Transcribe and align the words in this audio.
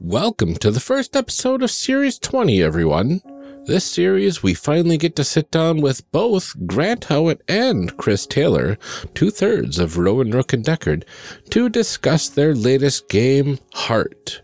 Welcome 0.00 0.56
to 0.56 0.70
the 0.70 0.78
first 0.78 1.16
episode 1.16 1.62
of 1.62 1.70
Series 1.70 2.18
20, 2.18 2.62
everyone. 2.62 3.22
This 3.64 3.84
series, 3.84 4.42
we 4.42 4.52
finally 4.52 4.98
get 4.98 5.16
to 5.16 5.24
sit 5.24 5.50
down 5.50 5.80
with 5.80 6.10
both 6.12 6.54
Grant 6.66 7.04
Howitt 7.04 7.40
and 7.48 7.96
Chris 7.96 8.26
Taylor, 8.26 8.76
two 9.14 9.30
thirds 9.30 9.78
of 9.78 9.96
Rowan 9.96 10.32
Rook 10.32 10.52
and 10.52 10.62
Decard, 10.62 11.04
to 11.48 11.70
discuss 11.70 12.28
their 12.28 12.54
latest 12.54 13.08
game, 13.08 13.58
Heart. 13.72 14.42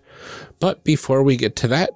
But 0.59 0.85
before 0.85 1.23
we 1.23 1.37
get 1.37 1.55
to 1.57 1.69
that, 1.69 1.91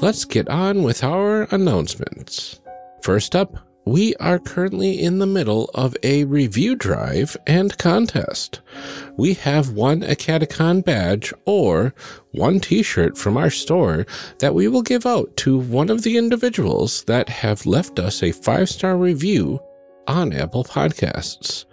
let's 0.00 0.24
get 0.24 0.48
on 0.48 0.84
with 0.84 1.02
our 1.02 1.42
announcements. 1.50 2.60
First 3.02 3.34
up, 3.34 3.69
we 3.90 4.14
are 4.20 4.38
currently 4.38 5.02
in 5.02 5.18
the 5.18 5.26
middle 5.26 5.68
of 5.74 5.96
a 6.04 6.22
review 6.22 6.76
drive 6.76 7.36
and 7.44 7.76
contest. 7.76 8.60
We 9.16 9.34
have 9.34 9.72
one 9.72 10.02
Acaticon 10.02 10.84
badge 10.84 11.34
or 11.44 11.92
one 12.30 12.60
t-shirt 12.60 13.18
from 13.18 13.36
our 13.36 13.50
store 13.50 14.06
that 14.38 14.54
we 14.54 14.68
will 14.68 14.82
give 14.82 15.06
out 15.06 15.36
to 15.38 15.58
one 15.58 15.90
of 15.90 16.04
the 16.04 16.16
individuals 16.16 17.02
that 17.04 17.28
have 17.28 17.66
left 17.66 17.98
us 17.98 18.22
a 18.22 18.30
five-star 18.30 18.96
review 18.96 19.58
on 20.06 20.32
Apple 20.32 20.62
Podcasts. 20.62 21.64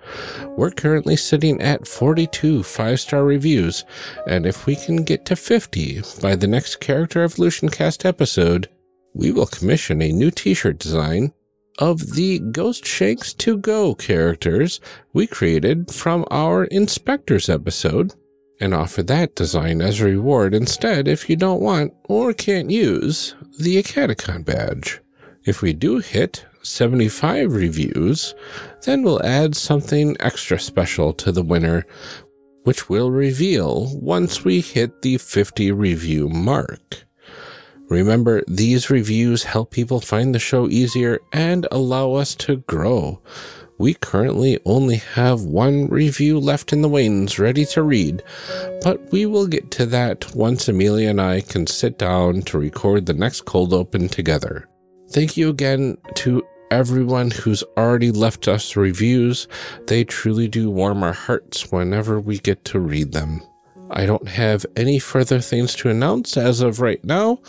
We're 0.57 0.71
currently 0.71 1.17
sitting 1.17 1.61
at 1.61 1.87
42 1.87 2.63
five-star 2.63 3.23
reviews, 3.23 3.85
and 4.25 4.47
if 4.47 4.65
we 4.65 4.75
can 4.75 5.03
get 5.03 5.23
to 5.25 5.35
50 5.35 6.01
by 6.19 6.35
the 6.35 6.47
next 6.47 6.77
Character 6.77 7.21
Evolution 7.21 7.69
Cast 7.69 8.07
episode, 8.07 8.69
we 9.13 9.31
will 9.31 9.45
commission 9.45 10.01
a 10.01 10.11
new 10.11 10.31
t-shirt 10.31 10.79
design 10.79 11.31
of 11.77 12.13
the 12.13 12.39
Ghost 12.39 12.85
Shanks 12.85 13.33
to 13.35 13.57
Go 13.57 13.95
characters 13.95 14.79
we 15.13 15.27
created 15.27 15.91
from 15.91 16.25
our 16.31 16.65
Inspectors 16.65 17.49
episode 17.49 18.13
and 18.59 18.73
offer 18.73 19.03
that 19.03 19.35
design 19.35 19.81
as 19.81 20.01
a 20.01 20.05
reward 20.05 20.53
instead 20.53 21.07
if 21.07 21.29
you 21.29 21.35
don't 21.35 21.61
want 21.61 21.93
or 22.09 22.33
can't 22.33 22.71
use 22.71 23.35
the 23.59 23.81
Acaticon 23.81 24.43
badge. 24.43 24.99
If 25.45 25.61
we 25.61 25.73
do 25.73 25.99
hit 25.99 26.45
75 26.63 27.53
reviews, 27.53 28.35
then 28.83 29.03
we'll 29.03 29.23
add 29.23 29.55
something 29.55 30.17
extra 30.19 30.59
special 30.59 31.13
to 31.13 31.31
the 31.31 31.43
winner, 31.43 31.85
which 32.63 32.89
we'll 32.89 33.11
reveal 33.11 33.97
once 33.99 34.43
we 34.43 34.59
hit 34.61 35.01
the 35.01 35.17
50 35.17 35.71
review 35.71 36.27
mark. 36.27 37.06
Remember, 37.89 38.43
these 38.47 38.89
reviews 38.89 39.43
help 39.43 39.71
people 39.71 40.01
find 40.01 40.35
the 40.35 40.39
show 40.39 40.67
easier 40.67 41.19
and 41.31 41.65
allow 41.71 42.13
us 42.13 42.35
to 42.35 42.57
grow. 42.57 43.21
We 43.79 43.93
currently 43.93 44.59
only 44.65 44.97
have 44.97 45.43
one 45.43 45.87
review 45.87 46.39
left 46.39 46.73
in 46.73 46.81
the 46.81 46.89
wings 46.89 47.37
ready 47.37 47.63
to 47.67 47.83
read, 47.83 48.23
but 48.81 49.11
we 49.11 49.25
will 49.25 49.47
get 49.47 49.69
to 49.71 49.85
that 49.87 50.35
once 50.35 50.67
Amelia 50.67 51.11
and 51.11 51.21
I 51.21 51.41
can 51.41 51.67
sit 51.67 51.99
down 51.99 52.41
to 52.43 52.57
record 52.57 53.05
the 53.05 53.13
next 53.13 53.41
cold 53.41 53.73
open 53.73 54.09
together. 54.09 54.67
Thank 55.11 55.37
you 55.37 55.49
again 55.49 55.97
to 56.15 56.43
everyone 56.71 57.31
who's 57.31 57.63
already 57.77 58.11
left 58.11 58.47
us 58.47 58.75
reviews. 58.75 59.47
They 59.85 60.03
truly 60.03 60.47
do 60.47 60.69
warm 60.69 61.03
our 61.03 61.13
hearts 61.13 61.71
whenever 61.71 62.19
we 62.19 62.39
get 62.39 62.65
to 62.65 62.79
read 62.79 63.13
them. 63.13 63.41
I 63.89 64.05
don't 64.05 64.27
have 64.27 64.65
any 64.75 64.99
further 64.99 65.39
things 65.39 65.75
to 65.75 65.89
announce 65.89 66.37
as 66.37 66.61
of 66.61 66.81
right 66.81 67.03
now, 67.03 67.39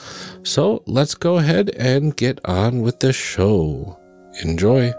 so 0.42 0.82
let's 0.86 1.14
go 1.14 1.38
ahead 1.38 1.70
and 1.70 2.16
get 2.16 2.40
on 2.44 2.82
with 2.82 3.00
the 3.00 3.12
show. 3.12 3.98
Enjoy. 4.42 4.92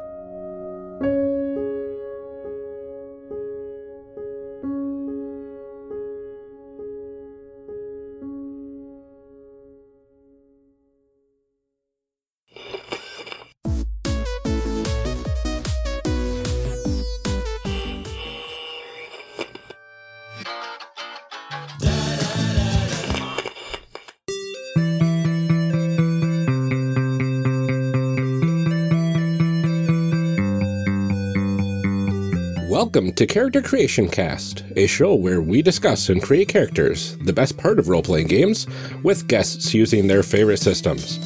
Welcome 32.90 33.14
to 33.14 33.28
Character 33.28 33.62
Creation 33.62 34.10
Cast, 34.10 34.64
a 34.76 34.88
show 34.88 35.14
where 35.14 35.44
we 35.44 35.62
discuss 35.62 36.10
and 36.10 36.20
create 36.20 36.48
characters, 36.48 37.20
the 37.20 37.32
best 37.32 37.56
part 37.56 37.78
of 37.78 37.88
role 37.88 38.02
playing 38.02 38.26
games, 38.26 38.66
with 39.04 39.28
guests 39.28 39.76
using 39.76 40.08
their 40.08 40.24
favorite 40.24 40.58
systems. 40.58 41.20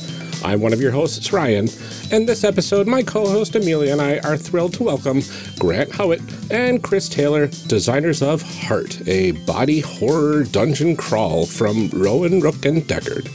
I'm 0.44 0.60
one 0.60 0.74
of 0.74 0.82
your 0.82 0.92
hosts, 0.92 1.32
Ryan, 1.32 1.70
and 2.12 2.28
this 2.28 2.44
episode, 2.44 2.86
my 2.86 3.02
co 3.02 3.26
host 3.26 3.56
Amelia 3.56 3.94
and 3.94 4.02
I 4.02 4.18
are 4.20 4.36
thrilled 4.36 4.74
to 4.74 4.84
welcome 4.84 5.22
Grant 5.58 5.90
Howitt 5.94 6.22
and 6.52 6.84
Chris 6.84 7.08
Taylor, 7.08 7.48
designers 7.68 8.22
of 8.22 8.42
Heart, 8.42 9.08
a 9.08 9.32
body 9.32 9.80
horror 9.80 10.44
dungeon 10.44 10.98
crawl 10.98 11.46
from 11.46 11.88
Rowan 11.94 12.42
Rook 12.42 12.66
and 12.66 12.86
Decard, 12.86 13.28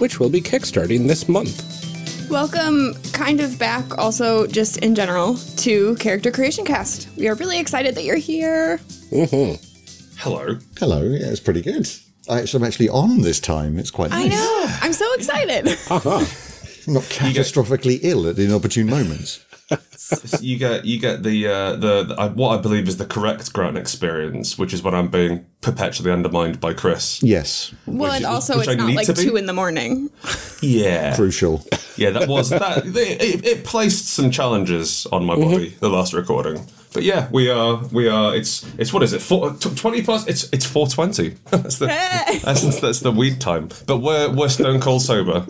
which 0.00 0.18
will 0.18 0.30
be 0.30 0.40
kickstarting 0.40 1.08
this 1.08 1.28
month. 1.28 1.75
Welcome, 2.28 2.94
kind 3.12 3.40
of 3.40 3.56
back, 3.56 3.98
also 3.98 4.48
just 4.48 4.78
in 4.78 4.96
general, 4.96 5.36
to 5.58 5.94
Character 5.96 6.32
Creation 6.32 6.64
Cast. 6.64 7.08
We 7.16 7.28
are 7.28 7.34
really 7.36 7.60
excited 7.60 7.94
that 7.94 8.02
you're 8.02 8.16
here. 8.16 8.78
Mm-hmm. 9.12 9.62
Hello. 10.18 10.58
Hello. 10.76 11.02
Yeah, 11.02 11.28
it's 11.28 11.38
pretty 11.38 11.62
good. 11.62 11.88
I 12.28 12.40
actually, 12.40 12.62
I'm 12.62 12.66
actually 12.66 12.88
on 12.88 13.20
this 13.20 13.38
time. 13.38 13.78
It's 13.78 13.92
quite 13.92 14.10
nice. 14.10 14.26
I 14.26 14.28
know. 14.28 14.66
I'm 14.82 14.92
so 14.92 15.12
excited. 15.14 15.68
I'm 15.90 16.94
not 16.94 17.04
catastrophically 17.04 18.00
ill 18.02 18.28
at 18.28 18.38
inopportune 18.38 18.88
moments. 18.90 19.45
You 20.40 20.58
get 20.58 20.84
you 20.84 20.98
get 21.00 21.22
the 21.22 21.46
uh, 21.48 21.72
the, 21.76 22.04
the 22.04 22.14
uh, 22.20 22.28
what 22.30 22.58
I 22.58 22.62
believe 22.62 22.86
is 22.88 22.96
the 22.98 23.06
correct 23.06 23.52
Grant 23.52 23.76
experience, 23.76 24.56
which 24.58 24.72
is 24.72 24.82
when 24.82 24.94
I'm 24.94 25.08
being 25.08 25.44
perpetually 25.60 26.12
undermined 26.12 26.60
by 26.60 26.72
Chris. 26.74 27.20
Yes. 27.22 27.74
well, 27.86 28.10
Which- 28.10 28.16
and 28.18 28.26
also 28.26 28.58
which 28.58 28.68
it's 28.68 28.80
I 28.80 28.86
not 28.86 28.94
like 28.94 29.14
two 29.14 29.36
in 29.36 29.46
the 29.46 29.52
morning. 29.52 30.10
Yeah, 30.62 31.16
Crucial. 31.16 31.64
yeah. 31.96 32.10
That 32.10 32.28
was 32.28 32.50
that. 32.50 32.86
It, 32.86 33.20
it, 33.22 33.44
it 33.46 33.64
placed 33.64 34.08
some 34.08 34.30
challenges 34.30 35.06
on 35.06 35.24
my 35.24 35.34
body 35.36 35.70
the 35.80 35.90
last 35.90 36.12
recording. 36.14 36.64
But 36.94 37.02
yeah, 37.02 37.28
we 37.30 37.50
are 37.50 37.76
we 37.92 38.08
are. 38.08 38.34
It's 38.34 38.64
it's 38.78 38.92
what 38.92 39.02
is 39.02 39.12
it? 39.12 39.20
Four, 39.20 39.52
t- 39.54 39.74
Twenty 39.74 40.02
plus. 40.02 40.26
It's 40.28 40.48
it's 40.52 40.64
four 40.64 40.86
twenty. 40.86 41.30
that's 41.50 41.78
the 41.78 41.86
that's, 42.42 42.80
that's 42.80 43.00
the 43.00 43.12
weed 43.12 43.40
time. 43.40 43.68
But 43.86 43.98
we're 43.98 44.32
we're 44.32 44.48
stone 44.48 44.80
cold 44.80 45.02
sober. 45.02 45.44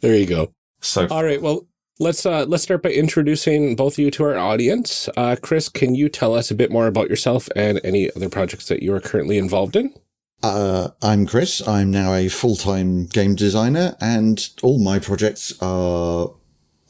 There 0.00 0.14
you 0.14 0.26
go. 0.26 0.52
So 0.82 1.08
All 1.08 1.24
right. 1.24 1.42
Well, 1.42 1.66
let's 2.00 2.26
uh, 2.26 2.44
let's 2.46 2.64
start 2.64 2.82
by 2.82 2.90
introducing 2.90 3.76
both 3.76 3.94
of 3.94 3.98
you 4.00 4.10
to 4.10 4.24
our 4.24 4.36
audience. 4.36 5.08
Uh, 5.16 5.36
Chris, 5.40 5.68
can 5.68 5.94
you 5.94 6.08
tell 6.08 6.34
us 6.34 6.50
a 6.50 6.54
bit 6.54 6.72
more 6.72 6.86
about 6.86 7.08
yourself 7.08 7.48
and 7.54 7.80
any 7.84 8.10
other 8.16 8.28
projects 8.28 8.66
that 8.68 8.82
you 8.82 8.92
are 8.94 9.00
currently 9.00 9.38
involved 9.38 9.76
in? 9.76 9.94
Uh, 10.42 10.88
I'm 11.02 11.26
Chris. 11.26 11.66
I'm 11.68 11.90
now 11.90 12.14
a 12.14 12.28
full-time 12.28 13.06
game 13.06 13.34
designer 13.34 13.94
and 14.00 14.48
all 14.62 14.82
my 14.82 14.98
projects 14.98 15.52
are 15.60 16.30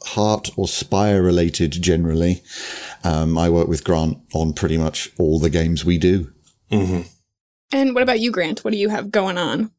heart 0.03 0.49
or 0.55 0.67
spire 0.67 1.21
related 1.21 1.71
generally. 1.73 2.41
Um, 3.03 3.37
I 3.37 3.49
work 3.49 3.67
with 3.67 3.83
Grant 3.83 4.19
on 4.33 4.53
pretty 4.53 4.77
much 4.77 5.11
all 5.19 5.37
the 5.37 5.49
games 5.49 5.83
we 5.83 5.97
do. 5.97 6.31
And 7.73 7.93
what 7.93 8.03
about 8.03 8.21
you, 8.21 8.31
Grant? 8.31 8.63
What 8.63 8.71
do 8.71 8.77
you 8.77 8.89
have 8.89 9.11
going 9.11 9.37
on? 9.37 9.71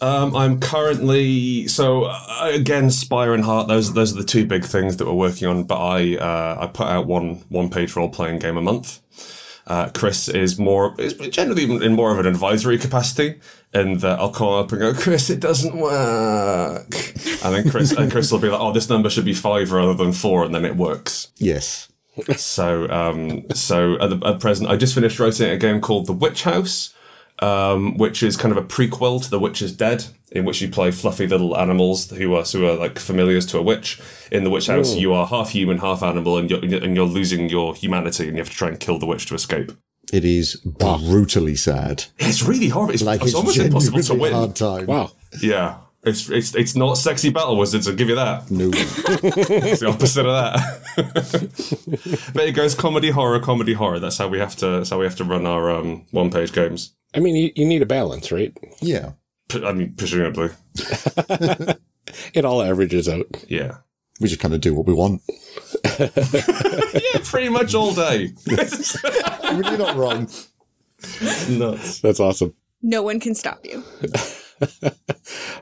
Um, 0.00 0.36
I'm 0.36 0.60
currently 0.60 1.68
so 1.68 2.04
uh, 2.04 2.50
again 2.52 2.90
Spire 2.90 3.32
and 3.32 3.44
Heart. 3.44 3.68
Those 3.68 3.94
those 3.94 4.12
are 4.12 4.20
the 4.20 4.26
two 4.26 4.44
big 4.44 4.64
things 4.64 4.98
that 4.98 5.06
we're 5.06 5.14
working 5.14 5.48
on. 5.48 5.64
But 5.64 5.78
I 5.78 6.16
uh, 6.16 6.58
I 6.60 6.66
put 6.66 6.86
out 6.86 7.06
one 7.06 7.44
one 7.48 7.70
page 7.70 7.96
role 7.96 8.10
playing 8.10 8.40
game 8.40 8.58
a 8.58 8.62
month. 8.62 9.00
Uh, 9.66 9.88
Chris 9.94 10.28
is 10.28 10.58
more 10.58 10.94
is 10.98 11.14
generally 11.14 11.64
in 11.84 11.94
more 11.94 12.12
of 12.12 12.18
an 12.18 12.26
advisory 12.26 12.78
capacity, 12.78 13.40
and 13.72 14.00
that 14.00 14.20
I'll 14.20 14.30
call 14.30 14.60
up 14.60 14.70
and 14.70 14.80
go, 14.80 14.94
Chris, 14.94 15.30
it 15.30 15.40
doesn't 15.40 15.76
work, 15.76 16.94
and 17.42 17.54
then 17.54 17.68
Chris 17.70 17.90
and 17.92 18.12
Chris 18.12 18.30
will 18.30 18.38
be 18.38 18.48
like, 18.48 18.60
oh, 18.60 18.72
this 18.72 18.88
number 18.88 19.10
should 19.10 19.24
be 19.24 19.34
five 19.34 19.72
rather 19.72 19.94
than 19.94 20.12
four, 20.12 20.44
and 20.44 20.54
then 20.54 20.64
it 20.64 20.76
works. 20.76 21.28
Yes. 21.38 21.88
So 22.36 22.88
um, 22.90 23.50
so 23.54 23.94
at, 24.00 24.10
the, 24.10 24.26
at 24.26 24.40
present, 24.40 24.70
I 24.70 24.76
just 24.76 24.94
finished 24.94 25.18
writing 25.18 25.50
a 25.50 25.56
game 25.56 25.80
called 25.80 26.06
The 26.06 26.12
Witch 26.12 26.44
House 26.44 26.94
um, 27.40 27.96
which 27.96 28.22
is 28.22 28.36
kind 28.36 28.56
of 28.56 28.62
a 28.62 28.66
prequel 28.66 29.22
to 29.22 29.30
The 29.30 29.38
Witch 29.38 29.62
is 29.62 29.72
Dead, 29.72 30.04
in 30.32 30.44
which 30.44 30.60
you 30.60 30.68
play 30.68 30.90
fluffy 30.90 31.26
little 31.26 31.56
animals 31.56 32.10
who 32.10 32.34
are 32.34 32.44
who 32.44 32.66
are 32.66 32.76
like 32.76 32.98
familiars 32.98 33.46
to 33.46 33.58
a 33.58 33.62
witch. 33.62 34.00
In 34.30 34.44
the 34.44 34.50
Witch 34.50 34.66
House, 34.66 34.94
Ooh. 34.94 35.00
you 35.00 35.12
are 35.12 35.26
half 35.26 35.50
human, 35.50 35.78
half 35.78 36.02
animal, 36.02 36.38
and 36.38 36.50
you're 36.50 36.64
and 36.64 36.96
you're 36.96 37.06
losing 37.06 37.48
your 37.48 37.74
humanity, 37.74 38.28
and 38.28 38.36
you 38.36 38.42
have 38.42 38.50
to 38.50 38.56
try 38.56 38.68
and 38.68 38.80
kill 38.80 38.98
the 38.98 39.06
witch 39.06 39.26
to 39.26 39.34
escape. 39.34 39.72
It 40.12 40.24
is 40.24 40.56
brutally 40.56 41.56
sad. 41.56 42.04
It's 42.18 42.42
really 42.42 42.68
horrible. 42.68 42.94
It's, 42.94 43.02
Like 43.02 43.20
it's, 43.22 43.30
it's, 43.30 43.34
almost 43.34 43.58
impossible 43.58 44.02
to 44.02 44.14
win. 44.14 44.32
hard 44.32 44.54
time. 44.54 44.86
Wow. 44.86 45.10
Yeah, 45.42 45.78
it's 46.06 46.28
it's 46.30 46.54
it's 46.54 46.76
not 46.76 46.94
sexy 46.94 47.30
battle 47.30 47.56
wizards. 47.56 47.88
I'll 47.88 47.94
give 47.94 48.08
you 48.08 48.14
that. 48.16 48.50
No. 48.50 48.70
It's 48.72 49.80
the 49.80 49.88
opposite 49.88 50.26
of 50.26 50.32
that. 50.32 52.32
but 52.34 52.44
it 52.44 52.52
goes 52.52 52.74
comedy 52.74 53.10
horror, 53.10 53.40
comedy 53.40 53.74
horror. 53.74 53.98
That's 53.98 54.18
how 54.18 54.28
we 54.28 54.38
have 54.38 54.56
to. 54.56 54.66
That's 54.66 54.90
how 54.90 54.98
we 54.98 55.04
have 55.04 55.16
to 55.16 55.24
run 55.24 55.46
our 55.46 55.70
um, 55.70 56.06
one 56.12 56.30
page 56.30 56.52
games. 56.52 56.94
I 57.14 57.20
mean, 57.20 57.36
you, 57.36 57.52
you 57.54 57.64
need 57.66 57.82
a 57.82 57.86
balance, 57.86 58.30
right? 58.32 58.56
yeah. 58.80 59.12
P- 59.48 59.64
I 59.64 59.72
mean, 59.72 59.94
presumably, 59.96 60.50
It 62.34 62.44
all 62.44 62.62
averages 62.62 63.08
out. 63.08 63.26
yeah. 63.48 63.78
We 64.20 64.28
just 64.28 64.40
kind 64.40 64.54
of 64.54 64.60
do 64.60 64.74
what 64.74 64.86
we 64.86 64.94
want. 64.94 65.22
Yeah, 65.98 67.20
pretty 67.24 67.48
much 67.48 67.74
all 67.74 67.94
day. 67.94 68.32
I 68.48 69.52
mean, 69.54 69.64
you're 69.64 69.78
not 69.78 69.96
wrong. 69.96 70.28
Nuts. 71.48 72.00
That's 72.00 72.20
awesome. 72.20 72.54
No 72.82 73.02
one 73.02 73.18
can 73.20 73.34
stop 73.34 73.64
you. 73.64 73.82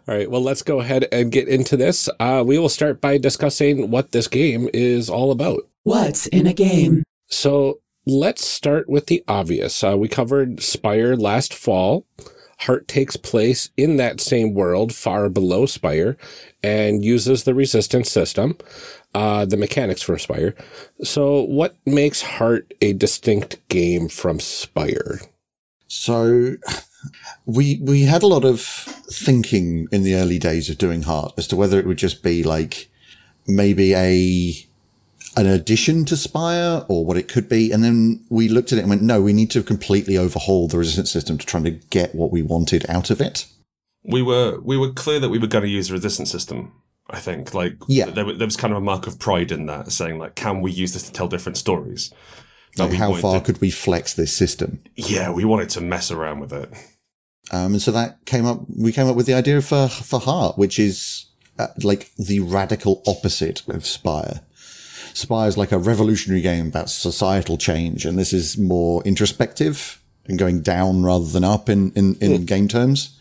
All 0.06 0.14
right. 0.14 0.30
Well, 0.30 0.42
let's 0.42 0.62
go 0.62 0.80
ahead 0.80 1.06
and 1.10 1.32
get 1.32 1.48
into 1.48 1.76
this. 1.76 2.08
Uh, 2.20 2.44
we 2.46 2.58
will 2.58 2.68
start 2.68 3.00
by 3.00 3.16
discussing 3.16 3.90
what 3.90 4.12
this 4.12 4.28
game 4.28 4.68
is 4.74 5.08
all 5.08 5.30
about. 5.30 5.66
What's 5.84 6.26
in 6.26 6.46
a 6.46 6.52
game? 6.52 7.02
So 7.28 7.80
let's 8.04 8.46
start 8.46 8.88
with 8.88 9.06
the 9.06 9.24
obvious. 9.26 9.82
Uh, 9.82 9.96
we 9.96 10.08
covered 10.08 10.62
Spire 10.62 11.16
last 11.16 11.54
fall. 11.54 12.06
Heart 12.60 12.86
takes 12.86 13.16
place 13.16 13.70
in 13.76 13.96
that 13.96 14.20
same 14.20 14.54
world, 14.54 14.94
far 14.94 15.28
below 15.28 15.66
Spire, 15.66 16.16
and 16.62 17.04
uses 17.04 17.44
the 17.44 17.54
resistance 17.54 18.10
system, 18.10 18.56
uh, 19.14 19.44
the 19.44 19.56
mechanics 19.56 20.02
from 20.02 20.18
Spire. 20.18 20.54
So, 21.02 21.42
what 21.42 21.76
makes 21.84 22.22
Heart 22.22 22.72
a 22.80 22.92
distinct 22.92 23.66
game 23.68 24.08
from 24.08 24.38
Spire? 24.38 25.20
So 25.88 26.56
we 27.46 27.78
we 27.82 28.02
had 28.02 28.22
a 28.22 28.26
lot 28.26 28.44
of 28.44 28.60
thinking 28.60 29.86
in 29.92 30.02
the 30.02 30.14
early 30.14 30.38
days 30.38 30.70
of 30.70 30.78
doing 30.78 31.02
Heart 31.02 31.34
as 31.36 31.46
to 31.48 31.56
whether 31.56 31.78
it 31.78 31.86
would 31.86 31.98
just 31.98 32.22
be 32.22 32.42
like 32.42 32.88
maybe 33.46 33.94
a 33.94 34.54
an 35.36 35.46
addition 35.46 36.04
to 36.04 36.16
Spire 36.16 36.84
or 36.88 37.04
what 37.04 37.16
it 37.16 37.26
could 37.28 37.48
be. 37.48 37.72
And 37.72 37.82
then 37.82 38.24
we 38.30 38.48
looked 38.48 38.70
at 38.72 38.78
it 38.78 38.82
and 38.82 38.90
went, 38.90 39.02
no, 39.02 39.20
we 39.20 39.32
need 39.32 39.50
to 39.50 39.62
completely 39.64 40.16
overhaul 40.16 40.68
the 40.68 40.78
resistance 40.78 41.10
system 41.10 41.38
to 41.38 41.46
try 41.46 41.60
to 41.60 41.72
get 41.72 42.14
what 42.14 42.30
we 42.30 42.40
wanted 42.40 42.88
out 42.88 43.10
of 43.10 43.20
it. 43.20 43.46
We 44.04 44.22
were 44.22 44.60
we 44.60 44.76
were 44.76 44.92
clear 44.92 45.18
that 45.20 45.30
we 45.30 45.38
were 45.38 45.46
going 45.48 45.64
to 45.64 45.68
use 45.70 45.88
the 45.88 45.94
resistance 45.94 46.30
system. 46.30 46.72
I 47.10 47.18
think 47.18 47.52
like 47.52 47.76
Yeah. 47.88 48.10
there, 48.10 48.24
there 48.32 48.46
was 48.46 48.56
kind 48.56 48.72
of 48.72 48.78
a 48.78 48.84
mark 48.84 49.06
of 49.06 49.18
pride 49.18 49.50
in 49.52 49.66
that, 49.66 49.90
saying 49.92 50.18
like, 50.18 50.36
can 50.36 50.60
we 50.60 50.70
use 50.70 50.92
this 50.94 51.02
to 51.04 51.12
tell 51.12 51.28
different 51.28 51.58
stories? 51.58 52.12
Like 52.78 52.92
how 52.94 53.14
far 53.14 53.40
to- 53.40 53.44
could 53.44 53.60
we 53.60 53.70
flex 53.70 54.14
this 54.14 54.34
system? 54.34 54.80
Yeah, 54.96 55.30
we 55.30 55.44
wanted 55.44 55.68
to 55.70 55.80
mess 55.80 56.10
around 56.10 56.40
with 56.40 56.52
it. 56.52 56.70
Um, 57.50 57.74
and 57.74 57.82
so 57.82 57.90
that 57.92 58.24
came 58.24 58.46
up, 58.46 58.60
we 58.76 58.92
came 58.92 59.06
up 59.06 59.16
with 59.16 59.26
the 59.26 59.34
idea 59.34 59.60
for, 59.60 59.88
for 59.88 60.18
Heart, 60.18 60.58
which 60.58 60.78
is 60.78 61.26
uh, 61.58 61.68
like 61.82 62.10
the 62.16 62.40
radical 62.40 63.02
opposite 63.06 63.62
of 63.68 63.86
Spire. 63.86 64.40
Spire 65.12 65.48
is 65.48 65.56
like 65.56 65.70
a 65.70 65.78
revolutionary 65.78 66.40
game 66.40 66.68
about 66.68 66.90
societal 66.90 67.56
change, 67.56 68.04
and 68.04 68.18
this 68.18 68.32
is 68.32 68.58
more 68.58 69.02
introspective 69.04 70.02
and 70.26 70.38
going 70.38 70.62
down 70.62 71.02
rather 71.02 71.26
than 71.26 71.44
up 71.44 71.68
in, 71.68 71.92
in, 71.92 72.16
in 72.16 72.46
game 72.46 72.66
terms. 72.66 73.18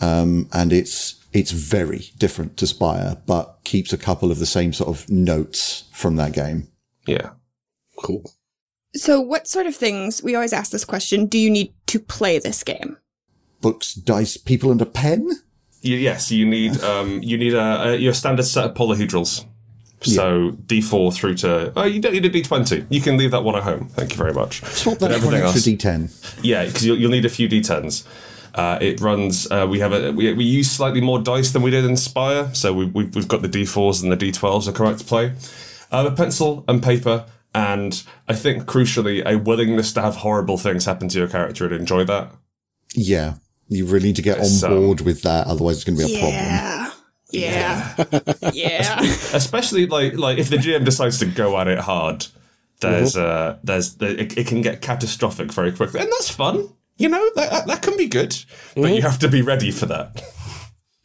Um, 0.00 0.48
and 0.52 0.72
it's, 0.72 1.16
it's 1.32 1.50
very 1.50 2.10
different 2.18 2.56
to 2.58 2.66
Spire, 2.66 3.18
but 3.26 3.58
keeps 3.64 3.92
a 3.92 3.98
couple 3.98 4.30
of 4.30 4.38
the 4.38 4.46
same 4.46 4.72
sort 4.72 4.88
of 4.88 5.08
notes 5.10 5.84
from 5.92 6.16
that 6.16 6.32
game. 6.32 6.68
Yeah. 7.06 7.30
Cool. 7.98 8.30
So, 8.94 9.20
what 9.20 9.46
sort 9.46 9.66
of 9.66 9.74
things, 9.74 10.22
we 10.22 10.34
always 10.34 10.52
ask 10.52 10.70
this 10.70 10.84
question, 10.84 11.26
do 11.26 11.38
you 11.38 11.50
need 11.50 11.72
to 11.86 11.98
play 11.98 12.38
this 12.38 12.62
game? 12.62 12.98
Books, 13.62 13.94
dice, 13.94 14.36
people, 14.36 14.70
and 14.70 14.82
a 14.82 14.86
pen? 14.86 15.30
You, 15.80 15.96
yes, 15.96 16.30
you 16.30 16.46
need 16.46 16.80
um, 16.82 17.22
you 17.22 17.38
need 17.38 17.54
a, 17.54 17.90
a 17.90 17.96
your 17.96 18.12
standard 18.12 18.44
set 18.44 18.66
of 18.66 18.74
polyhedrals. 18.74 19.46
So 20.04 20.50
D4 20.66 21.14
through 21.14 21.34
to 21.36 21.72
oh, 21.76 21.84
you 21.84 22.00
don't 22.00 22.12
need 22.12 22.24
a 22.24 22.30
D20. 22.30 22.86
You 22.90 23.00
can 23.00 23.16
leave 23.16 23.30
that 23.30 23.44
one 23.44 23.54
at 23.54 23.62
home. 23.62 23.88
Thank 23.88 24.10
you 24.10 24.16
very 24.16 24.32
much. 24.32 24.62
Swap 24.64 24.98
that 24.98 25.10
for 25.20 25.28
an 25.28 25.34
everything 25.34 25.46
extra 25.46 25.72
D10. 25.72 26.40
Yeah, 26.42 26.66
because 26.66 26.84
you'll, 26.84 26.98
you'll 26.98 27.10
need 27.10 27.24
a 27.24 27.28
few 27.28 27.48
D10s. 27.48 28.06
Uh, 28.54 28.78
it 28.80 29.00
runs. 29.00 29.50
Uh, 29.50 29.66
we 29.68 29.78
have 29.78 29.92
a 29.92 30.12
we, 30.12 30.32
we 30.32 30.44
use 30.44 30.70
slightly 30.70 31.00
more 31.00 31.20
dice 31.20 31.52
than 31.52 31.62
we 31.62 31.70
did 31.70 31.84
in 31.84 31.96
Spire, 31.96 32.52
so 32.54 32.72
we, 32.72 32.86
we've 32.86 33.14
we've 33.14 33.28
got 33.28 33.42
the 33.42 33.48
D4s 33.48 34.02
and 34.02 34.12
the 34.12 34.16
D12s 34.16 34.68
are 34.68 34.72
correct 34.72 34.98
to 35.00 35.04
play. 35.04 35.32
Uh, 35.90 36.08
a 36.10 36.14
pencil 36.14 36.64
and 36.68 36.82
paper, 36.82 37.26
and 37.54 38.02
I 38.28 38.34
think 38.34 38.64
crucially 38.64 39.24
a 39.24 39.38
willingness 39.38 39.92
to 39.94 40.02
have 40.02 40.16
horrible 40.16 40.58
things 40.58 40.84
happen 40.84 41.08
to 41.08 41.18
your 41.18 41.28
character 41.28 41.64
and 41.64 41.74
enjoy 41.74 42.04
that. 42.04 42.32
Yeah. 42.94 43.34
You 43.74 43.86
really 43.86 44.08
need 44.08 44.16
to 44.16 44.22
get 44.22 44.38
Yes, 44.38 44.62
on 44.62 44.72
um, 44.72 44.78
board 44.78 45.00
with 45.02 45.22
that, 45.22 45.46
otherwise 45.46 45.76
it's 45.76 45.84
going 45.84 45.98
to 45.98 46.06
be 46.06 46.14
a 46.14 46.18
problem. 46.18 46.42
Yeah. 46.42 46.90
Yeah. 47.30 47.94
Yeah. 48.52 49.00
especially 49.32 49.86
like 49.86 50.14
like 50.14 50.38
if 50.38 50.50
the 50.50 50.56
GM 50.56 50.84
decides 50.84 51.18
to 51.20 51.26
go 51.26 51.58
at 51.58 51.66
it 51.66 51.78
hard, 51.78 52.26
there's 52.80 53.16
uh 53.16 53.58
there's 53.64 53.96
it, 54.00 54.36
it 54.36 54.46
can 54.46 54.60
get 54.60 54.82
catastrophic 54.82 55.52
very 55.52 55.72
quickly, 55.72 56.00
and 56.00 56.10
that's 56.12 56.28
fun. 56.28 56.68
You 56.98 57.08
know 57.08 57.30
that 57.36 57.50
that, 57.50 57.66
that 57.66 57.82
can 57.82 57.96
be 57.96 58.06
good, 58.06 58.36
but 58.76 58.94
you 58.94 59.02
have 59.02 59.18
to 59.20 59.28
be 59.28 59.40
ready 59.40 59.70
for 59.70 59.86
that. 59.86 60.22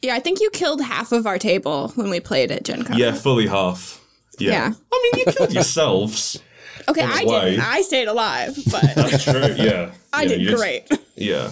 Yeah, 0.02 0.14
I 0.14 0.20
think 0.20 0.40
you 0.40 0.50
killed 0.50 0.80
half 0.80 1.10
of 1.10 1.26
our 1.26 1.38
table 1.38 1.88
when 1.96 2.08
we 2.10 2.20
played 2.20 2.52
at 2.52 2.64
Gen 2.64 2.84
Con. 2.84 2.98
Yeah, 2.98 3.12
fully 3.14 3.46
half. 3.46 4.00
Yeah. 4.38 4.50
Yeah. 4.52 4.72
I 4.92 5.10
mean, 5.12 5.24
you 5.26 5.32
killed 5.32 5.52
yourselves. 5.52 6.40
Okay, 6.88 7.02
I 7.02 7.20
a 7.20 7.22
I 7.22 7.24
way. 7.24 7.50
didn't. 7.50 7.64
I 7.64 7.82
stayed 7.82 8.08
alive, 8.08 8.58
but 8.70 8.82
That's 8.94 9.24
true. 9.24 9.54
Yeah. 9.56 9.92
I 10.12 10.22
Yeah, 10.22 10.28
did 10.28 10.40
you 10.40 10.50
just- 10.50 10.62
great. 10.62 10.88
Yeah. 11.20 11.50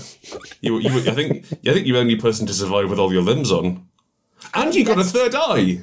You, 0.60 0.78
you, 0.78 0.90
I 0.90 1.12
think 1.12 1.44
I 1.66 1.72
think 1.72 1.86
you're 1.88 1.96
the 1.96 1.98
only 1.98 2.14
person 2.14 2.46
to 2.46 2.54
survive 2.54 2.88
with 2.88 3.00
all 3.00 3.12
your 3.12 3.22
limbs 3.22 3.50
on, 3.50 3.84
and 4.54 4.72
you 4.72 4.84
got 4.84 5.00
a 5.00 5.02
third 5.04 5.34
eye. 5.34 5.80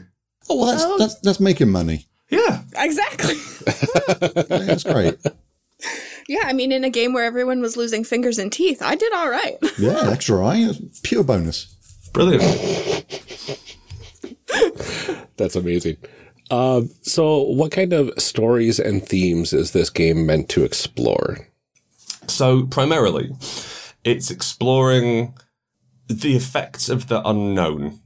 Oh, 0.49 0.55
well, 0.55 0.65
that's, 0.67 0.83
Oh. 0.85 0.97
that's, 0.97 1.15
that's 1.19 1.39
making 1.41 1.69
money. 1.69 2.07
Yeah. 2.29 2.61
Exactly. 2.77 3.35
That's 4.47 4.83
great. 4.85 5.17
Yeah, 6.29 6.43
I 6.45 6.53
mean, 6.53 6.71
in 6.71 6.85
a 6.85 6.89
game 6.89 7.11
where 7.11 7.25
everyone 7.25 7.59
was 7.59 7.75
losing 7.75 8.05
fingers 8.05 8.39
and 8.39 8.53
teeth, 8.53 8.81
I 8.81 8.95
did 8.95 9.11
all 9.11 9.29
right. 9.29 9.57
Yeah, 9.77 10.09
extra 10.09 10.45
eye. 10.45 10.71
Pure 11.03 11.25
bonus. 11.25 11.67
Brilliant. 12.13 12.43
That's 15.35 15.57
amazing. 15.57 15.97
Um, 16.53 16.89
so, 17.01 17.41
what 17.41 17.71
kind 17.71 17.93
of 17.93 18.11
stories 18.19 18.79
and 18.79 19.03
themes 19.03 19.53
is 19.53 19.71
this 19.71 19.89
game 19.89 20.25
meant 20.25 20.49
to 20.49 20.63
explore? 20.63 21.47
So 22.27 22.65
primarily, 22.67 23.35
it's 24.03 24.29
exploring 24.29 25.33
the 26.07 26.35
effects 26.35 26.89
of 26.89 27.07
the 27.07 27.27
unknown 27.27 27.99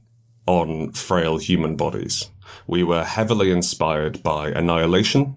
on 0.46 0.92
frail 0.92 1.36
human 1.38 1.76
bodies. 1.76 2.30
We 2.66 2.82
were 2.82 3.04
heavily 3.04 3.50
inspired 3.50 4.22
by 4.22 4.48
Annihilation, 4.48 5.36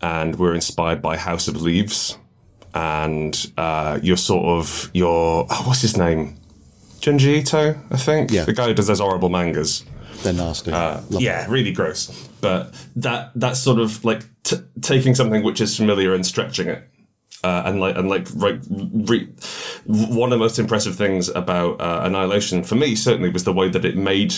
and 0.00 0.38
we're 0.38 0.54
inspired 0.54 1.00
by 1.00 1.16
House 1.16 1.48
of 1.48 1.62
Leaves, 1.62 2.18
and 2.74 3.34
uh, 3.56 3.98
your 4.02 4.18
sort 4.18 4.44
of 4.44 4.90
your 4.92 5.46
oh, 5.50 5.62
what's 5.66 5.80
his 5.80 5.96
name, 5.96 6.36
Junji 7.00 7.38
Ito, 7.40 7.80
I 7.90 7.96
think, 7.96 8.30
Yeah. 8.30 8.44
the 8.44 8.52
guy 8.52 8.66
who 8.66 8.74
does 8.74 8.88
those 8.88 9.00
horrible 9.00 9.30
mangas. 9.30 9.84
They're 10.22 10.32
nasty. 10.32 10.72
Love 11.10 11.22
Yeah, 11.22 11.46
really 11.48 11.72
gross. 11.72 12.28
But 12.40 12.74
that 12.96 13.32
that's 13.34 13.60
sort 13.60 13.78
of 13.78 14.04
like 14.04 14.24
t- 14.42 14.56
taking 14.80 15.14
something 15.14 15.42
which 15.42 15.60
is 15.60 15.76
familiar 15.76 16.14
and 16.14 16.24
stretching 16.24 16.68
it. 16.68 16.88
Uh, 17.44 17.62
and 17.66 17.80
like 17.80 17.96
and 17.96 18.08
like 18.08 18.28
right, 18.36 18.60
re- 18.70 19.28
one 19.86 20.32
of 20.32 20.38
the 20.38 20.44
most 20.44 20.60
impressive 20.60 20.94
things 20.94 21.28
about 21.28 21.80
uh, 21.80 22.02
Annihilation 22.04 22.62
for 22.62 22.76
me 22.76 22.94
certainly 22.94 23.30
was 23.30 23.42
the 23.42 23.52
way 23.52 23.68
that 23.68 23.84
it 23.84 23.96
made 23.96 24.34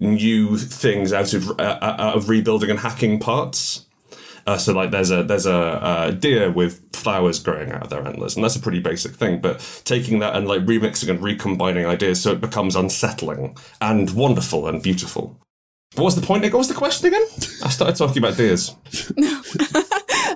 new 0.00 0.56
things 0.56 1.12
out 1.12 1.34
of 1.34 1.50
uh, 1.60 1.78
out 1.80 2.16
of 2.16 2.28
rebuilding 2.28 2.70
and 2.70 2.80
hacking 2.80 3.20
parts. 3.20 3.86
Uh, 4.48 4.56
so 4.56 4.72
like 4.72 4.90
there's 4.90 5.10
a 5.10 5.22
there's 5.22 5.44
a, 5.44 6.16
deer 6.18 6.50
with 6.50 6.80
flowers 6.96 7.38
growing 7.38 7.70
out 7.70 7.82
of 7.82 7.90
their 7.90 8.06
antlers, 8.06 8.34
and 8.34 8.42
that's 8.42 8.56
a 8.56 8.60
pretty 8.60 8.80
basic 8.80 9.12
thing. 9.12 9.42
But 9.42 9.82
taking 9.84 10.20
that 10.20 10.34
and 10.34 10.48
like 10.48 10.62
remixing 10.62 11.10
and 11.10 11.22
recombining 11.22 11.84
ideas 11.84 12.22
so 12.22 12.32
it 12.32 12.40
becomes 12.40 12.74
unsettling 12.74 13.58
and 13.82 14.08
wonderful 14.14 14.66
and 14.66 14.82
beautiful. 14.82 15.38
What 15.96 16.04
was 16.04 16.16
the 16.16 16.26
point? 16.26 16.44
What 16.44 16.54
was 16.54 16.68
the 16.68 16.74
question 16.74 17.08
again? 17.08 17.26
I 17.62 17.68
started 17.68 17.96
talking 17.96 18.18
about 18.18 18.38
deers. 18.38 18.74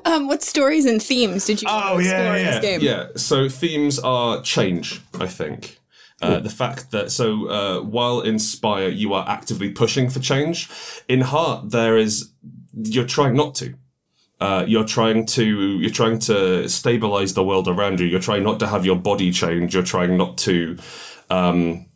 Um, 0.04 0.26
what 0.26 0.42
stories 0.42 0.84
and 0.84 1.00
themes 1.00 1.46
did 1.46 1.62
you 1.62 1.68
Oh 1.70 1.98
yeah, 1.98 2.34
in 2.34 2.44
yeah, 2.44 2.50
this 2.50 2.60
game? 2.60 2.80
yeah. 2.80 3.06
So 3.16 3.48
themes 3.48 3.98
are 4.00 4.42
change. 4.42 5.00
I 5.18 5.26
think 5.26 5.78
uh, 6.20 6.40
the 6.40 6.50
fact 6.50 6.90
that 6.90 7.12
so 7.12 7.48
uh, 7.48 7.80
while 7.82 8.20
in 8.20 8.38
Spire 8.38 8.88
you 8.88 9.14
are 9.14 9.26
actively 9.28 9.70
pushing 9.70 10.10
for 10.10 10.18
change, 10.18 10.68
in 11.08 11.20
Heart 11.20 11.70
there 11.70 11.96
is 11.96 12.32
you're 12.74 13.06
trying 13.06 13.36
not 13.36 13.54
to. 13.56 13.74
Uh, 14.42 14.64
you're 14.66 14.90
trying 14.98 15.24
to 15.24 15.44
you're 15.78 15.98
trying 16.02 16.18
to 16.18 16.68
stabilize 16.68 17.34
the 17.34 17.44
world 17.44 17.68
around 17.68 18.00
you. 18.00 18.06
You're 18.06 18.26
trying 18.30 18.42
not 18.42 18.58
to 18.58 18.66
have 18.66 18.84
your 18.84 18.96
body 18.96 19.30
change. 19.30 19.72
You're 19.72 19.84
trying 19.84 20.16
not 20.16 20.36
to 20.38 20.76
um, 21.30 21.86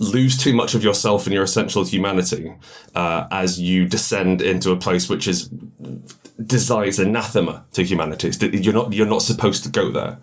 lose 0.00 0.36
too 0.36 0.54
much 0.54 0.74
of 0.74 0.82
yourself 0.82 1.26
and 1.26 1.32
your 1.32 1.44
essential 1.44 1.84
humanity 1.84 2.52
uh, 2.96 3.28
as 3.30 3.60
you 3.60 3.86
descend 3.86 4.42
into 4.42 4.72
a 4.72 4.76
place 4.76 5.08
which 5.08 5.28
is 5.28 5.48
desires 6.44 6.98
anathema 6.98 7.64
to 7.74 7.84
humanity. 7.84 8.32
You're 8.40 8.74
not 8.74 8.92
you're 8.92 9.06
not 9.06 9.22
supposed 9.22 9.62
to 9.62 9.68
go 9.68 9.92
there, 9.92 10.18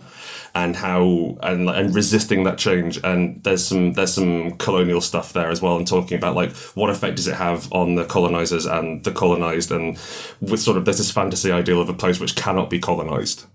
and 0.54 0.76
how 0.76 1.38
and 1.44 1.70
and 1.70 1.96
resisting 1.96 2.44
that 2.44 2.58
change. 2.58 3.00
And 3.04 3.42
there's 3.44 3.66
some 3.66 3.94
there's 3.94 4.14
some 4.14 4.52
colonial 4.58 5.02
stuff 5.02 5.34
there 5.34 5.50
as 5.50 5.62
well, 5.62 5.78
and 5.78 5.88
talking 5.88 6.18
about 6.18 6.36
like 6.36 6.56
what 6.76 6.90
effect 6.90 7.16
does 7.18 7.28
it 7.28 7.36
have 7.36 7.72
on 7.72 7.96
the 7.96 8.06
colonizers 8.06 8.66
and 8.66 9.04
the 9.04 9.12
colonized, 9.12 9.72
and 9.72 9.98
with 10.42 10.60
sort 10.60 10.78
of 10.78 10.86
there's 10.86 10.98
this 10.98 11.12
fantasy 11.12 11.52
ideal 11.52 11.82
of 11.82 11.90
a 11.90 11.94
place 11.94 12.20
which 12.20 12.36
cannot 12.36 12.70
be 12.70 12.80
colonized, 12.80 13.46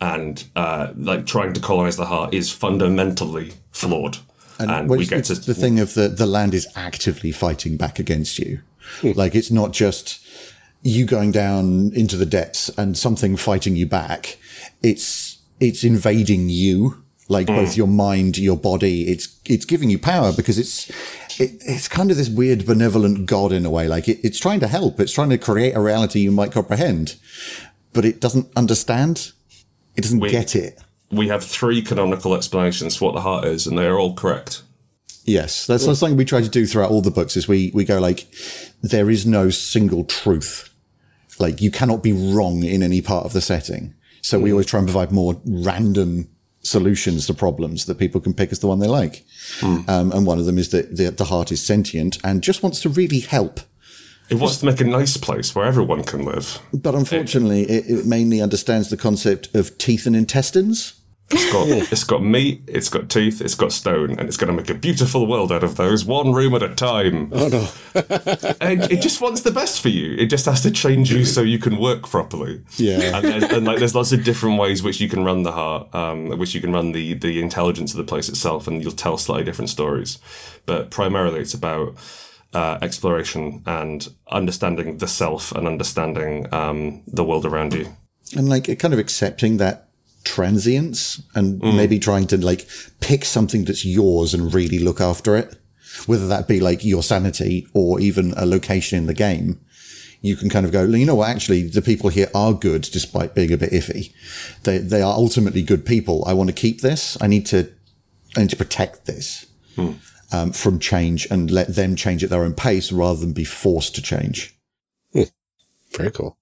and 0.00 0.44
uh, 0.56 0.92
like 0.96 1.26
trying 1.26 1.52
to 1.54 1.60
colonize 1.60 1.96
the 1.96 2.06
heart 2.06 2.34
is 2.34 2.50
fundamentally 2.52 3.54
flawed. 3.72 4.18
And, 4.58 4.88
Well, 4.88 4.98
we 4.98 5.04
it's- 5.04 5.28
get 5.28 5.34
to 5.36 5.40
the 5.46 5.54
thing 5.54 5.80
of 5.80 5.94
the 5.94 6.08
the 6.08 6.26
land 6.26 6.54
is 6.54 6.66
actively 6.76 7.32
fighting 7.32 7.76
back 7.76 7.98
against 7.98 8.38
you. 8.38 8.60
Like 9.02 9.34
it's 9.34 9.50
not 9.50 9.72
just 9.72 10.20
you 10.82 11.06
going 11.06 11.32
down 11.32 11.90
into 11.94 12.16
the 12.18 12.26
depths 12.26 12.68
and 12.76 12.96
something 12.98 13.36
fighting 13.38 13.74
you 13.74 13.86
back. 13.86 14.36
It's 14.82 15.33
it's 15.60 15.84
invading 15.84 16.48
you, 16.48 17.04
like 17.28 17.46
both 17.46 17.74
hmm. 17.74 17.78
your 17.78 17.86
mind, 17.86 18.38
your 18.38 18.56
body. 18.56 19.08
It's 19.08 19.38
it's 19.46 19.64
giving 19.64 19.90
you 19.90 19.98
power 19.98 20.32
because 20.32 20.58
it's 20.58 20.90
it, 21.40 21.62
it's 21.66 21.88
kind 21.88 22.10
of 22.10 22.16
this 22.16 22.28
weird 22.28 22.66
benevolent 22.66 23.26
god 23.26 23.52
in 23.52 23.64
a 23.64 23.70
way. 23.70 23.88
Like 23.88 24.08
it, 24.08 24.20
it's 24.22 24.38
trying 24.38 24.60
to 24.60 24.68
help. 24.68 25.00
It's 25.00 25.12
trying 25.12 25.30
to 25.30 25.38
create 25.38 25.74
a 25.74 25.80
reality 25.80 26.20
you 26.20 26.30
might 26.32 26.52
comprehend, 26.52 27.16
but 27.92 28.04
it 28.04 28.20
doesn't 28.20 28.48
understand. 28.56 29.32
It 29.96 30.02
doesn't 30.02 30.20
We- 30.20 30.30
get 30.30 30.56
it. 30.56 30.78
we 31.10 31.28
have 31.28 31.44
three 31.44 31.80
canonical 31.80 32.34
explanations 32.34 32.96
for 32.96 33.06
what 33.06 33.14
the 33.14 33.20
heart 33.20 33.44
is, 33.44 33.66
and 33.66 33.78
they 33.78 33.86
are 33.86 33.98
all 33.98 34.14
correct. 34.14 34.62
Yes, 35.24 35.66
that's 35.66 35.84
something 35.84 36.16
we 36.16 36.26
try 36.26 36.42
to 36.42 36.48
do 36.48 36.66
throughout 36.66 36.90
all 36.90 37.00
the 37.00 37.10
books. 37.10 37.36
Is 37.36 37.48
we 37.48 37.70
we 37.72 37.84
go 37.84 37.98
like, 37.98 38.26
there 38.82 39.10
is 39.10 39.24
no 39.24 39.48
single 39.50 40.04
truth. 40.04 40.70
Like 41.38 41.60
you 41.62 41.70
cannot 41.70 42.02
be 42.02 42.12
wrong 42.12 42.62
in 42.62 42.82
any 42.82 43.00
part 43.00 43.24
of 43.24 43.32
the 43.32 43.40
setting. 43.40 43.94
So 44.24 44.38
we 44.38 44.52
always 44.52 44.64
try 44.64 44.78
and 44.78 44.88
provide 44.88 45.12
more 45.12 45.38
random 45.44 46.30
solutions 46.62 47.26
to 47.26 47.34
problems 47.34 47.84
that 47.84 47.98
people 47.98 48.22
can 48.22 48.32
pick 48.32 48.52
as 48.52 48.60
the 48.60 48.66
one 48.66 48.78
they 48.78 48.88
like. 48.88 49.22
Um, 49.86 50.12
and 50.12 50.26
one 50.26 50.38
of 50.38 50.46
them 50.46 50.56
is 50.56 50.70
that 50.70 50.96
the, 50.96 51.10
the 51.10 51.26
heart 51.26 51.52
is 51.52 51.62
sentient 51.62 52.16
and 52.24 52.42
just 52.42 52.62
wants 52.62 52.80
to 52.80 52.88
really 52.88 53.20
help. 53.20 53.60
It 54.30 54.36
wants 54.36 54.56
to 54.60 54.66
make 54.66 54.80
a 54.80 54.84
nice 54.84 55.18
place 55.18 55.54
where 55.54 55.66
everyone 55.66 56.04
can 56.04 56.24
live. 56.24 56.58
But 56.72 56.94
unfortunately, 56.94 57.64
it, 57.64 57.84
it 57.86 58.06
mainly 58.06 58.40
understands 58.40 58.88
the 58.88 58.96
concept 58.96 59.54
of 59.54 59.76
teeth 59.76 60.06
and 60.06 60.16
intestines. 60.16 60.94
It's 61.30 61.52
got 61.52 61.68
it's 61.92 62.04
got 62.04 62.22
meat, 62.22 62.62
it's 62.66 62.88
got 62.88 63.08
teeth, 63.08 63.40
it's 63.40 63.54
got 63.54 63.72
stone, 63.72 64.18
and 64.18 64.28
it's 64.28 64.36
going 64.36 64.48
to 64.48 64.56
make 64.56 64.70
a 64.70 64.74
beautiful 64.74 65.26
world 65.26 65.50
out 65.50 65.64
of 65.64 65.76
those, 65.76 66.04
one 66.04 66.32
room 66.32 66.54
at 66.54 66.62
a 66.62 66.74
time. 66.74 67.30
Oh 67.32 67.48
no. 67.48 67.68
and 68.60 68.82
it 68.90 69.00
just 69.00 69.20
wants 69.20 69.42
the 69.42 69.50
best 69.50 69.80
for 69.80 69.88
you. 69.88 70.14
It 70.16 70.26
just 70.26 70.44
has 70.46 70.60
to 70.62 70.70
change 70.70 71.12
you 71.12 71.24
so 71.24 71.40
you 71.40 71.58
can 71.58 71.78
work 71.78 72.08
properly. 72.08 72.62
Yeah. 72.76 73.16
and, 73.16 73.24
there's, 73.24 73.44
and 73.44 73.66
like 73.66 73.78
there's 73.78 73.94
lots 73.94 74.12
of 74.12 74.24
different 74.24 74.58
ways 74.58 74.82
which 74.82 75.00
you 75.00 75.08
can 75.08 75.24
run 75.24 75.42
the 75.42 75.52
heart, 75.52 75.94
um, 75.94 76.38
which 76.38 76.54
you 76.54 76.60
can 76.60 76.72
run 76.72 76.92
the 76.92 77.14
the 77.14 77.40
intelligence 77.40 77.92
of 77.92 77.98
the 77.98 78.04
place 78.04 78.28
itself, 78.28 78.66
and 78.66 78.82
you'll 78.82 78.92
tell 78.92 79.16
slightly 79.16 79.44
different 79.44 79.70
stories. 79.70 80.18
But 80.66 80.90
primarily, 80.90 81.40
it's 81.40 81.54
about 81.54 81.96
uh, 82.54 82.78
exploration 82.82 83.62
and 83.66 84.08
understanding 84.30 84.98
the 84.98 85.08
self 85.08 85.52
and 85.52 85.66
understanding 85.66 86.52
um, 86.52 87.02
the 87.06 87.24
world 87.24 87.44
around 87.44 87.74
you. 87.74 87.96
and 88.36 88.48
like 88.48 88.66
kind 88.78 88.94
of 88.94 89.00
accepting 89.00 89.56
that 89.58 89.83
transience 90.24 91.22
and 91.34 91.60
mm. 91.60 91.76
maybe 91.76 91.98
trying 91.98 92.26
to 92.28 92.36
like 92.36 92.66
pick 93.00 93.24
something 93.24 93.64
that's 93.64 93.84
yours 93.84 94.34
and 94.34 94.54
really 94.54 94.78
look 94.78 95.00
after 95.00 95.36
it. 95.36 95.56
Whether 96.06 96.26
that 96.28 96.48
be 96.48 96.60
like 96.60 96.84
your 96.84 97.02
sanity 97.02 97.68
or 97.72 98.00
even 98.00 98.34
a 98.36 98.46
location 98.46 98.98
in 98.98 99.06
the 99.06 99.14
game 99.14 99.60
you 100.24 100.36
can 100.36 100.48
kind 100.48 100.64
of 100.64 100.72
go 100.72 100.84
you 100.84 101.04
know 101.04 101.14
what? 101.14 101.28
Actually 101.28 101.68
the 101.68 101.82
people 101.82 102.08
here 102.08 102.30
are 102.34 102.54
good 102.54 102.80
despite 102.80 103.34
being 103.34 103.52
a 103.52 103.58
bit 103.58 103.72
iffy. 103.72 104.10
They 104.62 104.78
they 104.78 105.02
are 105.02 105.12
ultimately 105.12 105.62
good 105.62 105.84
people. 105.84 106.24
I 106.26 106.32
want 106.32 106.48
to 106.48 106.54
keep 106.54 106.80
this. 106.80 107.20
I 107.20 107.26
need 107.26 107.44
to 107.46 107.70
i 108.36 108.40
need 108.40 108.50
to 108.50 108.56
protect 108.56 109.04
this 109.04 109.46
hmm. 109.76 109.92
um, 110.32 110.52
from 110.52 110.78
change 110.78 111.26
and 111.30 111.50
let 111.50 111.76
them 111.76 111.94
change 111.94 112.24
at 112.24 112.30
their 112.30 112.42
own 112.42 112.54
pace 112.54 112.90
rather 112.90 113.20
than 113.20 113.32
be 113.32 113.44
forced 113.44 113.94
to 113.96 114.02
change. 114.02 114.56
Hmm. 115.12 115.24
Very 115.92 116.10
cool. 116.10 116.38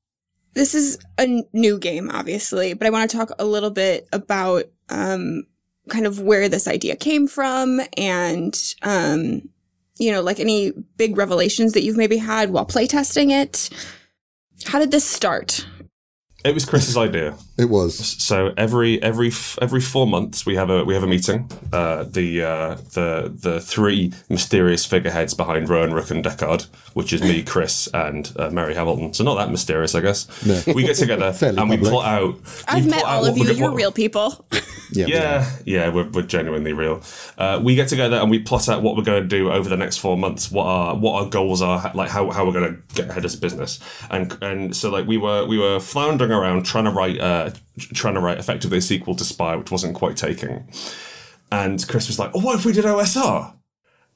This 0.54 0.74
is 0.74 0.98
a 1.18 1.42
new 1.52 1.78
game, 1.78 2.10
obviously, 2.10 2.74
but 2.74 2.86
I 2.86 2.90
want 2.90 3.10
to 3.10 3.16
talk 3.16 3.30
a 3.38 3.44
little 3.44 3.70
bit 3.70 4.08
about 4.12 4.64
um, 4.88 5.44
kind 5.88 6.06
of 6.06 6.20
where 6.20 6.48
this 6.48 6.68
idea 6.68 6.96
came 6.96 7.26
from 7.26 7.80
and, 7.96 8.74
um, 8.82 9.48
you 9.98 10.12
know, 10.12 10.20
like 10.20 10.40
any 10.40 10.72
big 10.96 11.16
revelations 11.16 11.72
that 11.72 11.82
you've 11.82 11.96
maybe 11.96 12.18
had 12.18 12.50
while 12.50 12.66
playtesting 12.66 13.30
it. 13.30 13.70
How 14.64 14.78
did 14.78 14.90
this 14.90 15.04
start? 15.04 15.66
It 16.44 16.54
was 16.54 16.64
Chris's 16.64 16.96
idea. 16.96 17.34
it 17.56 17.66
was 17.66 17.96
So 18.22 18.52
every 18.56 19.00
every 19.02 19.30
every 19.60 19.80
four 19.80 20.06
months 20.06 20.44
we 20.44 20.56
have 20.56 20.70
a 20.70 20.84
we 20.84 20.94
have 20.94 21.02
a 21.04 21.06
meeting. 21.06 21.48
Uh, 21.72 22.02
the 22.04 22.42
uh, 22.42 22.74
the 22.94 23.32
the 23.32 23.60
three 23.60 24.12
mysterious 24.28 24.84
figureheads 24.84 25.34
behind 25.34 25.68
Rowan, 25.68 25.92
Rook, 25.94 26.10
and 26.10 26.24
Decard, 26.24 26.62
which 26.94 27.12
is 27.12 27.22
me, 27.22 27.42
Chris, 27.44 27.88
and 27.94 28.32
uh, 28.38 28.50
Mary 28.50 28.74
Hamilton. 28.74 29.14
So 29.14 29.22
not 29.22 29.36
that 29.36 29.50
mysterious, 29.50 29.94
I 29.94 30.00
guess. 30.00 30.26
We 30.74 30.82
get 30.82 30.96
together 30.96 31.32
Fairly 31.42 31.58
and 31.58 31.70
we 31.70 31.76
plot 31.76 32.06
out. 32.06 32.38
I've 32.66 32.86
met 32.88 33.04
all 33.04 33.24
of 33.24 33.36
we're 33.36 33.46
you. 33.46 33.52
You're 33.52 33.70
what- 33.70 33.76
real 33.76 33.92
people. 33.92 34.44
yeah. 34.92 35.06
Yeah, 35.06 35.50
yeah, 35.64 35.88
we're, 35.90 36.08
we're 36.08 36.22
genuinely 36.22 36.72
real. 36.72 37.02
Uh, 37.38 37.60
we 37.62 37.74
get 37.74 37.88
together 37.88 38.16
and 38.16 38.30
we 38.30 38.38
plot 38.38 38.68
out 38.68 38.82
what 38.82 38.96
we're 38.96 39.02
going 39.04 39.22
to 39.22 39.28
do 39.28 39.50
over 39.50 39.68
the 39.68 39.76
next 39.76 39.98
four 39.98 40.16
months. 40.16 40.50
What 40.50 40.64
our 40.66 40.94
what 40.96 41.22
our 41.22 41.28
goals 41.30 41.62
are, 41.62 41.90
like 41.94 42.10
how, 42.10 42.30
how 42.30 42.44
we're 42.46 42.52
going 42.52 42.74
to 42.76 42.94
get 42.94 43.10
ahead 43.10 43.24
as 43.24 43.34
a 43.34 43.38
business. 43.38 43.78
And 44.10 44.36
and 44.42 44.76
so 44.76 44.90
like 44.90 45.06
we 45.06 45.16
were 45.18 45.44
we 45.46 45.58
were 45.58 45.78
floundering 45.80 46.31
around 46.32 46.64
trying 46.64 46.84
to 46.84 46.90
write 46.90 47.20
uh 47.20 47.50
trying 47.94 48.14
to 48.14 48.20
write 48.20 48.38
effectively 48.38 48.78
a 48.78 48.82
sequel 48.82 49.14
to 49.16 49.24
Spire, 49.24 49.58
which 49.58 49.70
wasn't 49.70 49.94
quite 49.94 50.16
taking. 50.16 50.68
And 51.50 51.86
Chris 51.86 52.08
was 52.08 52.18
like, 52.18 52.30
"Oh, 52.34 52.40
what 52.40 52.58
if 52.58 52.64
we 52.64 52.72
did 52.72 52.84
OSR?" 52.84 53.54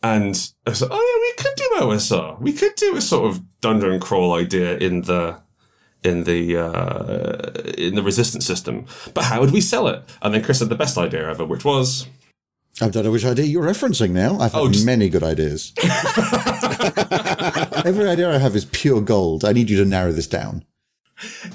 And 0.02 0.34
I 0.66 0.70
was 0.70 0.82
like, 0.82 0.90
"Oh 0.92 0.96
yeah, 0.96 1.20
we 1.22 1.42
could 1.42 1.56
do 1.56 1.70
OSR. 1.86 2.40
We 2.40 2.52
could 2.52 2.74
do 2.76 2.96
a 2.96 3.00
sort 3.00 3.28
of 3.30 3.60
dungeon 3.60 4.00
crawl 4.00 4.34
idea 4.34 4.76
in 4.78 5.02
the." 5.02 5.40
in 6.04 6.22
the 6.22 6.56
uh, 6.56 7.50
in 7.76 7.94
the 7.96 8.02
resistance 8.02 8.46
system. 8.46 8.84
But 9.12 9.24
how 9.24 9.40
would 9.40 9.50
we 9.50 9.60
sell 9.60 9.88
it? 9.88 10.04
And 10.22 10.32
then 10.32 10.42
Chris 10.44 10.60
had 10.60 10.68
the 10.68 10.76
best 10.76 10.96
idea 10.96 11.28
ever, 11.28 11.44
which 11.44 11.64
was 11.64 12.06
I 12.80 12.88
don't 12.90 13.02
know 13.04 13.10
which 13.10 13.24
idea 13.24 13.46
you're 13.46 13.64
referencing 13.64 14.10
now. 14.10 14.38
I've 14.38 14.52
had 14.52 14.60
Oh, 14.60 14.68
just- 14.70 14.86
many 14.86 15.08
good 15.08 15.24
ideas. 15.24 15.72
Every 17.84 18.08
idea 18.08 18.30
I 18.32 18.38
have 18.38 18.54
is 18.54 18.66
pure 18.66 19.00
gold. 19.00 19.44
I 19.44 19.52
need 19.52 19.68
you 19.70 19.78
to 19.78 19.84
narrow 19.84 20.12
this 20.12 20.26
down. 20.28 20.64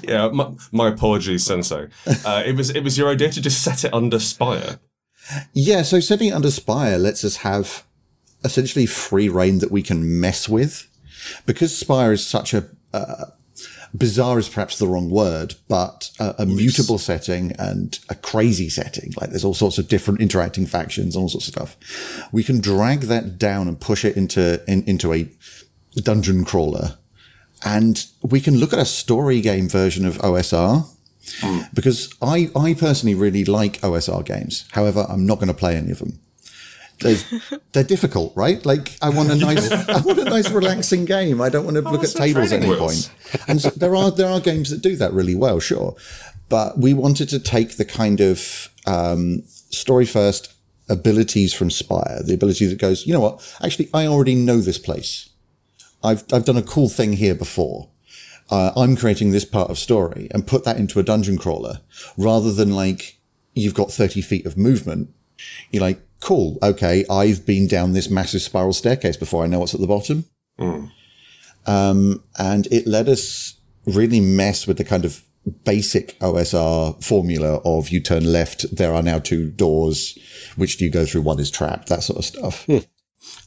Yeah. 0.02 0.28
My, 0.28 0.52
my 0.70 0.88
apologies, 0.88 1.44
Sensei. 1.44 1.88
Uh, 2.24 2.42
it 2.44 2.56
was 2.56 2.70
it 2.70 2.82
was 2.82 2.96
your 2.98 3.08
idea 3.08 3.30
to 3.30 3.40
just 3.40 3.62
set 3.62 3.84
it 3.84 3.94
under 3.94 4.18
Spire. 4.18 4.78
Yeah, 5.52 5.82
so 5.82 6.00
setting 6.00 6.28
it 6.28 6.34
under 6.34 6.50
Spire 6.50 6.98
lets 6.98 7.24
us 7.24 7.36
have 7.36 7.84
essentially 8.44 8.86
free 8.86 9.28
reign 9.28 9.58
that 9.58 9.70
we 9.70 9.82
can 9.82 10.20
mess 10.20 10.48
with. 10.48 10.88
Because 11.46 11.76
Spire 11.76 12.12
is 12.12 12.26
such 12.26 12.52
a 12.52 12.68
uh, 12.92 13.26
bizarre 13.94 14.38
is 14.38 14.48
perhaps 14.48 14.78
the 14.78 14.86
wrong 14.86 15.10
word, 15.10 15.54
but 15.68 16.10
a, 16.18 16.34
a 16.40 16.46
mutable 16.46 16.98
setting 16.98 17.52
and 17.58 17.98
a 18.08 18.14
crazy 18.14 18.68
setting. 18.68 19.12
Like 19.20 19.30
there's 19.30 19.44
all 19.44 19.54
sorts 19.54 19.78
of 19.78 19.88
different 19.88 20.20
interacting 20.20 20.66
factions 20.66 21.14
and 21.14 21.22
all 21.22 21.28
sorts 21.28 21.48
of 21.48 21.54
stuff. 21.54 22.28
We 22.32 22.42
can 22.42 22.60
drag 22.60 23.02
that 23.02 23.38
down 23.38 23.68
and 23.68 23.80
push 23.80 24.04
it 24.04 24.16
into 24.16 24.62
in, 24.66 24.82
into 24.84 25.12
a 25.12 25.28
dungeon 25.96 26.44
crawler, 26.44 26.98
and 27.64 28.06
we 28.22 28.40
can 28.40 28.58
look 28.58 28.72
at 28.72 28.78
a 28.78 28.84
story 28.84 29.40
game 29.40 29.68
version 29.68 30.06
of 30.06 30.18
OSR. 30.18 30.86
Because 31.72 32.12
I, 32.20 32.50
I 32.56 32.74
personally 32.74 33.14
really 33.14 33.44
like 33.44 33.80
OSR 33.80 34.24
games. 34.24 34.64
However, 34.72 35.06
I'm 35.08 35.24
not 35.24 35.36
going 35.36 35.48
to 35.48 35.54
play 35.54 35.76
any 35.76 35.92
of 35.92 36.00
them 36.00 36.18
they're 37.72 37.84
difficult, 37.84 38.32
right? 38.36 38.64
Like 38.64 38.96
I 39.02 39.08
want 39.08 39.30
a 39.30 39.34
nice, 39.34 39.70
I 39.88 40.00
want 40.00 40.18
a 40.18 40.24
nice, 40.24 40.50
relaxing 40.50 41.04
game. 41.04 41.40
I 41.40 41.48
don't 41.48 41.64
want 41.64 41.76
to 41.76 41.82
look 41.82 42.04
at 42.04 42.10
tables 42.10 42.52
at 42.52 42.62
any 42.62 42.74
point. 42.76 43.10
And 43.48 43.60
so 43.60 43.70
there 43.70 43.96
are 43.96 44.10
there 44.10 44.28
are 44.28 44.40
games 44.40 44.70
that 44.70 44.82
do 44.82 44.96
that 44.96 45.12
really 45.12 45.34
well, 45.34 45.60
sure. 45.60 45.96
But 46.48 46.78
we 46.78 46.94
wanted 46.94 47.28
to 47.30 47.38
take 47.38 47.76
the 47.76 47.84
kind 47.84 48.20
of 48.20 48.68
um, 48.86 49.42
story 49.70 50.04
first 50.04 50.52
abilities 50.88 51.54
from 51.54 51.70
Spire, 51.70 52.22
the 52.22 52.34
ability 52.34 52.66
that 52.66 52.78
goes, 52.78 53.06
you 53.06 53.12
know 53.12 53.20
what? 53.20 53.56
Actually, 53.62 53.88
I 53.94 54.06
already 54.06 54.34
know 54.34 54.60
this 54.60 54.78
place. 54.78 55.30
I've 56.02 56.24
I've 56.32 56.44
done 56.44 56.56
a 56.56 56.62
cool 56.62 56.88
thing 56.88 57.14
here 57.14 57.34
before. 57.34 57.88
Uh, 58.50 58.72
I'm 58.76 58.96
creating 58.96 59.30
this 59.30 59.44
part 59.44 59.70
of 59.70 59.78
story 59.78 60.28
and 60.30 60.46
put 60.46 60.64
that 60.64 60.76
into 60.76 60.98
a 60.98 61.02
dungeon 61.02 61.38
crawler 61.38 61.80
rather 62.18 62.52
than 62.52 62.74
like 62.74 63.18
you've 63.54 63.74
got 63.74 63.90
30 63.90 64.20
feet 64.20 64.44
of 64.44 64.58
movement. 64.58 65.10
You're 65.70 65.82
like, 65.82 66.00
cool. 66.20 66.58
Okay. 66.62 67.04
I've 67.08 67.46
been 67.46 67.66
down 67.66 67.92
this 67.92 68.10
massive 68.10 68.42
spiral 68.42 68.72
staircase 68.72 69.16
before. 69.16 69.44
I 69.44 69.46
know 69.46 69.60
what's 69.60 69.74
at 69.74 69.80
the 69.80 69.86
bottom. 69.86 70.26
Um, 71.66 72.24
and 72.38 72.66
it 72.66 72.86
let 72.86 73.08
us 73.08 73.54
really 73.86 74.20
mess 74.20 74.66
with 74.66 74.76
the 74.76 74.84
kind 74.84 75.04
of 75.04 75.22
basic 75.64 76.18
OSR 76.20 77.02
formula 77.02 77.60
of 77.64 77.88
you 77.88 78.00
turn 78.00 78.30
left. 78.32 78.74
There 78.74 78.94
are 78.94 79.02
now 79.02 79.18
two 79.18 79.50
doors. 79.50 80.18
Which 80.56 80.76
do 80.76 80.84
you 80.84 80.90
go 80.90 81.04
through? 81.04 81.22
One 81.22 81.40
is 81.40 81.50
trapped, 81.50 81.88
that 81.88 82.02
sort 82.02 82.18
of 82.18 82.24
stuff. 82.24 82.66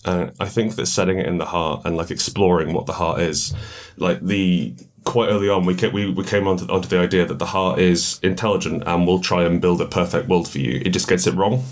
Uh, 0.06 0.30
I 0.40 0.48
think 0.48 0.76
that 0.76 0.86
setting 0.86 1.18
it 1.18 1.26
in 1.26 1.40
the 1.40 1.46
heart 1.46 1.82
and 1.84 1.98
like 1.98 2.12
exploring 2.12 2.74
what 2.74 2.86
the 2.86 2.94
heart 2.94 3.20
is, 3.22 3.54
like 3.98 4.22
the 4.22 4.76
quite 5.04 5.30
early 5.30 5.50
on, 5.50 5.66
we 5.66 5.76
ca- 5.76 5.90
we, 5.90 6.10
we 6.12 6.24
came 6.24 6.48
onto, 6.48 6.66
onto 6.72 6.88
the 6.88 7.00
idea 7.00 7.26
that 7.26 7.40
the 7.40 7.46
heart 7.48 7.80
is 7.80 8.20
intelligent 8.24 8.84
and 8.86 9.08
will 9.08 9.20
try 9.20 9.44
and 9.44 9.62
build 9.62 9.82
a 9.82 9.86
perfect 9.86 10.28
world 10.28 10.48
for 10.48 10.60
you. 10.60 10.82
It 10.86 10.90
just 10.90 11.08
gets 11.08 11.26
it 11.28 11.34
wrong, 11.36 11.64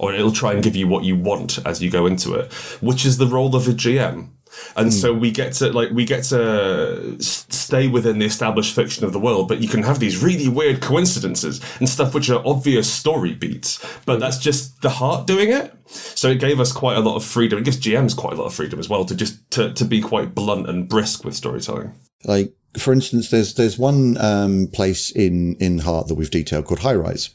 or 0.00 0.12
it'll 0.12 0.32
try 0.32 0.52
and 0.52 0.62
give 0.62 0.76
you 0.76 0.88
what 0.88 1.04
you 1.04 1.16
want 1.16 1.58
as 1.66 1.82
you 1.82 1.90
go 1.90 2.06
into 2.06 2.34
it, 2.34 2.52
which 2.80 3.04
is 3.04 3.18
the 3.18 3.26
role 3.26 3.54
of 3.54 3.68
a 3.68 3.72
GM. 3.72 4.28
And 4.76 4.92
so 4.92 5.12
we 5.12 5.30
get 5.30 5.52
to 5.54 5.72
like 5.72 5.90
we 5.90 6.04
get 6.04 6.24
to 6.24 7.16
stay 7.20 7.88
within 7.88 8.18
the 8.18 8.26
established 8.26 8.74
fiction 8.74 9.04
of 9.04 9.12
the 9.12 9.20
world, 9.20 9.48
but 9.48 9.60
you 9.60 9.68
can 9.68 9.82
have 9.82 10.00
these 10.00 10.22
really 10.22 10.48
weird 10.48 10.80
coincidences 10.80 11.60
and 11.78 11.88
stuff 11.88 12.14
which 12.14 12.28
are 12.30 12.42
obvious 12.46 12.92
story 12.92 13.34
beats, 13.34 13.84
but 14.04 14.20
that's 14.20 14.38
just 14.38 14.82
the 14.82 14.90
heart 14.90 15.26
doing 15.26 15.50
it. 15.50 15.72
So 15.86 16.28
it 16.28 16.40
gave 16.40 16.60
us 16.60 16.72
quite 16.72 16.96
a 16.96 17.00
lot 17.00 17.16
of 17.16 17.24
freedom. 17.24 17.58
It 17.58 17.64
gives 17.64 17.78
GMs 17.78 18.16
quite 18.16 18.34
a 18.34 18.36
lot 18.36 18.46
of 18.46 18.54
freedom 18.54 18.78
as 18.78 18.88
well 18.88 19.04
to 19.04 19.14
just 19.14 19.50
to, 19.52 19.72
to 19.74 19.84
be 19.84 20.00
quite 20.00 20.34
blunt 20.34 20.68
and 20.68 20.88
brisk 20.88 21.24
with 21.24 21.34
storytelling. 21.34 21.92
Like, 22.24 22.54
for 22.76 22.92
instance, 22.92 23.30
there's, 23.30 23.54
there's 23.54 23.78
one, 23.78 24.16
um, 24.18 24.68
place 24.72 25.10
in, 25.10 25.56
in 25.60 25.78
Heart 25.78 26.08
that 26.08 26.14
we've 26.14 26.30
detailed 26.30 26.64
called 26.64 26.80
High 26.80 26.94
Rise. 26.94 27.30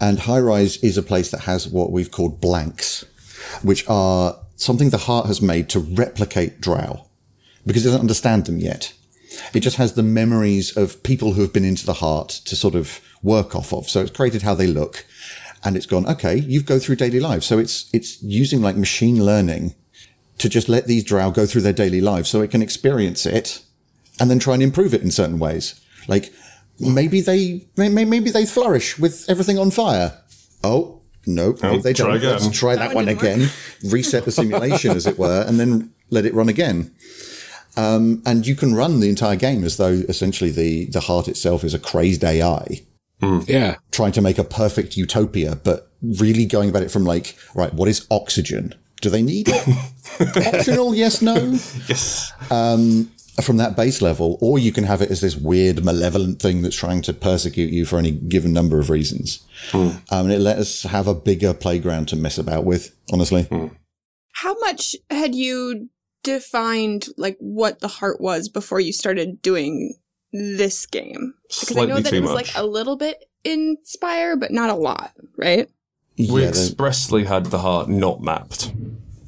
And 0.00 0.20
High 0.20 0.40
Rise 0.40 0.78
is 0.78 0.98
a 0.98 1.02
place 1.02 1.30
that 1.30 1.42
has 1.42 1.68
what 1.68 1.92
we've 1.92 2.10
called 2.10 2.40
blanks, 2.40 3.04
which 3.62 3.88
are 3.88 4.38
something 4.56 4.90
the 4.90 4.98
heart 4.98 5.26
has 5.26 5.40
made 5.40 5.68
to 5.70 5.80
replicate 5.80 6.60
Drow 6.60 7.06
because 7.66 7.84
it 7.84 7.88
doesn't 7.88 8.00
understand 8.00 8.46
them 8.46 8.58
yet. 8.58 8.92
It 9.52 9.60
just 9.60 9.76
has 9.76 9.92
the 9.94 10.02
memories 10.02 10.76
of 10.76 11.02
people 11.02 11.32
who 11.34 11.42
have 11.42 11.52
been 11.52 11.64
into 11.64 11.84
the 11.84 11.94
heart 11.94 12.28
to 12.46 12.56
sort 12.56 12.74
of 12.74 13.00
work 13.22 13.54
off 13.54 13.72
of. 13.72 13.88
So 13.88 14.00
it's 14.00 14.10
created 14.10 14.42
how 14.42 14.54
they 14.54 14.66
look 14.66 15.04
and 15.64 15.76
it's 15.76 15.86
gone, 15.86 16.06
okay, 16.06 16.36
you've 16.36 16.64
go 16.64 16.78
through 16.78 16.96
daily 16.96 17.20
lives. 17.20 17.46
So 17.46 17.58
it's, 17.58 17.90
it's 17.92 18.22
using 18.22 18.62
like 18.62 18.76
machine 18.76 19.24
learning 19.24 19.74
to 20.38 20.48
just 20.48 20.68
let 20.68 20.86
these 20.86 21.04
drow 21.04 21.30
go 21.30 21.44
through 21.46 21.62
their 21.62 21.72
daily 21.72 22.00
lives 22.00 22.28
so 22.30 22.40
it 22.40 22.50
can 22.50 22.62
experience 22.62 23.26
it 23.26 23.62
and 24.20 24.30
then 24.30 24.38
try 24.38 24.54
and 24.54 24.62
improve 24.62 24.94
it 24.94 25.02
in 25.02 25.10
certain 25.10 25.38
ways. 25.38 25.80
Like 26.08 26.32
maybe 26.78 27.20
they, 27.20 27.66
may- 27.76 27.88
may- 27.88 28.04
maybe 28.04 28.30
they 28.30 28.46
flourish 28.46 28.98
with 28.98 29.28
everything 29.28 29.58
on 29.58 29.70
fire. 29.70 30.22
Oh, 30.62 30.95
no, 31.26 31.54
maybe 31.62 31.82
they 31.82 31.92
try 31.92 32.06
don't. 32.06 32.16
again. 32.16 32.30
Let's 32.32 32.50
try 32.58 32.76
that, 32.76 32.88
That 32.88 32.94
one, 32.94 33.06
one 33.06 33.16
didn't 33.16 33.20
again, 33.42 33.48
reset 33.84 34.24
the 34.24 34.32
simulation 34.32 34.92
as 34.96 35.06
it 35.06 35.18
were, 35.18 35.44
and 35.46 35.58
then 35.60 35.92
let 36.10 36.24
it 36.24 36.34
run 36.34 36.48
again. 36.48 36.92
Um, 37.76 38.22
and 38.24 38.46
you 38.46 38.54
can 38.54 38.74
run 38.74 39.00
the 39.00 39.08
entire 39.10 39.36
game 39.36 39.62
as 39.64 39.76
though 39.76 40.02
essentially 40.08 40.50
the, 40.50 40.86
the 40.86 41.00
heart 41.00 41.28
itself 41.28 41.62
is 41.62 41.74
a 41.74 41.78
crazed 41.78 42.24
AI 42.24 42.80
Yeah. 43.20 43.76
trying 43.90 44.12
to 44.12 44.22
make 44.22 44.38
a 44.38 44.44
perfect 44.44 44.96
utopia, 44.96 45.56
but 45.62 45.90
really 46.02 46.46
going 46.46 46.70
about 46.70 46.82
it 46.84 46.90
from 46.90 47.04
like, 47.04 47.36
right, 47.54 47.74
what 47.74 47.88
is 47.88 48.06
oxygen? 48.10 48.74
Do 49.02 49.10
they 49.10 49.20
need 49.20 49.48
it? 49.50 50.46
Optional, 50.54 50.94
yes, 50.94 51.20
no 51.20 51.34
Yes. 51.86 52.32
From 53.42 53.58
that 53.58 53.76
base 53.76 54.00
level, 54.00 54.38
or 54.40 54.58
you 54.58 54.72
can 54.72 54.84
have 54.84 55.02
it 55.02 55.10
as 55.10 55.20
this 55.20 55.36
weird, 55.36 55.84
malevolent 55.84 56.40
thing 56.40 56.62
that's 56.62 56.76
trying 56.76 57.02
to 57.02 57.12
persecute 57.12 57.70
you 57.70 57.84
for 57.84 57.98
any 57.98 58.10
given 58.10 58.52
number 58.52 58.78
of 58.78 58.88
reasons. 58.88 59.44
Hmm. 59.70 59.90
Um, 60.10 60.26
and 60.26 60.32
it 60.32 60.38
let 60.38 60.58
us 60.58 60.84
have 60.84 61.06
a 61.06 61.14
bigger 61.14 61.52
playground 61.52 62.08
to 62.08 62.16
mess 62.16 62.38
about 62.38 62.64
with, 62.64 62.96
honestly. 63.12 63.42
Hmm. 63.42 63.68
How 64.32 64.58
much 64.60 64.96
had 65.10 65.34
you 65.34 65.90
defined 66.22 67.06
like 67.16 67.36
what 67.38 67.80
the 67.80 67.88
heart 67.88 68.20
was 68.20 68.48
before 68.48 68.80
you 68.80 68.92
started 68.92 69.42
doing 69.42 69.94
this 70.32 70.86
game? 70.86 71.34
Because 71.48 71.76
I 71.76 71.84
know 71.84 72.00
that 72.00 72.12
it 72.12 72.20
was 72.20 72.32
much. 72.32 72.54
like 72.54 72.56
a 72.56 72.66
little 72.66 72.96
bit 72.96 73.24
in 73.44 73.76
Spire, 73.84 74.36
but 74.36 74.50
not 74.50 74.70
a 74.70 74.74
lot, 74.74 75.12
right? 75.36 75.68
We 76.18 76.42
Yeah, 76.42 76.48
expressly 76.48 77.24
had 77.24 77.46
the 77.46 77.58
heart 77.58 77.88
not 77.88 78.20
mapped. 78.20 78.72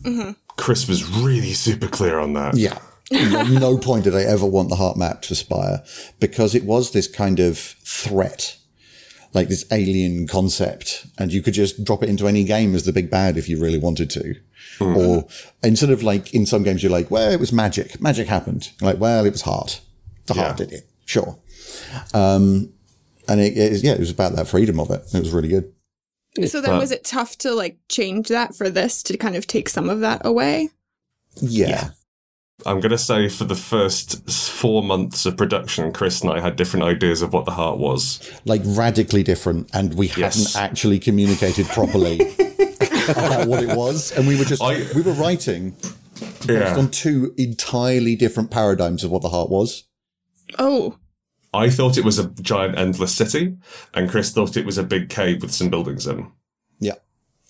Mm-hmm. 0.03 0.33
Chris 0.57 0.89
was 0.89 1.09
really 1.09 1.53
super 1.55 1.87
clear 1.87 2.19
on 2.19 2.33
that. 2.33 2.57
Yeah. 2.57 2.79
At 3.13 3.49
no 3.49 3.79
point 3.79 4.05
did 4.05 4.15
I 4.15 4.23
ever 4.23 4.45
want 4.47 4.69
the 4.69 4.77
heart 4.77 4.97
map 4.97 5.23
to 5.23 5.35
Spire 5.35 5.83
because 6.21 6.55
it 6.55 6.65
was 6.65 6.91
this 6.93 7.07
kind 7.09 7.41
of 7.41 7.57
threat, 7.59 8.57
like 9.33 9.49
this 9.49 9.65
alien 9.73 10.27
concept, 10.27 11.07
and 11.19 11.33
you 11.33 11.41
could 11.43 11.55
just 11.55 11.85
drop 11.85 12.03
it 12.03 12.09
into 12.11 12.29
any 12.29 12.45
game 12.45 12.75
as 12.75 12.85
the 12.85 12.93
big 12.93 13.11
bad 13.11 13.37
if 13.39 13.49
you 13.49 13.59
really 13.61 13.79
wanted 13.79 14.11
to. 14.11 14.35
Or 14.81 15.27
instead 15.63 15.91
of 15.91 16.03
like 16.03 16.33
in 16.35 16.47
some 16.47 16.63
games, 16.63 16.83
you're 16.83 16.93
like, 16.93 17.11
well, 17.11 17.33
it 17.33 17.41
was 17.41 17.53
magic. 17.53 18.01
Magic 18.01 18.29
happened. 18.29 18.71
Like, 18.81 19.01
well, 19.01 19.25
it 19.25 19.31
was 19.33 19.43
heart. 19.43 19.81
The 20.27 20.35
heart 20.35 20.61
Yeah. 20.61 20.67
did 20.67 20.73
it. 20.73 20.91
Sure. 21.05 21.39
Um, 22.15 22.73
and 23.27 23.41
it, 23.41 23.57
it, 23.57 23.83
yeah, 23.83 23.93
it 23.93 23.99
was 24.01 24.11
about 24.11 24.37
that 24.37 24.47
freedom 24.49 24.79
of 24.79 24.91
it. 24.91 25.03
It 25.15 25.19
was 25.21 25.31
really 25.31 25.49
good. 25.49 25.73
So 26.47 26.61
then 26.61 26.73
But- 26.73 26.81
was 26.81 26.93
it 26.93 27.05
tough 27.05 27.37
to 27.39 27.53
like 27.55 27.79
change 27.89 28.29
that 28.29 28.55
for 28.55 28.69
this 28.71 29.03
to 29.05 29.17
kind 29.17 29.35
of 29.35 29.47
take 29.47 29.69
some 29.69 29.89
of 29.89 30.01
that 30.01 30.23
away? 30.25 30.69
Yeah. 31.41 31.91
I'm 32.67 32.81
going 32.81 32.91
to 32.91 32.99
say 32.99 33.29
for 33.29 33.45
the 33.45 33.55
first 33.55 34.29
four 34.29 34.83
months 34.83 35.25
of 35.27 35.37
production, 35.37 35.93
Chris 35.93 36.23
and 36.23 36.31
I 36.33 36.41
had 36.41 36.57
different 36.57 36.85
ideas 36.85 37.23
of 37.23 37.33
what 37.33 37.45
the 37.45 37.53
heart 37.53 37.79
was. 37.79 38.21
Like 38.45 38.63
radically 38.65 39.23
different. 39.23 39.71
And 39.73 39.95
we 39.95 40.09
Yes. 40.17 40.53
hadn't 40.55 40.57
actually 40.71 40.99
communicated 40.99 41.67
properly 41.67 42.19
about 43.09 43.47
what 43.47 43.63
it 43.63 43.77
was. 43.77 44.11
And 44.13 44.27
we 44.27 44.37
were 44.37 44.45
just, 44.45 44.61
I- 44.61 44.87
we 44.95 45.03
were 45.03 45.13
writing 45.13 45.77
based 46.21 46.49
Yeah. 46.49 46.77
on 46.77 46.91
two 46.91 47.33
entirely 47.39 48.17
different 48.17 48.51
paradigms 48.51 49.05
of 49.05 49.13
what 49.13 49.23
the 49.23 49.29
heart 49.29 49.51
was. 49.51 49.85
Oh, 50.59 50.97
I 51.55 51.71
thought 51.71 51.97
it 51.97 52.05
was 52.05 52.19
a 52.19 52.27
giant 52.43 52.77
endless 52.77 53.15
city, 53.15 53.57
and 53.95 54.11
Chris 54.11 54.31
thought 54.33 54.57
it 54.57 54.67
was 54.67 54.77
a 54.79 54.83
big 54.83 55.09
cave 55.09 55.43
with 55.43 55.53
some 55.53 55.71
buildings 55.71 56.07
in. 56.07 56.31
Yeah. 56.81 56.95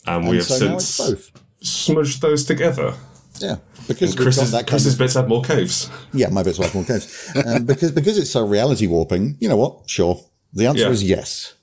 And, 0.06 0.22
And 0.24 0.28
we 0.28 0.36
have 0.36 0.44
so 0.46 0.58
since 0.58 0.98
both. 0.98 1.30
smudged 1.62 2.20
those 2.20 2.44
together. 2.44 2.94
Yeah. 3.42 3.56
Because 3.86 4.10
And 4.10 4.20
Chris's, 4.20 4.50
that 4.52 4.66
Chris's 4.66 4.94
of, 4.94 4.98
bits 4.98 5.14
have 5.14 5.28
more 5.28 5.42
caves. 5.42 5.90
yeah, 6.12 6.28
my 6.28 6.42
bits 6.42 6.58
have 6.58 6.74
more 6.74 6.84
caves. 6.84 7.30
Um, 7.46 7.64
because, 7.64 7.92
because 7.92 8.18
it's 8.18 8.30
so 8.30 8.46
reality 8.46 8.86
warping, 8.86 9.36
you 9.40 9.48
know 9.48 9.56
what? 9.56 9.88
Sure. 9.88 10.20
The 10.52 10.66
answer 10.66 10.82
Yeah. 10.84 10.90
is 10.90 11.02
yes. 11.04 11.54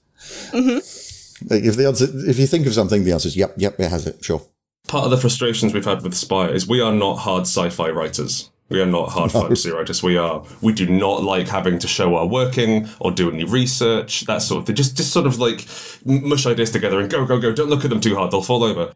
If 0.53 1.75
the 1.75 1.85
answer, 1.88 2.07
if 2.29 2.39
you 2.39 2.47
think 2.47 2.65
of 2.65 2.73
something, 2.73 3.03
the 3.03 3.11
answer 3.11 3.27
is 3.27 3.35
yep, 3.35 3.53
yep, 3.57 3.79
it 3.79 3.89
has 3.89 4.07
it. 4.07 4.23
Sure. 4.23 4.41
Part 4.88 5.05
of 5.05 5.11
the 5.11 5.17
frustrations 5.17 5.73
we've 5.73 5.85
had 5.85 6.01
with 6.03 6.13
Spire 6.15 6.49
is 6.53 6.67
we 6.67 6.81
are 6.81 6.93
not 6.93 7.15
hard 7.17 7.43
sci-fi 7.43 7.89
writers. 7.89 8.49
We 8.69 8.81
are 8.81 8.85
not 8.88 9.09
hard 9.09 9.31
fantasy 9.31 9.69
writers. 9.69 10.01
We 10.01 10.17
are. 10.17 10.43
We 10.61 10.73
do 10.73 10.88
not 10.88 11.23
like 11.23 11.47
having 11.47 11.77
to 11.79 11.88
show 11.88 12.15
our 12.15 12.25
working 12.25 12.88
or 12.99 13.11
do 13.11 13.29
any 13.31 13.43
research. 13.43 14.21
That 14.21 14.41
sort 14.41 14.61
of 14.61 14.65
thing. 14.67 14.75
Just, 14.75 14.97
just 14.97 15.11
sort 15.11 15.27
of 15.27 15.38
like 15.38 15.67
mush 16.03 16.47
ideas 16.47 16.71
together 16.71 16.99
and 16.99 17.07
go, 17.09 17.25
go, 17.27 17.39
go. 17.39 17.53
Don't 17.53 17.69
look 17.69 17.83
at 17.83 17.91
them 17.91 18.01
too 18.01 18.15
hard; 18.15 18.31
they'll 18.31 18.41
fall 18.41 18.63
over. 18.63 18.93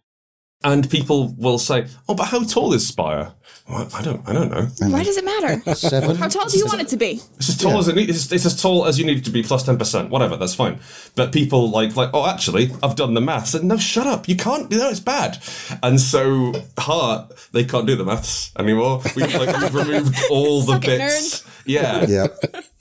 And 0.61 0.89
people 0.89 1.29
will 1.37 1.57
say, 1.57 1.87
"Oh, 2.09 2.15
but 2.15 2.25
how 2.25 2.43
tall 2.43 2.73
is 2.73 2.85
Spire?" 2.85 3.31
Well, 3.69 3.87
I 3.93 4.01
don't. 4.01 4.27
I 4.27 4.33
don't 4.33 4.49
know. 4.49 4.67
why 4.89 5.03
does 5.03 5.15
it 5.15 5.23
matter? 5.23 5.75
Seven. 5.75 6.15
How 6.15 6.27
tall 6.27 6.47
do 6.49 6.57
you 6.57 6.65
want 6.65 6.81
it 6.81 6.87
to 6.89 6.97
be? 6.97 7.21
It's 7.37 7.49
as 7.49 7.57
tall 7.57 7.77
as 7.77 7.87
it 7.87 7.95
needs. 7.95 8.09
It's, 8.09 8.31
it's 8.31 8.45
as 8.45 8.59
tall 8.59 8.85
as 8.85 8.97
you 8.97 9.05
need 9.05 9.19
it 9.19 9.25
to 9.25 9.31
be 9.31 9.43
plus 9.43 9.63
ten 9.63 9.77
percent. 9.77 10.09
Whatever, 10.09 10.35
that's 10.37 10.55
fine. 10.55 10.79
But 11.15 11.31
people 11.31 11.69
like 11.69 11.95
like 11.95 12.09
oh, 12.13 12.27
actually, 12.27 12.71
I've 12.81 12.95
done 12.95 13.13
the 13.13 13.21
maths. 13.21 13.53
And 13.53 13.67
no, 13.67 13.77
shut 13.77 14.07
up. 14.07 14.27
You 14.27 14.35
can't. 14.35 14.69
No, 14.71 14.89
it's 14.89 14.99
bad. 14.99 15.37
And 15.83 16.01
so 16.01 16.53
heart, 16.77 17.31
they 17.53 17.63
can't 17.63 17.85
do 17.85 17.95
the 17.95 18.03
maths 18.03 18.51
anymore. 18.57 19.01
We've 19.15 19.33
like 19.35 19.55
we've 19.61 19.75
removed 19.75 20.17
all 20.29 20.61
the 20.63 20.73
Suck 20.73 20.87
it, 20.87 20.97
bits. 20.97 21.45
Yeah, 21.65 22.05
yeah. 22.07 22.27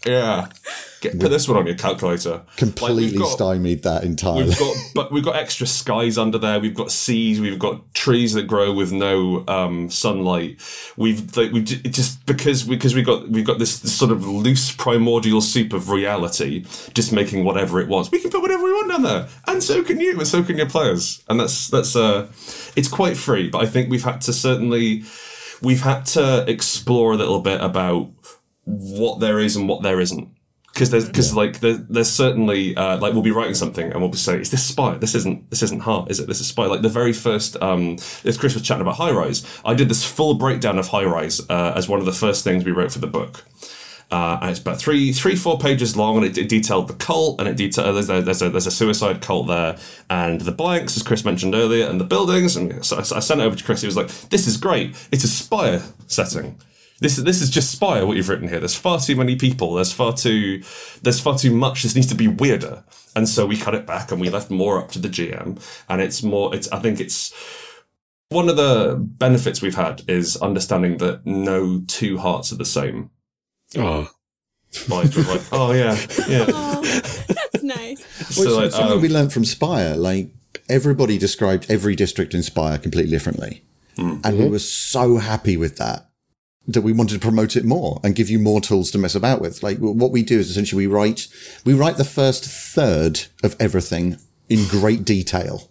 yeah. 0.07 0.49
Get, 1.01 1.21
put 1.21 1.31
this 1.31 1.47
one 1.47 1.57
on 1.57 1.67
your 1.67 1.77
calculator. 1.77 2.31
Like, 2.31 2.57
Completely 2.57 3.19
got- 3.19 3.29
stymied 3.29 3.85
that 3.85 4.03
entirely. 4.03 4.45
We've 4.45 4.59
got, 4.59 4.77
but 4.95 5.13
we've 5.13 5.25
got 5.25 5.37
extra 5.37 5.67
skies 5.67 6.19
under 6.19 6.39
there. 6.39 6.59
We've 6.59 6.75
got 6.75 6.91
seas. 6.91 7.41
We've 7.41 7.59
got 7.59 7.95
trees 7.95 8.33
that 8.33 8.49
grow 8.49 8.73
with 8.73 8.91
no 8.91 9.45
um, 9.47 9.91
sunlight. 9.91 10.61
We've 10.97 11.37
like, 11.37 11.53
we 11.53 11.63
just 11.63 12.27
because 12.27 12.65
because 12.65 12.95
we 12.97 13.03
got 13.03 13.29
we've 13.29 13.47
got 13.47 13.61
this, 13.61 13.79
this 13.79 13.95
sort 13.97 14.11
of 14.11 14.27
loose 14.27 14.73
primordial 14.73 15.41
soup 15.41 15.73
of 15.73 15.89
reality, 15.89 16.65
just 16.95 17.13
making 17.13 17.45
whatever 17.45 17.81
it 17.81 17.87
wants. 17.87 18.11
We 18.11 18.21
can 18.21 18.31
put 18.31 18.43
whatever 18.43 18.65
we 18.65 18.73
want 18.73 18.91
down 18.91 19.03
there, 19.03 19.29
and 19.47 19.63
so 19.63 19.85
can 19.85 20.01
you, 20.01 20.19
and 20.19 20.27
so 20.27 20.43
can 20.43 20.57
your 20.57 20.69
players. 20.69 21.23
And 21.29 21.39
that's 21.39 21.69
that's 21.69 21.95
uh, 21.95 22.27
it's 22.75 22.89
quite 22.89 23.17
free. 23.17 23.49
But 23.49 23.63
I 23.63 23.67
think 23.67 23.89
we've 23.89 24.03
had 24.05 24.21
to 24.23 24.33
certainly 24.33 25.05
we've 25.63 25.83
had 25.83 26.07
to 26.07 26.45
explore 26.51 27.13
a 27.13 27.17
little 27.17 27.41
bit 27.41 27.61
about 27.61 28.11
what 28.65 29.21
there 29.21 29.39
is 29.39 29.55
and 29.57 29.69
what 29.69 29.83
there 29.83 30.01
isn't 30.01 30.29
because 30.79 30.91
there's 30.91 31.07
because 31.07 31.35
like 31.35 31.59
there, 31.59 31.75
there's 31.75 32.09
certainly 32.09 32.77
uh, 32.77 32.99
like 32.99 33.13
we'll 33.13 33.23
be 33.23 33.33
writing 33.33 33.55
something 33.55 33.91
and 33.91 34.01
we'll 34.01 34.09
be 34.09 34.17
saying 34.17 34.41
is 34.41 34.53
this 34.53 34.65
Spire 34.65 34.97
this 34.97 35.17
isn't 35.17 35.51
this 35.51 35.61
isn't 35.61 35.83
heart 35.83 36.09
is 36.09 36.21
it 36.21 36.29
this 36.29 36.41
is 36.41 36.47
Spire 36.47 36.69
like 36.69 36.83
the 36.83 36.89
very 36.89 37.13
first 37.13 37.61
um 37.61 37.97
as 38.25 38.39
chris 38.39 38.55
was 38.55 38.63
chatting 38.63 38.83
about 38.83 38.95
high 38.95 39.11
rise 39.11 39.45
i 39.65 39.75
did 39.75 39.89
this 39.89 40.05
full 40.05 40.35
breakdown 40.35 40.79
of 40.79 40.87
high 40.87 41.05
rise 41.05 41.41
uh, 41.51 41.73
as 41.75 41.89
one 41.89 41.99
of 41.99 42.07
the 42.07 42.13
first 42.13 42.45
things 42.45 42.65
we 42.65 42.71
wrote 42.71 42.93
for 42.93 43.01
the 43.01 43.09
book 43.09 43.45
uh, 44.11 44.39
and 44.41 44.51
it's 44.53 44.61
about 44.61 44.79
three, 44.79 45.13
three, 45.13 45.37
four 45.37 45.59
pages 45.59 45.95
long, 45.95 46.17
and 46.17 46.25
it, 46.25 46.39
it 46.39 46.49
detailed 46.49 46.89
the 46.89 46.95
cult, 46.95 47.39
and 47.39 47.47
it 47.47 47.59
detailed 47.59 47.95
there's 47.95 48.09
a, 48.09 48.23
there's 48.23 48.41
a 48.41 48.49
there's 48.49 48.67
a 48.67 48.71
suicide 48.71 49.21
cult 49.21 49.49
there, 49.49 49.77
and 50.09 50.41
the 50.41 50.51
blanks, 50.51 50.97
as 50.97 51.03
Chris 51.03 51.27
mentioned 51.27 51.55
earlier, 51.55 51.87
and 51.87 52.01
the 52.01 52.07
buildings. 52.07 52.57
And 52.57 52.83
so 52.83 52.97
I, 52.97 53.01
I 53.01 53.21
sent 53.21 53.43
it 53.43 53.45
over 53.45 53.55
to 53.55 53.63
Chris. 53.63 53.83
He 53.83 53.87
was 53.87 53.99
like, 53.99 54.09
"This 54.31 54.47
is 54.47 54.57
great. 54.57 54.97
It's 55.13 55.25
a 55.25 55.29
Spire 55.29 55.83
setting. 56.07 56.59
This 57.01 57.17
is 57.17 57.25
this 57.25 57.41
is 57.41 57.51
just 57.51 57.71
Spire. 57.71 58.05
What 58.07 58.17
you've 58.17 58.29
written 58.29 58.49
here. 58.49 58.59
There's 58.59 58.75
far 58.75 58.99
too 58.99 59.15
many 59.15 59.37
people. 59.37 59.75
There's 59.75 59.93
far 59.93 60.13
too 60.13 60.63
there's 61.03 61.21
far 61.21 61.39
too 61.39 61.55
much. 61.55 61.83
This 61.83 61.95
needs 61.95 62.09
to 62.09 62.15
be 62.15 62.29
weirder." 62.29 62.85
And 63.15 63.29
so 63.29 63.47
we 63.47 63.57
cut 63.57 63.75
it 63.75 63.87
back, 63.87 64.11
and 64.11 64.21
we 64.21 64.31
left 64.31 64.51
more 64.51 64.79
up 64.79 64.91
to 64.93 64.99
the 64.99 65.09
GM, 65.09 65.61
and 65.89 66.01
it's 66.03 66.23
more. 66.23 66.55
It's 66.55 66.71
I 66.73 66.79
think 66.81 67.01
it's. 67.01 67.33
One 68.31 68.51
of 68.51 68.57
the 68.57 68.97
benefits 68.99 69.63
we've 69.63 69.75
had 69.75 70.03
is 70.07 70.37
understanding 70.37 70.99
that 70.99 71.25
no 71.25 71.81
two 71.87 72.19
hearts 72.19 72.53
are 72.53 72.57
the 72.57 72.67
same. 72.67 73.11
Oh, 73.75 74.11
Like, 74.89 75.15
we're 75.17 75.23
like, 75.23 75.41
oh 75.51 75.73
yeah, 75.73 75.97
yeah. 76.29 76.45
Oh, 76.49 76.83
that's 76.83 77.63
nice. 77.63 78.05
So 78.35 78.45
Well, 78.45 78.57
like, 78.65 78.73
something 78.73 78.97
um, 78.97 79.01
we 79.01 79.09
learned 79.09 79.33
from 79.33 79.47
Spire. 79.47 79.97
Like 79.97 80.31
everybody 80.69 81.17
described 81.17 81.67
every 81.71 81.97
district 81.97 82.35
in 82.35 82.43
Spire 82.43 82.77
completely 82.77 83.11
differently, 83.11 83.65
and 83.97 84.39
we 84.39 84.49
were 84.49 84.59
so 84.59 85.17
happy 85.17 85.57
with 85.57 85.79
that 85.79 86.08
that 86.69 86.83
we 86.83 86.93
wanted 86.93 87.15
to 87.15 87.21
promote 87.21 87.57
it 87.57 87.65
more 87.65 87.99
and 88.05 88.15
give 88.15 88.29
you 88.29 88.39
more 88.39 88.61
tools 88.61 88.91
to 88.91 88.99
mess 88.99 89.15
about 89.15 89.41
with. 89.41 89.63
Like 89.63 89.79
what 89.79 90.13
we 90.13 90.23
do 90.23 90.39
is 90.39 90.51
essentially 90.51 90.87
we 90.87 90.93
write 90.95 91.27
we 91.65 91.73
write 91.73 91.97
the 91.97 92.05
first 92.05 92.45
third 92.45 93.23
of 93.43 93.57
everything 93.59 94.19
in 94.49 94.69
great 94.69 95.05
detail, 95.05 95.71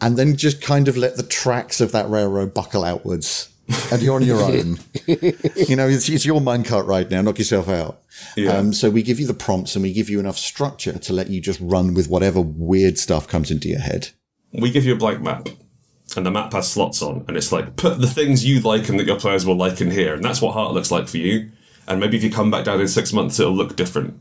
and 0.00 0.16
then 0.16 0.36
just 0.36 0.62
kind 0.62 0.88
of 0.88 0.96
let 0.96 1.16
the 1.16 1.22
tracks 1.22 1.80
of 1.80 1.92
that 1.92 2.08
railroad 2.08 2.54
buckle 2.54 2.84
outwards. 2.84 3.50
and 3.90 4.02
you're 4.02 4.14
on 4.14 4.22
your 4.22 4.42
own. 4.42 4.78
you 5.06 5.74
know, 5.74 5.88
it's, 5.88 6.08
it's 6.08 6.26
your 6.26 6.40
minecart 6.40 6.86
right 6.86 7.10
now. 7.10 7.22
Knock 7.22 7.38
yourself 7.38 7.68
out. 7.68 8.02
Yeah. 8.36 8.52
Um, 8.52 8.72
so 8.74 8.90
we 8.90 9.02
give 9.02 9.18
you 9.18 9.26
the 9.26 9.34
prompts 9.34 9.74
and 9.74 9.82
we 9.82 9.92
give 9.92 10.10
you 10.10 10.20
enough 10.20 10.36
structure 10.36 10.98
to 10.98 11.12
let 11.12 11.30
you 11.30 11.40
just 11.40 11.60
run 11.60 11.94
with 11.94 12.08
whatever 12.08 12.40
weird 12.42 12.98
stuff 12.98 13.26
comes 13.26 13.50
into 13.50 13.68
your 13.68 13.80
head. 13.80 14.10
we 14.52 14.70
give 14.70 14.84
you 14.84 14.92
a 14.92 14.96
blank 14.96 15.22
map, 15.22 15.48
and 16.16 16.24
the 16.24 16.30
map 16.30 16.52
has 16.52 16.70
slots 16.70 17.02
on, 17.02 17.24
and 17.28 17.36
it's 17.36 17.52
like 17.52 17.76
put 17.76 18.00
the 18.00 18.06
things 18.06 18.44
you 18.44 18.60
like 18.60 18.88
and 18.88 18.98
that 19.00 19.06
your 19.06 19.18
players 19.18 19.44
will 19.46 19.56
like 19.56 19.80
in 19.80 19.90
here, 19.90 20.14
and 20.14 20.24
that's 20.24 20.40
what 20.40 20.52
heart 20.54 20.72
looks 20.72 20.90
like 20.90 21.08
for 21.08 21.18
you. 21.18 21.50
And 21.86 22.00
maybe 22.00 22.16
if 22.16 22.24
you 22.24 22.30
come 22.30 22.50
back 22.50 22.64
down 22.64 22.80
in 22.80 22.88
six 22.88 23.12
months, 23.12 23.38
it'll 23.38 23.52
look 23.52 23.76
different. 23.76 24.18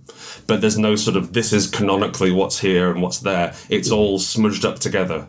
But 0.47 0.59
there's 0.59 0.77
no 0.77 0.95
sort 0.97 1.15
of 1.15 1.31
this 1.33 1.53
is 1.53 1.67
canonically 1.67 2.31
what's 2.31 2.59
here 2.59 2.91
and 2.91 3.01
what's 3.01 3.19
there. 3.19 3.53
It's 3.69 3.89
all 3.89 4.19
smudged 4.19 4.65
up 4.65 4.79
together. 4.79 5.27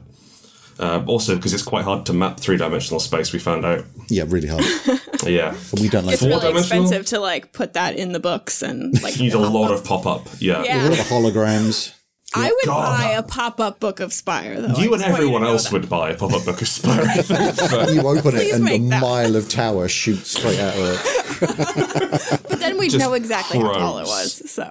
Uh, 0.76 1.04
also, 1.06 1.36
because 1.36 1.54
it's 1.54 1.62
quite 1.62 1.84
hard 1.84 2.04
to 2.06 2.12
map 2.12 2.40
three 2.40 2.56
dimensional 2.56 2.98
space, 2.98 3.32
we 3.32 3.38
found 3.38 3.64
out. 3.64 3.84
Yeah, 4.08 4.24
really 4.26 4.48
hard. 4.48 4.64
Yeah, 5.24 5.54
we 5.80 5.88
don't 5.88 6.04
like 6.04 6.14
It's 6.14 6.22
to 6.22 6.28
really 6.28 6.50
expensive 6.50 7.06
to 7.06 7.18
like 7.18 7.52
put 7.54 7.72
that 7.74 7.96
in 7.96 8.12
the 8.12 8.20
books 8.20 8.60
and 8.60 9.00
like. 9.02 9.16
you 9.16 9.22
need 9.22 9.32
a 9.32 9.38
lot 9.48 9.70
of 9.72 9.82
pop 9.82 10.04
up. 10.04 10.26
Yeah. 10.38 10.62
Yeah. 10.62 10.82
What 10.88 10.92
are 10.92 11.02
the 11.02 11.02
holograms? 11.08 11.94
I 12.36 12.50
would 12.50 12.66
God, 12.66 12.98
buy 12.98 13.08
that- 13.14 13.18
a 13.24 13.26
pop 13.26 13.60
up 13.60 13.80
book 13.80 14.00
of 14.00 14.12
Spire 14.12 14.60
though. 14.60 14.74
I 14.74 14.82
You 14.82 14.94
and 14.94 15.02
everyone 15.02 15.42
to 15.42 15.46
know 15.46 15.52
else 15.52 15.64
that. 15.64 15.72
would 15.72 15.88
buy 15.88 16.10
a 16.10 16.16
pop 16.16 16.32
up 16.32 16.44
book 16.44 16.60
of 16.62 16.68
Spire. 16.68 17.02
I 17.02 17.14
think, 17.22 17.56
but- 17.70 17.92
You 17.94 18.00
open 18.06 18.36
it 18.36 18.52
and 18.54 18.68
a 18.68 18.78
that. 18.90 19.00
mile 19.00 19.36
of 19.36 19.48
tower 19.48 19.88
shoots 19.88 20.30
straight 20.38 20.58
out 20.58 20.74
of 20.76 20.84
it. 20.84 22.40
But 22.54 22.60
then 22.60 22.78
we'd 22.78 22.90
just 22.90 23.04
know 23.04 23.14
exactly 23.14 23.58
how 23.58 23.72
tall 23.72 23.98
it 23.98 24.06
was. 24.06 24.50
So 24.50 24.68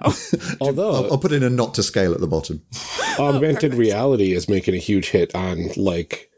although 0.60 1.08
I'll 1.08 1.18
put 1.18 1.32
in 1.32 1.42
a 1.42 1.50
not 1.50 1.74
to 1.74 1.82
scale 1.82 2.12
at 2.14 2.20
the 2.20 2.26
bottom. 2.26 2.62
augmented 3.18 3.74
oh, 3.74 3.76
reality 3.76 4.32
is 4.32 4.48
making 4.48 4.74
a 4.74 4.78
huge 4.78 5.10
hit 5.10 5.34
on 5.34 5.68
like 5.76 6.30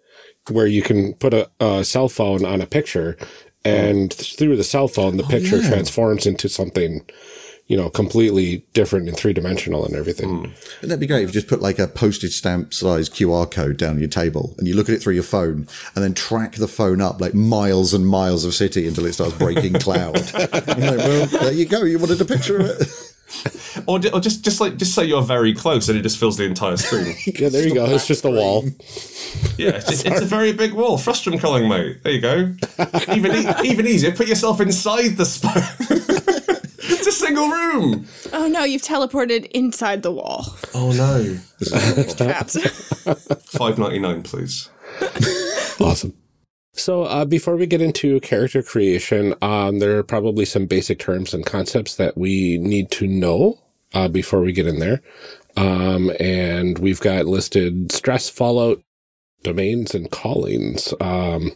where 0.50 0.66
you 0.66 0.82
can 0.82 1.14
put 1.14 1.32
a, 1.32 1.48
a 1.60 1.84
cell 1.84 2.08
phone 2.08 2.44
on 2.44 2.60
a 2.60 2.66
picture 2.66 3.16
and 3.64 4.12
through 4.12 4.56
the 4.56 4.64
cell 4.64 4.88
phone 4.88 5.16
the 5.16 5.24
oh, 5.24 5.28
picture 5.28 5.58
yeah. 5.58 5.68
transforms 5.68 6.26
into 6.26 6.48
something 6.48 7.04
you 7.68 7.76
know 7.76 7.90
completely 7.90 8.64
different 8.72 9.08
and 9.08 9.16
three-dimensional 9.16 9.84
and 9.84 9.96
everything 9.96 10.28
hmm. 10.28 10.42
Wouldn't 10.42 10.90
that 10.90 11.00
be 11.00 11.06
great 11.06 11.22
if 11.22 11.30
you 11.30 11.32
just 11.32 11.48
put 11.48 11.60
like 11.60 11.78
a 11.78 11.88
postage 11.88 12.32
stamp 12.32 12.72
size 12.72 13.08
QR 13.08 13.50
code 13.50 13.76
down 13.76 13.98
your 13.98 14.08
table 14.08 14.54
and 14.58 14.68
you 14.68 14.74
look 14.74 14.88
at 14.88 14.94
it 14.94 15.02
through 15.02 15.14
your 15.14 15.22
phone 15.22 15.66
and 15.94 16.04
then 16.04 16.14
track 16.14 16.52
the 16.52 16.68
phone 16.68 17.00
up 17.00 17.20
like 17.20 17.34
miles 17.34 17.92
and 17.92 18.06
miles 18.06 18.44
of 18.44 18.54
city 18.54 18.86
until 18.86 19.06
it 19.06 19.14
starts 19.14 19.34
breaking 19.34 19.72
cloud. 19.80 20.16
You're 20.32 20.46
like, 20.46 20.98
well, 20.98 21.26
there 21.26 21.52
you 21.52 21.66
go. 21.66 21.82
You 21.82 21.98
wanted 21.98 22.20
a 22.20 22.24
picture 22.24 22.58
of 22.58 22.66
it. 22.66 22.88
or, 23.86 24.00
or 24.14 24.20
just 24.20 24.44
just 24.44 24.60
like 24.60 24.76
just 24.76 24.94
say 24.94 25.04
you're 25.04 25.22
very 25.22 25.52
close 25.52 25.88
and 25.88 25.98
it 25.98 26.02
just 26.02 26.16
fills 26.18 26.36
the 26.36 26.44
entire 26.44 26.76
screen. 26.76 27.16
yeah 27.26 27.48
there 27.48 27.66
you 27.66 27.74
go 27.74 27.84
it's 27.86 28.06
just 28.06 28.24
a 28.24 28.30
wall 28.30 28.64
Yeah, 29.58 29.76
it's, 29.76 30.04
it's 30.04 30.20
a 30.20 30.24
very 30.24 30.52
big 30.52 30.72
wall. 30.72 30.96
Frustum 30.98 31.38
culling, 31.38 31.68
mate. 31.68 32.02
There 32.02 32.12
you 32.12 32.20
go. 32.20 32.54
Even 33.12 33.34
e- 33.34 33.68
even 33.68 33.86
easier. 33.86 34.12
Put 34.12 34.28
yourself 34.28 34.60
inside 34.60 35.16
the 35.16 35.24
spot. 35.26 35.62
It's 37.16 37.22
a 37.22 37.26
single 37.26 37.48
room. 37.48 38.06
Oh 38.32 38.48
no, 38.48 38.64
you've 38.64 38.82
teleported 38.82 39.46
inside 39.52 40.02
the 40.02 40.12
wall. 40.12 40.46
Oh 40.74 40.92
no. 40.92 41.38
Traps. 42.14 42.56
Five 43.44 43.78
ninety 43.78 43.98
nine, 43.98 44.22
please. 44.22 44.68
awesome 45.80 46.14
so 46.72 47.04
uh, 47.04 47.24
before 47.24 47.56
we 47.56 47.66
get 47.66 47.82
into 47.82 48.20
character 48.20 48.62
creation 48.62 49.34
um, 49.42 49.78
there 49.78 49.96
are 49.98 50.02
probably 50.02 50.44
some 50.44 50.66
basic 50.66 50.98
terms 50.98 51.34
and 51.34 51.44
concepts 51.44 51.96
that 51.96 52.16
we 52.16 52.58
need 52.58 52.90
to 52.90 53.06
know 53.06 53.58
uh, 53.94 54.08
before 54.08 54.40
we 54.40 54.52
get 54.52 54.66
in 54.66 54.78
there 54.78 55.02
um, 55.56 56.10
and 56.20 56.78
we've 56.78 57.00
got 57.00 57.26
listed 57.26 57.90
stress 57.92 58.28
fallout 58.28 58.80
domains 59.42 59.94
and 59.94 60.10
callings 60.10 60.92
um, 61.00 61.50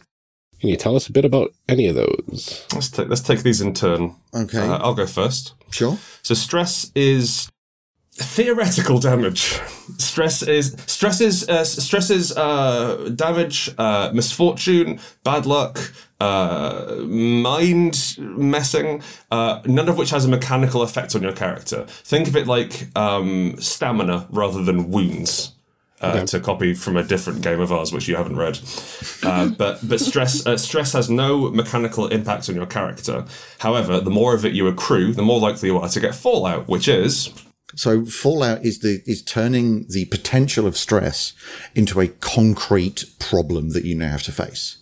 can 0.61 0.69
you 0.69 0.77
tell 0.77 0.95
us 0.95 1.07
a 1.07 1.11
bit 1.11 1.25
about 1.25 1.51
any 1.67 1.87
of 1.87 1.95
those 1.95 2.65
Let's 2.73 2.89
take 2.89 3.09
let's 3.09 3.21
take 3.21 3.43
these 3.43 3.59
in 3.59 3.73
turn. 3.73 4.15
Okay. 4.33 4.59
Uh, 4.59 4.77
I'll 4.77 4.93
go 4.93 5.05
first. 5.05 5.53
Sure. 5.71 5.97
So 6.21 6.33
stress 6.35 6.91
is 6.95 7.49
theoretical 8.13 8.99
damage. 8.99 9.59
Stress 9.97 10.43
is 10.43 10.75
stress 10.85 11.19
is 11.21 11.49
uh, 11.49 11.63
stress 11.65 12.09
is 12.09 12.35
uh, 12.37 13.09
damage, 13.15 13.73
uh, 13.77 14.11
misfortune, 14.13 14.99
bad 15.23 15.45
luck, 15.45 15.93
uh, 16.19 16.97
mind 17.05 18.15
messing. 18.19 19.01
Uh, 19.31 19.61
none 19.65 19.89
of 19.89 19.97
which 19.97 20.11
has 20.11 20.25
a 20.25 20.29
mechanical 20.29 20.81
effect 20.81 21.15
on 21.15 21.23
your 21.23 21.33
character. 21.33 21.85
Think 21.87 22.27
of 22.27 22.35
it 22.35 22.47
like 22.47 22.95
um, 22.95 23.55
stamina 23.59 24.27
rather 24.29 24.63
than 24.63 24.91
wounds. 24.91 25.53
Uh, 26.01 26.25
To 26.25 26.39
copy 26.39 26.73
from 26.73 26.97
a 26.97 27.03
different 27.03 27.43
game 27.43 27.59
of 27.59 27.71
ours, 27.71 27.93
which 27.93 28.07
you 28.07 28.15
haven't 28.15 28.35
read, 28.35 28.59
uh, 29.21 29.49
but 29.57 29.87
but 29.87 29.99
stress 29.99 30.45
uh, 30.47 30.57
stress 30.57 30.93
has 30.93 31.09
no 31.11 31.51
mechanical 31.51 32.07
impact 32.07 32.49
on 32.49 32.55
your 32.55 32.65
character. 32.65 33.25
However, 33.59 33.99
the 33.99 34.09
more 34.09 34.33
of 34.33 34.43
it 34.43 34.53
you 34.53 34.65
accrue, 34.67 35.13
the 35.13 35.21
more 35.21 35.39
likely 35.39 35.69
you 35.69 35.77
are 35.77 35.89
to 35.89 35.99
get 35.99 36.15
fallout, 36.15 36.67
which 36.67 36.87
is 36.87 37.31
So 37.75 38.03
fallout 38.05 38.65
is 38.65 38.79
the 38.79 39.01
is 39.05 39.21
turning 39.21 39.85
the 39.89 40.05
potential 40.05 40.65
of 40.65 40.75
stress 40.75 41.33
into 41.75 42.01
a 42.01 42.07
concrete 42.07 43.05
problem 43.19 43.69
that 43.69 43.85
you 43.85 43.95
now 43.95 44.09
have 44.09 44.23
to 44.23 44.31
face. 44.31 44.77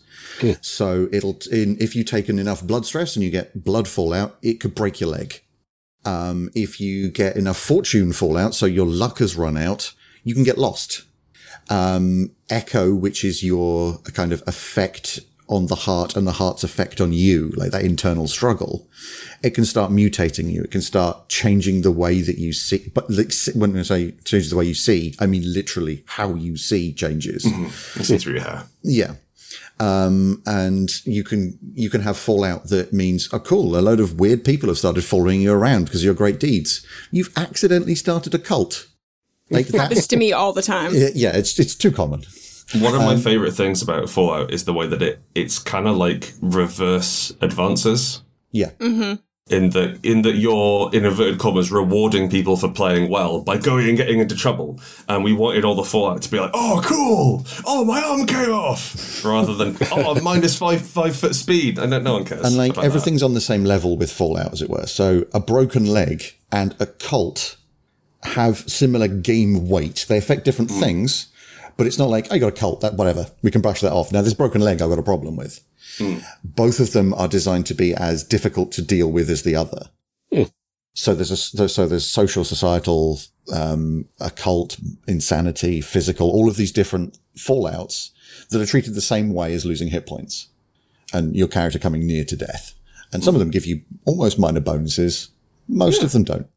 So 0.61 1.09
it'll 1.11 1.39
in 1.51 1.77
if 1.79 1.95
you 1.95 2.03
taken 2.03 2.39
enough 2.39 2.63
blood 2.63 2.85
stress 2.85 3.15
and 3.15 3.23
you 3.23 3.31
get 3.31 3.63
blood 3.63 3.87
fallout, 3.87 4.37
it 4.41 4.59
could 4.59 4.73
break 4.73 4.99
your 4.99 5.09
leg. 5.09 5.41
Um, 6.05 6.49
if 6.55 6.79
you 6.79 7.09
get 7.09 7.35
enough 7.35 7.57
fortune 7.57 8.13
fallout, 8.13 8.55
so 8.55 8.65
your 8.65 8.85
luck 8.87 9.19
has 9.19 9.35
run 9.35 9.57
out, 9.57 9.93
you 10.23 10.33
can 10.33 10.43
get 10.43 10.57
lost. 10.57 11.03
Um, 11.69 12.31
echo, 12.49 12.95
which 12.95 13.23
is 13.23 13.43
your 13.43 13.99
kind 14.13 14.33
of 14.33 14.41
effect 14.47 15.19
on 15.49 15.65
the 15.65 15.75
heart 15.75 16.15
and 16.15 16.27
the 16.27 16.33
heart's 16.33 16.63
effect 16.63 17.01
on 17.01 17.11
you, 17.11 17.49
like 17.55 17.71
that 17.71 17.83
internal 17.83 18.27
struggle, 18.27 18.87
it 19.41 19.51
can 19.51 19.65
start 19.65 19.91
mutating 19.91 20.51
you. 20.51 20.61
It 20.61 20.71
can 20.71 20.81
start 20.81 21.27
changing 21.27 21.81
the 21.81 21.91
way 21.91 22.21
that 22.21 22.37
you 22.37 22.53
see. 22.53 22.91
But 22.93 23.09
like, 23.09 23.33
when 23.55 23.77
I 23.77 23.81
say 23.81 24.11
changes 24.23 24.51
the 24.51 24.55
way 24.55 24.65
you 24.65 24.75
see, 24.75 25.15
I 25.19 25.25
mean 25.25 25.51
literally 25.51 26.03
how 26.05 26.35
you 26.35 26.55
see 26.55 26.93
changes. 26.93 27.45
You 27.45 28.03
see 28.03 28.17
through 28.19 28.35
your 28.35 28.43
hair. 28.43 28.63
Yeah. 28.83 29.15
Um, 29.79 30.43
and 30.45 30.91
you 31.05 31.23
can, 31.23 31.57
you 31.73 31.89
can 31.89 32.01
have 32.01 32.17
fallout 32.17 32.65
that 32.65 32.93
means, 32.93 33.29
oh, 33.31 33.39
cool. 33.39 33.77
A 33.77 33.81
load 33.81 33.99
of 33.99 34.19
weird 34.19 34.43
people 34.43 34.69
have 34.69 34.77
started 34.77 35.03
following 35.03 35.41
you 35.41 35.53
around 35.53 35.85
because 35.85 36.01
of 36.01 36.05
your 36.05 36.13
great 36.13 36.39
deeds. 36.39 36.85
You've 37.11 37.33
accidentally 37.35 37.95
started 37.95 38.35
a 38.35 38.39
cult. 38.39 38.88
Like 39.49 39.69
Happens 39.73 40.07
to 40.07 40.17
me 40.17 40.31
all 40.33 40.53
the 40.53 40.61
time. 40.61 40.91
yeah, 40.93 41.35
it's, 41.35 41.57
it's 41.59 41.75
too 41.75 41.91
common. 41.91 42.23
One 42.75 42.93
of 42.93 43.01
my 43.01 43.13
Um, 43.13 43.19
favorite 43.19 43.53
things 43.53 43.81
about 43.81 44.09
Fallout 44.09 44.51
is 44.53 44.65
the 44.65 44.73
way 44.73 44.85
that 44.87 45.01
it 45.01 45.19
it's 45.33 45.57
kind 45.57 45.87
of 45.87 45.97
like 45.97 46.33
reverse 46.41 47.33
advances. 47.41 48.21
Yeah. 48.51 48.71
in 48.79 49.71
that 49.71 49.99
in 50.03 50.21
that 50.21 50.35
you're 50.35 50.91
in 50.93 51.03
inverted 51.05 51.39
commas 51.39 51.71
rewarding 51.71 52.29
people 52.29 52.55
for 52.57 52.69
playing 52.69 53.09
well 53.09 53.41
by 53.41 53.57
going 53.57 53.87
and 53.89 53.97
getting 53.97 54.19
into 54.19 54.35
trouble. 54.35 54.79
And 55.07 55.23
we 55.23 55.33
wanted 55.33 55.65
all 55.65 55.73
the 55.73 55.83
Fallout 55.83 56.21
to 56.21 56.29
be 56.29 56.39
like, 56.39 56.51
oh 56.53 56.81
cool, 56.85 57.43
oh 57.65 57.83
my 57.85 57.99
arm 58.03 58.27
came 58.27 58.51
off, 58.51 59.25
rather 59.25 59.55
than 59.55 59.75
oh 59.91 60.21
minus 60.21 60.55
five 60.55 60.81
five 60.83 61.15
foot 61.15 61.33
speed. 61.33 61.79
And 61.79 61.89
no, 61.89 61.99
no 61.99 62.13
one 62.13 62.25
cares. 62.25 62.45
And 62.45 62.55
like 62.55 62.73
about 62.73 62.85
everything's 62.85 63.23
on 63.23 63.33
the 63.33 63.41
same 63.41 63.63
level 63.63 63.97
with 63.97 64.11
Fallout, 64.11 64.53
as 64.53 64.61
it 64.61 64.69
were. 64.69 64.85
So 64.85 65.25
a 65.33 65.39
broken 65.39 65.87
leg 65.87 66.23
and 66.51 66.75
a 66.79 66.85
cult 66.85 67.57
have 68.23 68.57
similar 68.69 69.07
game 69.07 69.67
weight. 69.69 70.05
They 70.07 70.17
affect 70.17 70.45
different 70.45 70.71
hmm. 70.71 70.79
things, 70.79 71.27
but 71.77 71.87
it's 71.87 71.97
not 71.97 72.09
like 72.09 72.31
I 72.31 72.37
got 72.37 72.49
a 72.49 72.51
cult, 72.51 72.81
that 72.81 72.95
whatever. 72.95 73.27
We 73.41 73.51
can 73.51 73.61
brush 73.61 73.81
that 73.81 73.93
off. 73.93 74.11
Now 74.11 74.21
this 74.21 74.33
broken 74.33 74.61
leg 74.61 74.81
I've 74.81 74.89
got 74.89 74.99
a 74.99 75.03
problem 75.03 75.35
with. 75.35 75.63
Hmm. 75.97 76.17
Both 76.43 76.79
of 76.79 76.93
them 76.93 77.13
are 77.13 77.27
designed 77.27 77.65
to 77.67 77.73
be 77.73 77.93
as 77.93 78.23
difficult 78.23 78.71
to 78.73 78.81
deal 78.81 79.11
with 79.11 79.29
as 79.29 79.43
the 79.43 79.55
other. 79.55 79.89
Hmm. 80.33 80.43
So 80.93 81.15
there's 81.15 81.31
a 81.31 81.37
so 81.69 81.87
there's 81.87 82.05
social, 82.05 82.43
societal, 82.43 83.19
um, 83.53 84.05
occult, 84.19 84.77
insanity, 85.07 85.81
physical, 85.81 86.29
all 86.29 86.49
of 86.49 86.57
these 86.57 86.71
different 86.71 87.17
fallouts 87.37 88.11
that 88.49 88.61
are 88.61 88.65
treated 88.65 88.95
the 88.95 89.01
same 89.01 89.33
way 89.33 89.53
as 89.53 89.65
losing 89.65 89.89
hit 89.89 90.05
points 90.05 90.47
and 91.13 91.35
your 91.35 91.47
character 91.47 91.79
coming 91.79 92.05
near 92.05 92.23
to 92.25 92.35
death. 92.35 92.73
And 93.11 93.23
some 93.23 93.35
of 93.35 93.39
them 93.39 93.49
give 93.49 93.65
you 93.65 93.81
almost 94.05 94.37
minor 94.37 94.59
bonuses. 94.59 95.29
Most 95.67 96.03
of 96.03 96.11
them 96.11 96.23
don't. 96.23 96.47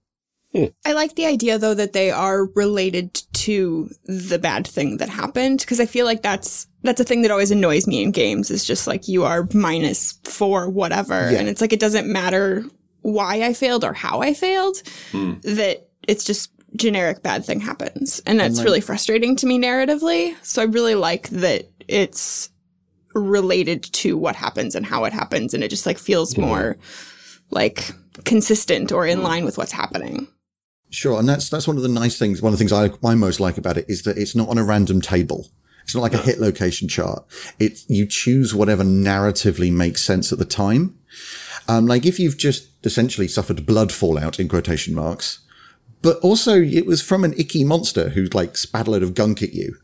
Hmm. 0.54 0.66
I 0.84 0.92
like 0.92 1.14
the 1.14 1.26
idea 1.26 1.58
though 1.58 1.74
that 1.74 1.94
they 1.94 2.10
are 2.10 2.44
related 2.54 3.14
to 3.32 3.90
the 4.04 4.38
bad 4.38 4.66
thing 4.66 4.98
that 4.98 5.08
happened 5.08 5.60
because 5.60 5.80
I 5.80 5.86
feel 5.86 6.04
like 6.04 6.22
that's 6.22 6.66
that's 6.82 7.00
a 7.00 7.04
thing 7.04 7.22
that 7.22 7.30
always 7.30 7.50
annoys 7.50 7.86
me 7.86 8.02
in 8.02 8.10
games 8.10 8.50
is 8.50 8.64
just 8.64 8.86
like 8.86 9.08
you 9.08 9.24
are 9.24 9.48
minus 9.54 10.12
four 10.24 10.68
whatever. 10.68 11.30
Yeah. 11.30 11.38
and 11.38 11.48
it's 11.48 11.60
like 11.60 11.72
it 11.72 11.80
doesn't 11.80 12.06
matter 12.06 12.64
why 13.00 13.42
I 13.42 13.54
failed 13.54 13.84
or 13.84 13.94
how 13.94 14.20
I 14.20 14.34
failed 14.34 14.82
hmm. 15.10 15.34
that 15.42 15.88
it's 16.06 16.24
just 16.24 16.52
generic 16.76 17.22
bad 17.22 17.44
thing 17.44 17.60
happens. 17.60 18.20
And 18.26 18.38
that's 18.38 18.62
really 18.62 18.80
frustrating 18.80 19.36
to 19.36 19.46
me 19.46 19.58
narratively. 19.58 20.34
So 20.42 20.62
I 20.62 20.66
really 20.66 20.94
like 20.94 21.28
that 21.30 21.70
it's 21.88 22.50
related 23.14 23.82
to 23.82 24.16
what 24.16 24.36
happens 24.36 24.74
and 24.74 24.86
how 24.86 25.04
it 25.04 25.12
happens 25.12 25.52
and 25.52 25.62
it 25.62 25.68
just 25.68 25.86
like 25.86 25.98
feels 25.98 26.34
hmm. 26.34 26.42
more 26.42 26.76
like 27.50 27.90
consistent 28.24 28.92
or 28.92 29.06
in 29.06 29.22
line 29.22 29.44
with 29.44 29.56
what's 29.56 29.72
happening. 29.72 30.28
Sure. 30.92 31.18
And 31.18 31.26
that's, 31.28 31.48
that's 31.48 31.66
one 31.66 31.78
of 31.78 31.82
the 31.82 31.88
nice 31.88 32.18
things. 32.18 32.42
One 32.42 32.52
of 32.52 32.58
the 32.58 32.64
things 32.64 32.72
I, 32.72 32.90
I 33.02 33.14
most 33.14 33.40
like 33.40 33.56
about 33.56 33.78
it 33.78 33.86
is 33.88 34.02
that 34.02 34.18
it's 34.18 34.36
not 34.36 34.48
on 34.48 34.58
a 34.58 34.64
random 34.64 35.00
table. 35.00 35.48
It's 35.82 35.94
not 35.94 36.02
like 36.02 36.14
a 36.14 36.18
hit 36.18 36.38
location 36.38 36.86
chart. 36.86 37.24
It, 37.58 37.82
you 37.88 38.06
choose 38.06 38.54
whatever 38.54 38.84
narratively 38.84 39.72
makes 39.72 40.02
sense 40.02 40.32
at 40.32 40.38
the 40.38 40.44
time. 40.44 40.98
Um, 41.66 41.86
like 41.86 42.04
if 42.04 42.20
you've 42.20 42.36
just 42.36 42.68
essentially 42.84 43.26
suffered 43.26 43.64
blood 43.64 43.90
fallout 43.90 44.38
in 44.38 44.48
quotation 44.48 44.94
marks, 44.94 45.40
but 46.02 46.18
also 46.18 46.60
it 46.60 46.84
was 46.84 47.00
from 47.00 47.24
an 47.24 47.34
icky 47.38 47.64
monster 47.64 48.10
who 48.10 48.24
like 48.26 48.56
spat 48.56 48.86
a 48.86 48.90
load 48.90 49.02
of 49.02 49.14
gunk 49.14 49.42
at 49.42 49.54
you. 49.54 49.76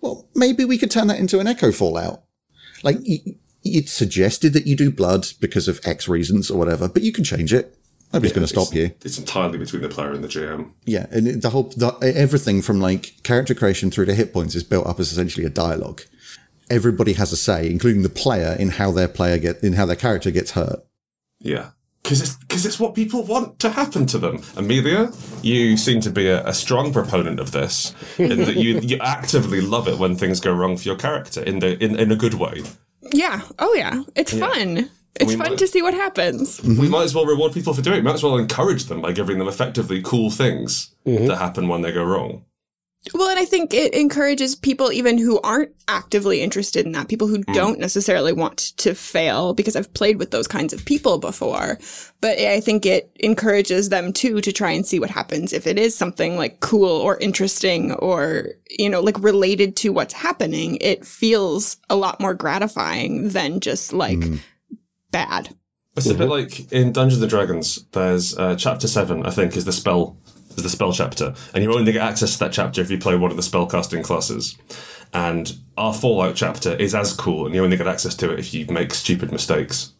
Well, 0.00 0.28
maybe 0.34 0.64
we 0.64 0.76
could 0.76 0.90
turn 0.90 1.06
that 1.06 1.18
into 1.18 1.40
an 1.40 1.46
echo 1.46 1.72
fallout. 1.72 2.22
Like 2.82 2.98
it's 3.64 3.92
suggested 3.92 4.52
that 4.52 4.66
you 4.66 4.76
do 4.76 4.90
blood 4.90 5.26
because 5.40 5.68
of 5.68 5.80
X 5.84 6.06
reasons 6.06 6.50
or 6.50 6.58
whatever, 6.58 6.86
but 6.86 7.02
you 7.02 7.12
can 7.12 7.24
change 7.24 7.54
it. 7.54 7.78
Nobody's 8.14 8.32
going 8.32 8.46
to 8.46 8.48
stop 8.48 8.74
you. 8.74 8.92
It's 9.04 9.18
entirely 9.18 9.58
between 9.58 9.82
the 9.82 9.88
player 9.88 10.12
and 10.12 10.22
the 10.22 10.28
GM. 10.28 10.70
Yeah, 10.84 11.06
and 11.10 11.42
the 11.42 11.50
whole 11.50 11.64
the, 11.64 11.96
everything 12.16 12.62
from 12.62 12.80
like 12.80 13.22
character 13.24 13.54
creation 13.54 13.90
through 13.90 14.06
to 14.06 14.14
hit 14.14 14.32
points 14.32 14.54
is 14.54 14.62
built 14.62 14.86
up 14.86 15.00
as 15.00 15.10
essentially 15.10 15.44
a 15.44 15.50
dialogue. 15.50 16.02
Everybody 16.70 17.14
has 17.14 17.32
a 17.32 17.36
say, 17.36 17.68
including 17.68 18.02
the 18.02 18.08
player, 18.08 18.56
in 18.58 18.70
how 18.70 18.92
their 18.92 19.08
player 19.08 19.38
get 19.38 19.62
in 19.62 19.74
how 19.74 19.84
their 19.84 19.96
character 19.96 20.30
gets 20.30 20.52
hurt. 20.52 20.84
Yeah. 21.40 21.70
Because 22.02 22.20
it's, 22.20 22.36
cause 22.44 22.66
it's 22.66 22.78
what 22.78 22.94
people 22.94 23.24
want 23.24 23.58
to 23.60 23.70
happen 23.70 24.04
to 24.06 24.18
them. 24.18 24.42
Amelia, 24.56 25.10
you 25.40 25.78
seem 25.78 26.02
to 26.02 26.10
be 26.10 26.28
a, 26.28 26.46
a 26.46 26.52
strong 26.52 26.92
proponent 26.92 27.40
of 27.40 27.52
this, 27.52 27.94
in 28.18 28.40
that 28.40 28.56
you, 28.56 28.78
you 28.80 28.98
actively 29.00 29.62
love 29.62 29.88
it 29.88 29.98
when 29.98 30.14
things 30.14 30.38
go 30.38 30.52
wrong 30.52 30.76
for 30.76 30.82
your 30.82 30.96
character 30.96 31.42
in, 31.42 31.60
the, 31.60 31.82
in, 31.82 31.98
in 31.98 32.12
a 32.12 32.16
good 32.16 32.34
way. 32.34 32.62
Yeah. 33.00 33.40
Oh 33.58 33.72
yeah. 33.72 34.02
It's 34.14 34.38
fun. 34.38 34.90
It's 35.20 35.34
fun 35.34 35.50
might- 35.50 35.58
to 35.58 35.66
see 35.66 35.82
what 35.82 35.94
happens. 35.94 36.60
We 36.62 36.88
might 36.88 37.04
as 37.04 37.14
well 37.14 37.26
reward 37.26 37.52
people 37.52 37.74
for 37.74 37.82
doing 37.82 37.98
it. 37.98 38.00
We 38.00 38.04
might 38.04 38.14
as 38.14 38.22
well 38.22 38.36
encourage 38.36 38.84
them 38.86 39.00
by 39.00 39.12
giving 39.12 39.38
them 39.38 39.48
effectively 39.48 40.02
cool 40.02 40.30
things 40.30 40.94
mm-hmm. 41.06 41.26
that 41.26 41.36
happen 41.36 41.68
when 41.68 41.82
they 41.82 41.92
go 41.92 42.04
wrong. 42.04 42.44
Well, 43.12 43.28
and 43.28 43.38
I 43.38 43.44
think 43.44 43.74
it 43.74 43.92
encourages 43.92 44.54
people 44.54 44.90
even 44.90 45.18
who 45.18 45.38
aren't 45.42 45.72
actively 45.88 46.40
interested 46.40 46.86
in 46.86 46.92
that, 46.92 47.08
people 47.08 47.28
who 47.28 47.40
mm. 47.40 47.52
don't 47.52 47.78
necessarily 47.78 48.32
want 48.32 48.58
to 48.78 48.94
fail, 48.94 49.52
because 49.52 49.76
I've 49.76 49.92
played 49.92 50.18
with 50.18 50.30
those 50.30 50.48
kinds 50.48 50.72
of 50.72 50.86
people 50.86 51.18
before. 51.18 51.78
But 52.22 52.38
I 52.38 52.60
think 52.60 52.86
it 52.86 53.14
encourages 53.16 53.90
them 53.90 54.14
too 54.14 54.40
to 54.40 54.52
try 54.52 54.70
and 54.70 54.86
see 54.86 54.98
what 54.98 55.10
happens 55.10 55.52
if 55.52 55.66
it 55.66 55.78
is 55.78 55.94
something 55.94 56.38
like 56.38 56.60
cool 56.60 56.88
or 56.88 57.18
interesting 57.18 57.92
or, 57.92 58.46
you 58.70 58.88
know, 58.88 59.02
like 59.02 59.22
related 59.22 59.76
to 59.76 59.92
what's 59.92 60.14
happening. 60.14 60.78
It 60.80 61.04
feels 61.04 61.76
a 61.90 61.96
lot 61.96 62.20
more 62.20 62.32
gratifying 62.32 63.28
than 63.28 63.60
just 63.60 63.92
like 63.92 64.20
mm. 64.20 64.40
Bad. 65.14 65.54
It's 65.96 66.10
a 66.10 66.14
bit 66.14 66.28
like 66.28 66.72
in 66.72 66.90
Dungeons 66.90 67.22
and 67.22 67.30
Dragons. 67.30 67.84
There's 67.92 68.36
uh, 68.36 68.56
chapter 68.56 68.88
seven, 68.88 69.24
I 69.24 69.30
think, 69.30 69.56
is 69.56 69.64
the 69.64 69.72
spell 69.72 70.16
is 70.56 70.62
the 70.64 70.68
spell 70.68 70.92
chapter, 70.92 71.34
and 71.54 71.62
you 71.62 71.72
only 71.72 71.92
get 71.92 72.02
access 72.02 72.32
to 72.32 72.38
that 72.40 72.52
chapter 72.52 72.80
if 72.80 72.90
you 72.90 72.98
play 72.98 73.16
one 73.16 73.30
of 73.30 73.36
the 73.36 73.42
spellcasting 73.42 74.02
classes. 74.02 74.58
And 75.12 75.56
our 75.76 75.94
Fallout 75.94 76.34
chapter 76.34 76.74
is 76.74 76.94
as 76.94 77.12
cool, 77.12 77.46
and 77.46 77.54
you 77.54 77.62
only 77.62 77.76
get 77.76 77.86
access 77.86 78.16
to 78.16 78.32
it 78.32 78.40
if 78.40 78.52
you 78.52 78.66
make 78.66 78.92
stupid 78.92 79.30
mistakes. 79.30 79.93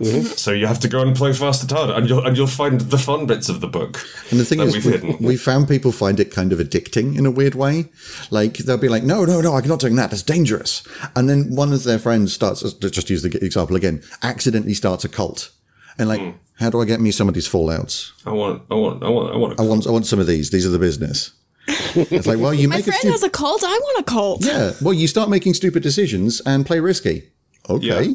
Mm-hmm. 0.00 0.26
So 0.34 0.52
you 0.52 0.66
have 0.66 0.80
to 0.80 0.88
go 0.88 1.00
and 1.00 1.16
play 1.16 1.32
faster 1.32 1.74
harder, 1.74 1.94
and 1.94 2.08
you'll 2.08 2.26
and 2.26 2.36
you'll 2.36 2.46
find 2.46 2.80
the 2.80 2.98
fun 2.98 3.26
bits 3.26 3.48
of 3.48 3.60
the 3.60 3.66
book 3.66 4.06
And 4.30 4.38
the 4.38 4.44
thing 4.44 4.58
that 4.58 4.68
is, 4.68 4.84
we've 4.84 5.02
we, 5.02 5.26
we 5.28 5.36
found 5.36 5.68
people 5.68 5.90
find 5.90 6.20
it 6.20 6.30
kind 6.30 6.52
of 6.52 6.58
addicting 6.58 7.16
in 7.16 7.24
a 7.24 7.30
weird 7.30 7.54
way. 7.54 7.86
Like 8.30 8.58
they'll 8.58 8.76
be 8.76 8.88
like, 8.88 9.04
"No, 9.04 9.24
no, 9.24 9.40
no, 9.40 9.54
I'm 9.54 9.66
not 9.66 9.80
doing 9.80 9.96
that. 9.96 10.10
That's 10.10 10.22
dangerous." 10.22 10.86
And 11.14 11.30
then 11.30 11.54
one 11.54 11.72
of 11.72 11.84
their 11.84 11.98
friends 11.98 12.32
starts, 12.32 12.62
uh, 12.62 12.70
let's 12.82 12.94
just 12.94 13.08
use 13.08 13.22
the 13.22 13.44
example 13.44 13.76
again, 13.76 14.02
accidentally 14.22 14.74
starts 14.74 15.04
a 15.04 15.08
cult, 15.08 15.50
and 15.98 16.08
like, 16.08 16.20
hmm. 16.20 16.30
how 16.58 16.68
do 16.68 16.80
I 16.80 16.84
get 16.84 17.00
me 17.00 17.10
some 17.10 17.28
of 17.28 17.34
these 17.34 17.48
fallouts? 17.48 18.12
I 18.26 18.32
want, 18.32 18.62
I 18.70 18.74
want, 18.74 19.02
I 19.02 19.08
want, 19.08 19.34
I 19.34 19.36
want. 19.38 19.60
I 19.60 19.62
want, 19.62 19.86
I 19.86 19.90
want 19.90 20.06
some 20.06 20.18
of 20.18 20.26
these. 20.26 20.50
These 20.50 20.66
are 20.66 20.70
the 20.70 20.78
business. 20.78 21.32
It's 21.68 22.26
like, 22.26 22.38
well, 22.38 22.54
you 22.54 22.68
My 22.68 22.76
make 22.76 22.86
a 22.86 22.90
friend 22.90 23.00
stu- 23.00 23.10
has 23.10 23.22
a 23.22 23.30
cult. 23.30 23.64
I 23.64 23.68
want 23.68 24.00
a 24.00 24.04
cult. 24.04 24.44
yeah. 24.44 24.72
Well, 24.82 24.94
you 24.94 25.08
start 25.08 25.30
making 25.30 25.54
stupid 25.54 25.82
decisions 25.82 26.40
and 26.42 26.66
play 26.66 26.80
risky. 26.80 27.30
Okay. 27.68 28.02
Yeah. 28.02 28.14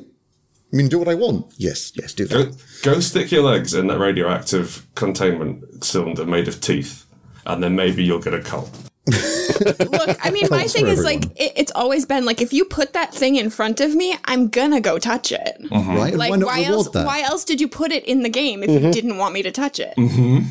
I 0.72 0.76
mean, 0.76 0.88
do 0.88 1.00
what 1.00 1.08
I 1.08 1.16
want. 1.16 1.54
Yes, 1.58 1.92
yes, 1.96 2.14
do 2.14 2.26
that. 2.26 2.56
Go, 2.84 2.94
go 2.94 3.00
stick 3.00 3.32
your 3.32 3.44
legs 3.44 3.74
in 3.74 3.88
that 3.88 4.00
radioactive 4.00 4.88
containment 4.96 5.84
cylinder 5.84 6.26
made 6.26 6.48
of 6.48 6.62
teeth, 6.62 7.06
and 7.46 7.62
then 7.62 7.76
maybe 7.76 8.04
you'll 8.04 8.22
get 8.22 8.34
a 8.34 8.42
cult. 8.42 8.70
Look, 9.08 10.26
I 10.26 10.30
mean, 10.32 10.48
my 10.50 10.68
thing 10.68 10.86
for 10.86 10.92
is 10.92 11.04
like, 11.04 11.26
it, 11.36 11.54
it's 11.56 11.72
always 11.74 12.06
been 12.06 12.24
like, 12.24 12.40
if 12.40 12.54
you 12.54 12.66
put 12.66 12.94
that 12.94 13.14
thing 13.14 13.36
in 13.36 13.50
front 13.50 13.82
of 13.82 13.96
me, 13.96 14.16
I'm 14.26 14.48
gonna 14.48 14.80
go 14.80 14.98
touch 14.98 15.32
it. 15.32 15.58
Mm-hmm. 15.64 15.90
Right? 15.90 16.10
And 16.10 16.18
Like, 16.18 16.32
why 16.32 16.38
why 16.38 16.64
else? 16.64 16.90
that? 16.90 17.06
Why 17.06 17.22
else 17.22 17.44
did 17.44 17.60
you 17.60 17.68
put 17.68 17.92
it 17.92 18.06
in 18.06 18.24
the 18.24 18.30
game 18.30 18.64
if 18.64 18.70
you 18.70 18.80
mm-hmm. 18.80 18.92
didn't 18.92 19.18
want 19.18 19.34
me 19.34 19.42
to 19.44 19.52
touch 19.52 19.80
it? 19.80 19.96
Mm-hmm. 19.98 20.46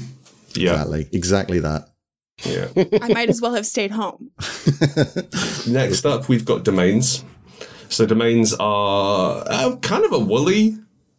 Yeah, 0.55 0.83
Exactly. 0.83 1.09
Exactly 1.13 1.59
that. 1.61 1.89
yeah. 2.45 2.69
I 3.01 3.13
might 3.13 3.29
as 3.29 3.41
well 3.41 3.55
have 3.55 3.67
stayed 3.67 3.93
home. 3.93 4.31
Next 5.69 6.05
up, 6.05 6.29
we've 6.29 6.45
got 6.45 6.65
domains. 6.65 7.25
So 7.91 8.07
domains 8.07 8.55
are 8.59 9.45
uh, 9.47 9.77
kind 9.83 10.05
of 10.05 10.13
a 10.13 10.19
woolly 10.19 10.79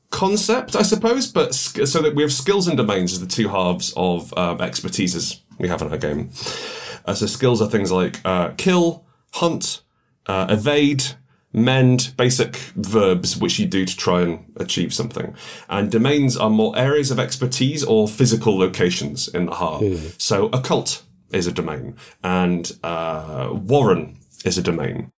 concept, 0.09 0.75
I 0.75 0.81
suppose, 0.81 1.27
but 1.27 1.53
sk- 1.53 1.85
so 1.85 2.01
that 2.01 2.15
we 2.15 2.23
have 2.23 2.33
skills 2.33 2.67
and 2.67 2.77
domains 2.77 3.13
as 3.13 3.19
the 3.19 3.27
two 3.27 3.49
halves 3.49 3.93
of 3.95 4.33
um, 4.37 4.57
expertises 4.59 5.39
we 5.59 5.67
have 5.67 5.81
in 5.81 5.91
our 5.91 5.97
game. 5.97 6.31
Uh, 7.05 7.13
so 7.13 7.25
skills 7.25 7.61
are 7.61 7.69
things 7.69 7.91
like 7.91 8.19
uh, 8.25 8.49
kill, 8.57 9.05
hunt, 9.33 9.81
uh, 10.27 10.47
evade, 10.49 11.03
mend, 11.53 12.13
basic 12.17 12.55
verbs 12.75 13.35
which 13.37 13.59
you 13.59 13.65
do 13.65 13.85
to 13.85 13.95
try 13.97 14.21
and 14.21 14.45
achieve 14.55 14.93
something. 14.93 15.35
And 15.69 15.91
domains 15.91 16.37
are 16.37 16.49
more 16.49 16.77
areas 16.77 17.11
of 17.11 17.19
expertise 17.19 17.83
or 17.83 18.07
physical 18.07 18.57
locations 18.57 19.27
in 19.27 19.45
the 19.45 19.53
heart. 19.55 19.83
So 20.17 20.45
occult 20.53 21.03
is 21.31 21.47
a 21.47 21.51
domain, 21.51 21.95
and 22.23 22.71
uh, 22.83 23.49
Warren 23.51 24.17
is 24.45 24.57
a 24.57 24.61
domain. 24.63 25.11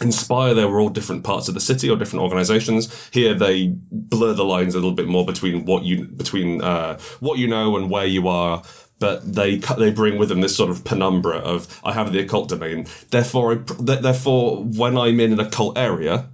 In 0.00 0.12
Spire, 0.12 0.54
they 0.54 0.64
were 0.64 0.80
all 0.80 0.88
different 0.88 1.24
parts 1.24 1.48
of 1.48 1.54
the 1.54 1.60
city 1.60 1.90
or 1.90 1.96
different 1.96 2.22
organizations. 2.22 3.08
Here, 3.12 3.34
they 3.34 3.74
blur 3.90 4.32
the 4.34 4.44
lines 4.44 4.74
a 4.74 4.78
little 4.78 4.94
bit 4.94 5.08
more 5.08 5.26
between 5.26 5.64
what 5.64 5.84
you 5.84 6.04
between 6.04 6.62
uh, 6.62 6.98
what 7.20 7.38
you 7.38 7.48
know 7.48 7.76
and 7.76 7.90
where 7.90 8.06
you 8.06 8.28
are. 8.28 8.62
But 8.98 9.34
they 9.34 9.56
they 9.56 9.90
bring 9.90 10.18
with 10.18 10.28
them 10.28 10.40
this 10.40 10.56
sort 10.56 10.70
of 10.70 10.84
penumbra 10.84 11.38
of 11.38 11.80
I 11.84 11.92
have 11.92 12.12
the 12.12 12.20
occult 12.20 12.48
domain. 12.48 12.86
Therefore, 13.10 13.52
I, 13.52 13.56
th- 13.56 14.00
therefore, 14.00 14.64
when 14.64 14.96
I'm 14.98 15.20
in 15.20 15.32
an 15.32 15.40
occult 15.40 15.78
area, 15.78 16.28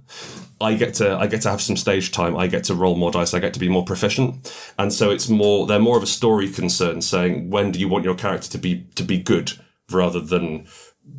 I 0.59 0.73
get 0.73 0.93
to 0.95 1.15
I 1.15 1.27
get 1.27 1.41
to 1.43 1.49
have 1.49 1.61
some 1.61 1.77
stage 1.77 2.11
time. 2.11 2.35
I 2.35 2.47
get 2.47 2.65
to 2.65 2.75
roll 2.75 2.95
more 2.95 3.11
dice. 3.11 3.33
I 3.33 3.39
get 3.39 3.53
to 3.53 3.59
be 3.59 3.69
more 3.69 3.85
proficient, 3.85 4.51
and 4.77 4.91
so 4.91 5.11
it's 5.11 5.29
more 5.29 5.65
they're 5.65 5.79
more 5.79 5.97
of 5.97 6.03
a 6.03 6.07
story 6.07 6.49
concern, 6.49 7.01
saying 7.01 7.49
when 7.49 7.71
do 7.71 7.79
you 7.79 7.87
want 7.87 8.03
your 8.05 8.15
character 8.15 8.49
to 8.49 8.57
be 8.57 8.85
to 8.95 9.03
be 9.03 9.19
good 9.19 9.53
rather 9.89 10.19
than 10.19 10.67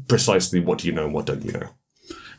precisely 0.07 0.61
what 0.61 0.79
do 0.79 0.87
you 0.87 0.93
know 0.93 1.05
and 1.05 1.15
what 1.15 1.27
don't 1.27 1.45
you 1.45 1.53
know. 1.53 1.71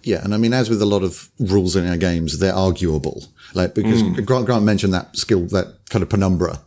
Yeah, 0.04 0.24
and 0.24 0.34
I 0.34 0.38
mean, 0.38 0.54
as 0.54 0.70
with 0.70 0.82
a 0.82 0.86
lot 0.86 1.04
of 1.04 1.30
rules 1.40 1.76
in 1.76 1.88
our 1.88 1.98
games, 1.98 2.40
they're 2.40 2.54
arguable. 2.54 3.26
Like 3.54 3.74
because 3.74 4.02
mm. 4.02 4.26
Grant 4.26 4.46
Grant 4.46 4.64
mentioned 4.64 4.94
that 4.94 5.16
skill, 5.16 5.46
that 5.48 5.80
kind 5.90 6.04
of 6.04 6.10
penumbra. 6.10 6.62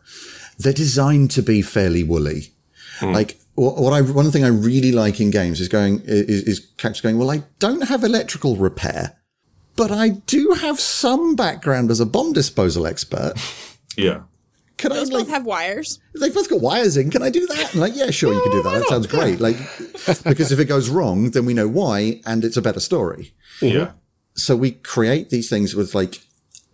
They're 0.59 0.73
designed 0.73 1.31
to 1.33 1.43
be 1.43 1.63
fairly 1.63 2.03
woolly. 2.03 2.53
Mm. 2.99 3.15
Like 3.15 3.39
what, 3.55 3.77
what 3.77 3.93
I 3.93 4.01
one 4.03 4.31
thing 4.31 4.45
I 4.45 4.49
really 4.49 4.93
like 4.93 5.21
in 5.21 5.31
games 5.31 5.61
is 5.61 5.69
going 5.69 6.01
is, 6.05 6.43
is 6.45 6.61
characters 6.77 7.01
going. 7.01 7.19
Well, 7.19 7.31
I 7.31 7.45
don't 7.59 7.89
have 7.89 8.05
electrical 8.05 8.57
repair, 8.57 9.19
but 9.77 9.91
I 9.91 10.11
do 10.11 10.57
have 10.61 10.79
some 10.79 11.35
background 11.35 11.91
as 11.91 12.01
a 12.01 12.07
bomb 12.07 12.33
disposal 12.33 12.87
expert. 12.87 13.35
Yeah. 13.95 14.23
Can 14.83 14.91
Those 14.91 15.11
I 15.11 15.15
like? 15.15 15.27
both 15.27 15.31
have 15.33 15.45
wires. 15.47 16.01
They've 16.21 16.35
both 16.35 16.51
got 16.51 16.61
wires 16.61 16.97
in. 16.97 17.09
Can 17.09 17.23
I 17.23 17.31
do 17.31 17.47
that? 17.47 17.71
And 17.71 17.81
like, 17.81 17.95
yeah, 17.95 18.11
sure, 18.11 18.35
you 18.35 18.43
can 18.43 18.51
do 18.51 18.63
that. 18.65 18.81
That 18.81 18.89
sounds 18.89 19.07
great. 19.07 19.41
Like, 19.41 19.57
because 20.25 20.51
if 20.51 20.59
it 20.59 20.65
goes 20.65 20.91
wrong, 20.91 21.31
then 21.31 21.47
we 21.47 21.55
know 21.55 21.69
why, 21.69 22.21
and 22.27 22.45
it's 22.45 22.57
a 22.57 22.63
better 22.63 22.81
story. 22.81 23.33
Yeah. 23.61 23.93
So 24.35 24.57
we 24.57 24.73
create 24.73 25.31
these 25.31 25.49
things 25.49 25.77
with 25.77 25.95
like 25.95 26.19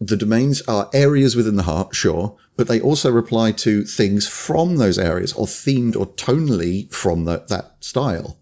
the 0.01 0.17
domains 0.17 0.63
are 0.63 0.89
areas 0.95 1.37
within 1.37 1.57
the 1.57 1.65
heart, 1.65 1.95
sure, 1.95 2.35
but 2.57 2.67
they 2.67 2.81
also 2.81 3.11
reply 3.11 3.53
to 3.53 3.85
things 3.85 4.27
from 4.27 4.77
those 4.77 4.99
areas 4.99 5.35
or 5.35 5.45
themed 5.45 5.95
or 5.95 6.07
tonally 6.07 6.91
from 6.91 7.27
that 7.27 7.49
that 7.49 7.77
style. 7.81 8.39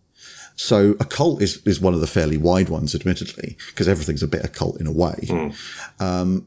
So 0.54 0.92
occult 1.00 1.42
is, 1.42 1.60
is 1.66 1.80
one 1.80 1.92
of 1.92 2.00
the 2.00 2.06
fairly 2.06 2.36
wide 2.36 2.68
ones, 2.68 2.94
admittedly, 2.94 3.56
because 3.70 3.88
everything's 3.88 4.22
a 4.22 4.28
bit 4.28 4.44
occult 4.44 4.80
in 4.80 4.86
a 4.86 4.92
way. 4.92 5.52
Um, 5.98 6.46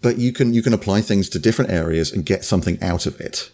but 0.00 0.18
you 0.18 0.32
can, 0.32 0.54
you 0.54 0.62
can 0.62 0.72
apply 0.72 1.00
things 1.00 1.28
to 1.30 1.38
different 1.38 1.70
areas 1.70 2.12
and 2.12 2.24
get 2.24 2.44
something 2.44 2.82
out 2.82 3.06
of 3.06 3.20
it 3.20 3.50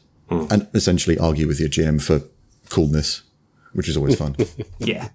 and 0.51 0.67
essentially 0.75 1.19
argue 1.19 1.47
with 1.47 1.61
your 1.61 1.69
GM 1.69 2.03
for 2.03 2.23
coolness, 2.71 3.23
which 3.73 3.89
is 3.89 3.97
always 3.97 4.17
fun. 4.17 4.37
Yeah. 4.79 5.09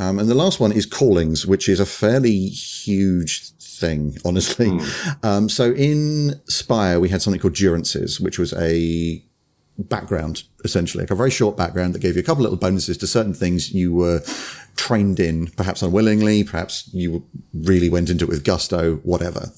Um, 0.00 0.20
and 0.20 0.28
the 0.28 0.34
last 0.34 0.60
one 0.60 0.70
is 0.70 0.86
callings, 0.86 1.44
which 1.46 1.68
is 1.68 1.80
a 1.80 1.86
fairly 1.86 2.46
huge 2.48 3.50
thing, 3.54 4.16
honestly. 4.24 4.78
Um, 5.22 5.48
so 5.48 5.72
in 5.72 6.40
Spire, 6.46 7.00
we 7.00 7.08
had 7.08 7.20
something 7.20 7.40
called 7.40 7.54
durances, 7.54 8.20
which 8.20 8.38
was 8.38 8.52
a 8.54 9.24
background, 9.76 10.44
essentially, 10.64 11.02
like 11.02 11.10
a 11.10 11.16
very 11.16 11.30
short 11.30 11.56
background 11.56 11.94
that 11.94 12.00
gave 12.00 12.14
you 12.14 12.20
a 12.20 12.24
couple 12.24 12.42
little 12.42 12.58
bonuses 12.58 12.96
to 12.98 13.06
certain 13.06 13.34
things 13.34 13.72
you 13.72 13.92
were 13.92 14.22
trained 14.76 15.18
in, 15.18 15.48
perhaps 15.48 15.82
unwillingly, 15.82 16.44
perhaps 16.44 16.88
you 16.92 17.24
really 17.52 17.88
went 17.88 18.08
into 18.10 18.24
it 18.24 18.28
with 18.28 18.44
gusto, 18.44 18.96
whatever. 18.96 19.50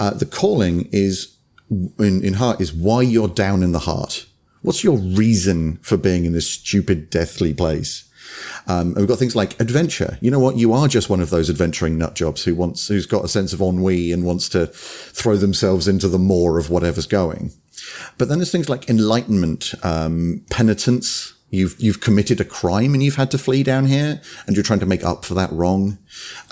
Uh, 0.00 0.10
the 0.10 0.26
calling 0.26 0.88
is 0.90 1.36
in, 1.70 2.24
in 2.24 2.34
heart 2.34 2.60
is 2.60 2.72
why 2.72 3.02
you're 3.02 3.28
down 3.28 3.62
in 3.62 3.72
the 3.72 3.80
heart. 3.80 4.26
What's 4.62 4.82
your 4.82 4.96
reason 4.96 5.78
for 5.82 5.96
being 5.96 6.24
in 6.24 6.32
this 6.32 6.50
stupid, 6.50 7.10
deathly 7.10 7.54
place? 7.54 8.10
Um, 8.66 8.88
and 8.88 8.96
we've 8.96 9.08
got 9.08 9.18
things 9.18 9.36
like 9.36 9.60
adventure. 9.60 10.18
You 10.20 10.30
know 10.30 10.38
what? 10.38 10.56
You 10.56 10.72
are 10.72 10.88
just 10.88 11.10
one 11.10 11.20
of 11.20 11.30
those 11.30 11.50
adventuring 11.50 11.98
nut 11.98 12.14
jobs 12.14 12.44
who 12.44 12.54
wants, 12.54 12.88
who's 12.88 13.06
got 13.06 13.24
a 13.24 13.28
sense 13.28 13.52
of 13.52 13.60
ennui 13.60 14.12
and 14.12 14.24
wants 14.24 14.48
to 14.50 14.66
throw 14.66 15.36
themselves 15.36 15.88
into 15.88 16.08
the 16.08 16.18
maw 16.18 16.56
of 16.56 16.70
whatever's 16.70 17.06
going. 17.06 17.52
But 18.18 18.28
then 18.28 18.38
there's 18.38 18.52
things 18.52 18.68
like 18.68 18.88
enlightenment, 18.88 19.74
um, 19.82 20.44
penitence. 20.50 21.34
You've, 21.50 21.74
you've 21.80 22.00
committed 22.00 22.40
a 22.40 22.44
crime 22.44 22.94
and 22.94 23.02
you've 23.02 23.16
had 23.16 23.30
to 23.32 23.38
flee 23.38 23.62
down 23.64 23.86
here 23.86 24.20
and 24.46 24.56
you're 24.56 24.62
trying 24.62 24.78
to 24.80 24.86
make 24.86 25.04
up 25.04 25.24
for 25.24 25.34
that 25.34 25.50
wrong. 25.52 25.98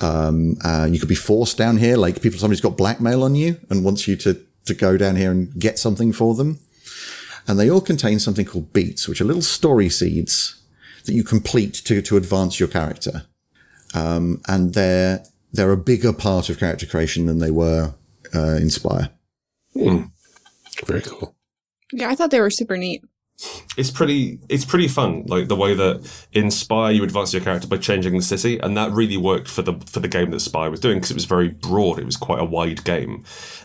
Um, 0.00 0.56
uh, 0.64 0.88
you 0.90 0.98
could 0.98 1.08
be 1.08 1.14
forced 1.14 1.56
down 1.56 1.76
here, 1.76 1.96
like 1.96 2.20
people, 2.20 2.38
somebody's 2.38 2.60
got 2.60 2.76
blackmail 2.76 3.22
on 3.22 3.36
you 3.36 3.60
and 3.70 3.84
wants 3.84 4.08
you 4.08 4.16
to, 4.16 4.44
to 4.66 4.74
go 4.74 4.96
down 4.96 5.16
here 5.16 5.30
and 5.30 5.58
get 5.58 5.78
something 5.78 6.12
for 6.12 6.34
them. 6.34 6.58
And 7.46 7.58
they 7.58 7.70
all 7.70 7.80
contain 7.80 8.18
something 8.18 8.44
called 8.44 8.72
beats, 8.72 9.08
which 9.08 9.20
are 9.20 9.24
little 9.24 9.40
story 9.42 9.88
seeds 9.88 10.60
that 11.04 11.14
you 11.14 11.24
complete 11.24 11.74
to, 11.74 12.02
to 12.02 12.16
advance 12.16 12.58
your 12.58 12.68
character. 12.68 13.24
Um, 13.94 14.42
and 14.48 14.74
they're, 14.74 15.24
they're 15.52 15.72
a 15.72 15.76
bigger 15.76 16.12
part 16.12 16.50
of 16.50 16.58
character 16.58 16.86
creation 16.86 17.26
than 17.26 17.38
they 17.38 17.50
were, 17.50 17.94
uh, 18.34 18.56
in 18.56 18.68
Spire. 18.68 19.10
Very 19.74 21.02
cool. 21.02 21.34
Yeah, 21.92 22.10
I 22.10 22.14
thought 22.14 22.30
they 22.30 22.40
were 22.40 22.50
super 22.50 22.76
neat. 22.76 23.02
It's 23.76 23.92
pretty 23.92 24.40
it's 24.48 24.64
pretty 24.64 24.88
fun 24.88 25.22
like 25.26 25.46
the 25.46 25.54
way 25.54 25.72
that 25.72 26.10
in 26.32 26.50
spire 26.50 26.90
you 26.90 27.04
advance 27.04 27.32
your 27.32 27.42
character 27.42 27.68
by 27.68 27.76
changing 27.76 28.16
the 28.16 28.22
city 28.22 28.58
and 28.58 28.76
that 28.76 28.90
really 28.90 29.16
worked 29.16 29.48
for 29.48 29.62
the 29.62 29.74
for 29.86 30.00
the 30.00 30.08
game 30.08 30.32
that 30.32 30.40
Spire 30.40 30.70
was 30.70 30.80
doing 30.80 30.96
because 30.96 31.12
it 31.12 31.14
was 31.14 31.24
very 31.24 31.48
broad 31.48 32.00
it 32.00 32.04
was 32.04 32.16
quite 32.16 32.40
a 32.40 32.44
wide 32.44 32.82
game. 32.82 33.22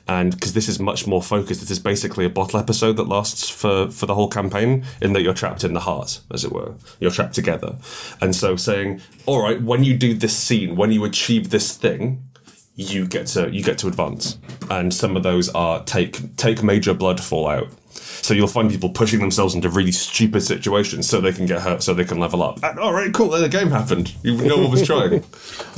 And 0.08 0.32
because 0.32 0.54
this 0.54 0.70
is 0.70 0.80
much 0.80 1.08
more 1.08 1.24
focused 1.24 1.62
this 1.62 1.72
is 1.72 1.80
basically 1.80 2.24
a 2.24 2.30
bottle 2.30 2.60
episode 2.60 2.98
that 2.98 3.08
lasts 3.08 3.50
for 3.50 3.90
for 3.90 4.06
the 4.06 4.14
whole 4.14 4.28
campaign 4.28 4.86
in 5.02 5.14
that 5.14 5.24
you're 5.24 5.34
trapped 5.34 5.64
in 5.64 5.74
the 5.74 5.80
heart 5.80 6.22
as 6.32 6.44
it 6.44 6.52
were. 6.52 6.76
You're 7.00 7.10
trapped 7.10 7.34
together. 7.34 7.78
And 8.22 8.36
so 8.36 8.56
saying 8.56 9.02
all 9.26 9.42
right 9.42 9.60
when 9.60 9.84
you 9.84 9.98
do 9.98 10.14
this 10.14 10.38
scene 10.38 10.76
when 10.76 10.92
you 10.92 11.04
achieve 11.04 11.50
this 11.50 11.76
thing 11.76 12.24
you 12.76 13.08
get 13.08 13.26
to 13.28 13.50
you 13.50 13.64
get 13.64 13.80
to 13.80 13.88
advance. 13.88 14.38
And 14.70 14.94
some 14.94 15.18
of 15.18 15.24
those 15.24 15.50
are 15.50 15.84
take 15.84 16.36
take 16.36 16.62
major 16.62 16.94
blood 16.94 17.20
fallout 17.20 17.70
so 18.22 18.34
you'll 18.34 18.48
find 18.48 18.70
people 18.70 18.90
pushing 18.90 19.20
themselves 19.20 19.56
into 19.56 19.70
really 19.70 19.92
stupid 19.92 20.42
situations 20.42 21.08
so 21.10 21.20
they 21.22 21.34
can 21.34 21.46
get 21.46 21.62
hurt, 21.62 21.84
so 21.84 21.94
they 21.94 22.04
can 22.06 22.20
level 22.20 22.42
up. 22.44 22.64
And, 22.64 22.80
all 22.80 22.94
right, 22.94 23.14
cool. 23.14 23.30
Then 23.30 23.42
the 23.42 23.50
game 23.50 23.70
happened. 23.72 24.14
You 24.24 24.38
no 24.38 24.58
one 24.58 24.72
was 24.72 24.84
trying. 24.86 25.24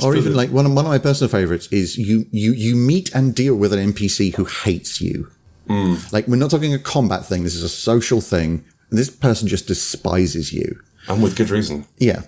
or 0.02 0.14
even 0.16 0.34
like 0.34 0.50
one 0.50 0.66
of, 0.66 0.72
one 0.72 0.84
of 0.84 0.90
my 0.90 0.98
personal 0.98 1.30
favorites 1.30 1.68
is 1.72 1.96
you, 1.96 2.26
you, 2.30 2.52
you 2.52 2.76
meet 2.76 3.14
and 3.14 3.34
deal 3.34 3.56
with 3.56 3.72
an 3.72 3.92
NPC 3.92 4.34
who 4.34 4.44
hates 4.44 5.00
you. 5.00 5.30
Hmm. 5.68 5.94
Like 6.12 6.28
we're 6.28 6.36
not 6.36 6.50
talking 6.50 6.74
a 6.74 6.78
combat 6.78 7.24
thing. 7.26 7.42
This 7.44 7.54
is 7.54 7.62
a 7.62 7.68
social 7.68 8.20
thing. 8.20 8.64
This 8.90 9.10
person 9.10 9.48
just 9.48 9.66
despises 9.66 10.52
you. 10.52 10.80
and 11.08 11.22
with 11.22 11.36
good 11.36 11.50
reason. 11.50 11.86
Yeah. 11.98 12.22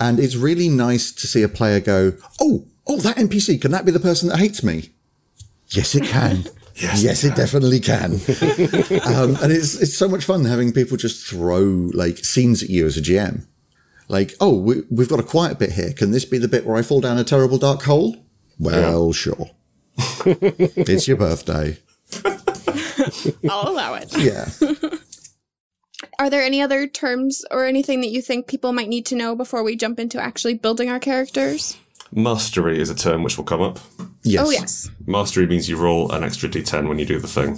And 0.00 0.18
it's 0.18 0.34
really 0.36 0.68
nice 0.68 1.12
to 1.12 1.26
see 1.28 1.42
a 1.42 1.48
player 1.48 1.78
go, 1.80 2.14
Oh, 2.40 2.64
oh, 2.88 2.98
that 2.98 3.16
NPC, 3.16 3.60
can 3.60 3.70
that 3.70 3.84
be 3.84 3.92
the 3.92 4.00
person 4.00 4.28
that 4.28 4.38
hates 4.38 4.62
me? 4.64 4.90
Yes, 5.68 5.94
it 5.94 6.04
can. 6.04 6.44
yes, 6.80 7.24
it, 7.24 7.36
definitely 7.36 7.80
can. 7.80 8.12
um, 9.04 9.36
and 9.42 9.52
it's, 9.52 9.80
it's 9.80 9.96
so 9.96 10.08
much 10.08 10.24
fun 10.24 10.44
having 10.44 10.72
people 10.72 10.96
just 10.96 11.26
throw 11.26 11.90
like 11.94 12.18
scenes 12.18 12.62
at 12.62 12.70
you 12.70 12.86
as 12.86 12.96
a 12.96 13.02
GM. 13.02 13.46
Like, 14.08 14.34
oh, 14.40 14.56
we, 14.56 14.82
we've 14.90 15.08
got 15.08 15.20
a 15.20 15.24
quiet 15.24 15.58
bit 15.58 15.72
here. 15.72 15.92
Can 15.92 16.10
this 16.10 16.24
be 16.24 16.38
the 16.38 16.48
bit 16.48 16.66
where 16.66 16.76
I 16.76 16.82
fall 16.82 17.00
down 17.00 17.18
a 17.18 17.24
terrible 17.24 17.58
dark 17.58 17.82
hole? 17.82 18.16
Well, 18.58 19.12
sure. 19.12 19.50
it's 20.26 21.06
your 21.06 21.16
birthday. 21.16 21.78
I'll 23.48 23.70
allow 23.70 23.94
it. 23.94 24.16
Yeah. 24.18 24.48
Are 26.18 26.28
there 26.28 26.42
any 26.42 26.60
other 26.60 26.86
terms 26.86 27.44
or 27.50 27.64
anything 27.64 28.00
that 28.00 28.08
you 28.08 28.20
think 28.20 28.46
people 28.46 28.72
might 28.72 28.88
need 28.88 29.06
to 29.06 29.14
know 29.14 29.36
before 29.36 29.62
we 29.62 29.76
jump 29.76 30.00
into 30.00 30.20
actually 30.20 30.54
building 30.54 30.90
our 30.90 30.98
characters? 30.98 31.76
Mastery 32.12 32.80
is 32.80 32.90
a 32.90 32.94
term 32.94 33.22
which 33.22 33.36
will 33.36 33.44
come 33.44 33.62
up. 33.62 33.78
Yes. 34.22 34.46
Oh, 34.46 34.50
yes. 34.50 34.90
Mastery 35.06 35.46
means 35.46 35.68
you 35.68 35.76
roll 35.76 36.10
an 36.12 36.24
extra 36.24 36.48
d10 36.48 36.88
when 36.88 36.98
you 36.98 37.06
do 37.06 37.18
the 37.18 37.28
thing. 37.28 37.56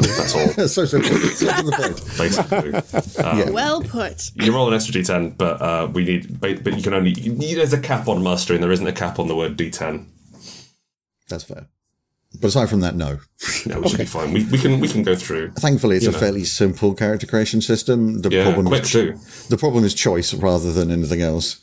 That's 0.00 0.34
all, 0.34 0.48
so 0.68 0.84
simple. 0.84 1.10
So 1.16 1.46
to 1.46 1.62
the 1.62 1.72
point. 1.72 2.18
basically. 2.18 3.52
Well 3.52 3.80
put. 3.82 4.30
You 4.34 4.52
roll 4.52 4.68
an 4.68 4.74
extra 4.74 4.94
d10, 5.00 5.36
but 5.36 5.60
uh, 5.62 5.88
we 5.92 6.04
need. 6.04 6.40
But, 6.40 6.64
but 6.64 6.76
you 6.76 6.82
can 6.82 6.94
only. 6.94 7.10
You, 7.12 7.32
there's 7.56 7.72
a 7.72 7.80
cap 7.80 8.08
on 8.08 8.22
mastery, 8.22 8.56
and 8.56 8.62
there 8.64 8.72
isn't 8.72 8.86
a 8.86 8.92
cap 8.92 9.18
on 9.20 9.28
the 9.28 9.36
word 9.36 9.56
d10. 9.56 10.06
That's 11.28 11.44
fair. 11.44 11.66
But 12.40 12.48
aside 12.48 12.68
from 12.68 12.80
that, 12.80 12.96
no. 12.96 13.18
No, 13.66 13.80
we 13.80 13.88
should 13.88 13.98
be 14.00 14.04
fine. 14.06 14.32
We, 14.32 14.44
we 14.46 14.58
can 14.58 14.80
we 14.80 14.88
can 14.88 15.04
go 15.04 15.14
through. 15.14 15.52
Thankfully, 15.52 15.96
it's 15.96 16.06
a 16.06 16.10
know. 16.10 16.18
fairly 16.18 16.42
simple 16.44 16.92
character 16.94 17.26
creation 17.28 17.60
system. 17.60 18.22
The 18.22 18.30
Yeah, 18.30 18.42
problem 18.42 18.66
quick 18.66 18.82
is 18.82 18.90
too. 18.90 19.14
the 19.48 19.56
problem 19.56 19.84
is 19.84 19.94
choice 19.94 20.34
rather 20.34 20.72
than 20.72 20.90
anything 20.90 21.20
else. 21.22 21.60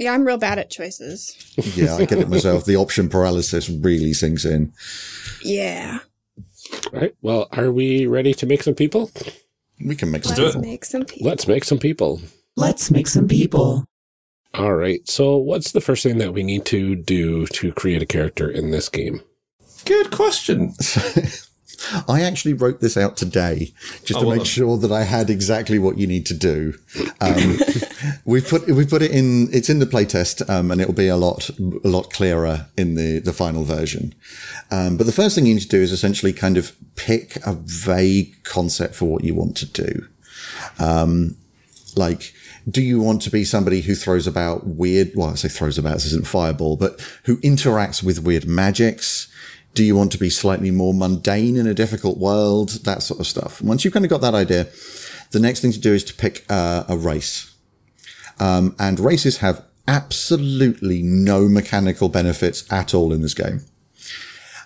Yeah, 0.00 0.14
I'm 0.14 0.24
real 0.24 0.38
bad 0.38 0.58
at 0.58 0.70
choices. 0.70 1.36
Yeah, 1.76 1.96
I 1.96 2.06
get 2.06 2.20
it 2.20 2.28
myself. 2.30 2.64
The 2.64 2.76
option 2.76 3.10
paralysis 3.10 3.68
really 3.68 4.14
sinks 4.14 4.46
in. 4.46 4.72
Yeah. 5.42 5.98
All 6.90 7.00
right. 7.00 7.14
Well, 7.20 7.48
are 7.52 7.70
we 7.70 8.06
ready 8.06 8.32
to 8.32 8.46
make 8.46 8.62
some 8.62 8.72
people? 8.74 9.10
We 9.84 9.94
can 9.94 10.10
make 10.10 10.24
some. 10.24 10.42
Let's 10.42 10.56
it. 10.56 10.60
make 10.62 10.86
some 10.86 11.04
people. 11.04 11.28
Let's 11.28 11.46
make 11.46 11.64
some 11.64 11.78
people. 11.78 12.22
Let's 12.56 12.90
make 12.90 13.08
some 13.08 13.28
people. 13.28 13.84
All 14.54 14.72
right. 14.72 15.06
So, 15.06 15.36
what's 15.36 15.72
the 15.72 15.82
first 15.82 16.02
thing 16.02 16.16
that 16.16 16.32
we 16.32 16.44
need 16.44 16.64
to 16.66 16.96
do 16.96 17.46
to 17.48 17.70
create 17.70 18.00
a 18.00 18.06
character 18.06 18.48
in 18.48 18.70
this 18.70 18.88
game? 18.88 19.20
Good 19.84 20.10
question. 20.10 20.72
I 22.08 22.22
actually 22.22 22.52
wrote 22.52 22.80
this 22.80 22.96
out 22.96 23.16
today 23.16 23.72
just 24.04 24.16
Oh, 24.18 24.20
to 24.20 24.26
well 24.26 24.36
make 24.36 24.40
done. 24.40 24.44
sure 24.46 24.76
that 24.78 24.92
I 24.92 25.04
had 25.04 25.30
exactly 25.30 25.78
what 25.78 25.96
you 25.98 26.06
need 26.06 26.26
to 26.26 26.34
do. 26.34 26.74
Um, 27.20 27.58
we 28.24 28.40
put 28.40 28.66
we 28.66 28.84
put 28.86 29.02
it 29.02 29.10
in. 29.10 29.48
It's 29.52 29.70
in 29.70 29.78
the 29.78 29.86
playtest, 29.86 30.48
um, 30.50 30.70
and 30.70 30.80
it'll 30.80 30.92
be 30.94 31.08
a 31.08 31.16
lot 31.16 31.48
a 31.58 31.88
lot 31.88 32.12
clearer 32.12 32.66
in 32.76 32.94
the 32.96 33.18
the 33.18 33.32
final 33.32 33.64
version. 33.64 34.14
Um, 34.70 34.96
but 34.96 35.06
the 35.06 35.12
first 35.12 35.34
thing 35.34 35.46
you 35.46 35.54
need 35.54 35.62
to 35.62 35.68
do 35.68 35.80
is 35.80 35.92
essentially 35.92 36.32
kind 36.32 36.56
of 36.56 36.72
pick 36.96 37.36
a 37.46 37.54
vague 37.54 38.42
concept 38.44 38.94
for 38.94 39.06
what 39.06 39.24
you 39.24 39.34
want 39.34 39.56
to 39.58 39.66
do. 39.66 40.06
Um, 40.78 41.36
like, 41.96 42.32
do 42.68 42.82
you 42.82 43.00
want 43.00 43.22
to 43.22 43.30
be 43.30 43.44
somebody 43.44 43.80
who 43.80 43.94
throws 43.94 44.26
about 44.26 44.66
weird? 44.66 45.12
Well, 45.14 45.30
I 45.30 45.34
say 45.34 45.48
throws 45.48 45.78
about. 45.78 45.94
This 45.94 46.06
isn't 46.06 46.26
fireball, 46.26 46.76
but 46.76 47.00
who 47.24 47.38
interacts 47.38 48.02
with 48.02 48.22
weird 48.22 48.46
magics. 48.46 49.28
Do 49.74 49.84
you 49.84 49.94
want 49.94 50.12
to 50.12 50.18
be 50.18 50.30
slightly 50.30 50.70
more 50.70 50.92
mundane 50.92 51.56
in 51.56 51.66
a 51.66 51.74
difficult 51.74 52.18
world? 52.18 52.70
That 52.84 53.02
sort 53.02 53.20
of 53.20 53.26
stuff. 53.26 53.62
Once 53.62 53.84
you've 53.84 53.94
kind 53.94 54.04
of 54.04 54.10
got 54.10 54.20
that 54.20 54.34
idea, 54.34 54.68
the 55.30 55.40
next 55.40 55.60
thing 55.60 55.72
to 55.72 55.78
do 55.78 55.94
is 55.94 56.04
to 56.04 56.14
pick 56.14 56.44
uh, 56.48 56.84
a 56.88 56.96
race. 56.96 57.54
Um, 58.38 58.74
and 58.78 58.98
races 58.98 59.38
have 59.38 59.64
absolutely 59.86 61.02
no 61.02 61.48
mechanical 61.48 62.08
benefits 62.08 62.70
at 62.72 62.94
all 62.94 63.12
in 63.12 63.22
this 63.22 63.34
game. 63.34 63.60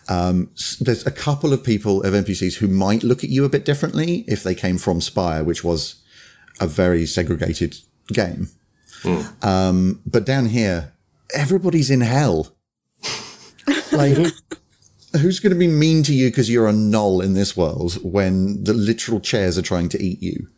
Um, 0.09 0.50
there's 0.80 1.07
a 1.07 1.11
couple 1.11 1.52
of 1.52 1.64
people 1.64 2.02
of 2.02 2.12
NPCs 2.12 2.57
who 2.57 2.68
might 2.68 3.02
look 3.02 3.24
at 3.24 3.30
you 3.30 3.44
a 3.44 3.48
bit 3.48 3.64
differently 3.64 4.24
if 4.28 4.42
they 4.42 4.55
came 4.55 4.78
from 4.78 5.00
Spire, 5.00 5.42
which 5.42 5.64
was 5.64 6.02
a 6.61 6.66
very 6.66 7.07
segregated 7.07 7.76
game. 8.09 8.48
Um, 9.42 10.02
but 10.07 10.24
down 10.24 10.46
here, 10.46 10.92
everybody's 11.34 11.90
in 11.90 12.00
hell. 12.00 12.55
Like, 13.92 14.32
who's 15.20 15.40
going 15.40 15.52
to 15.52 15.58
be 15.58 15.68
mean 15.68 16.02
to 16.04 16.14
you 16.14 16.28
because 16.30 16.50
you're 16.50 16.68
a 16.68 16.72
gnoll 16.72 17.22
in 17.22 17.34
this 17.34 17.56
world 17.56 17.94
when 18.02 18.62
the 18.64 18.74
literal 18.74 19.20
chairs 19.20 19.56
are 19.58 19.62
trying 19.62 19.88
to 19.90 20.02
eat 20.02 20.22
you? 20.22 20.48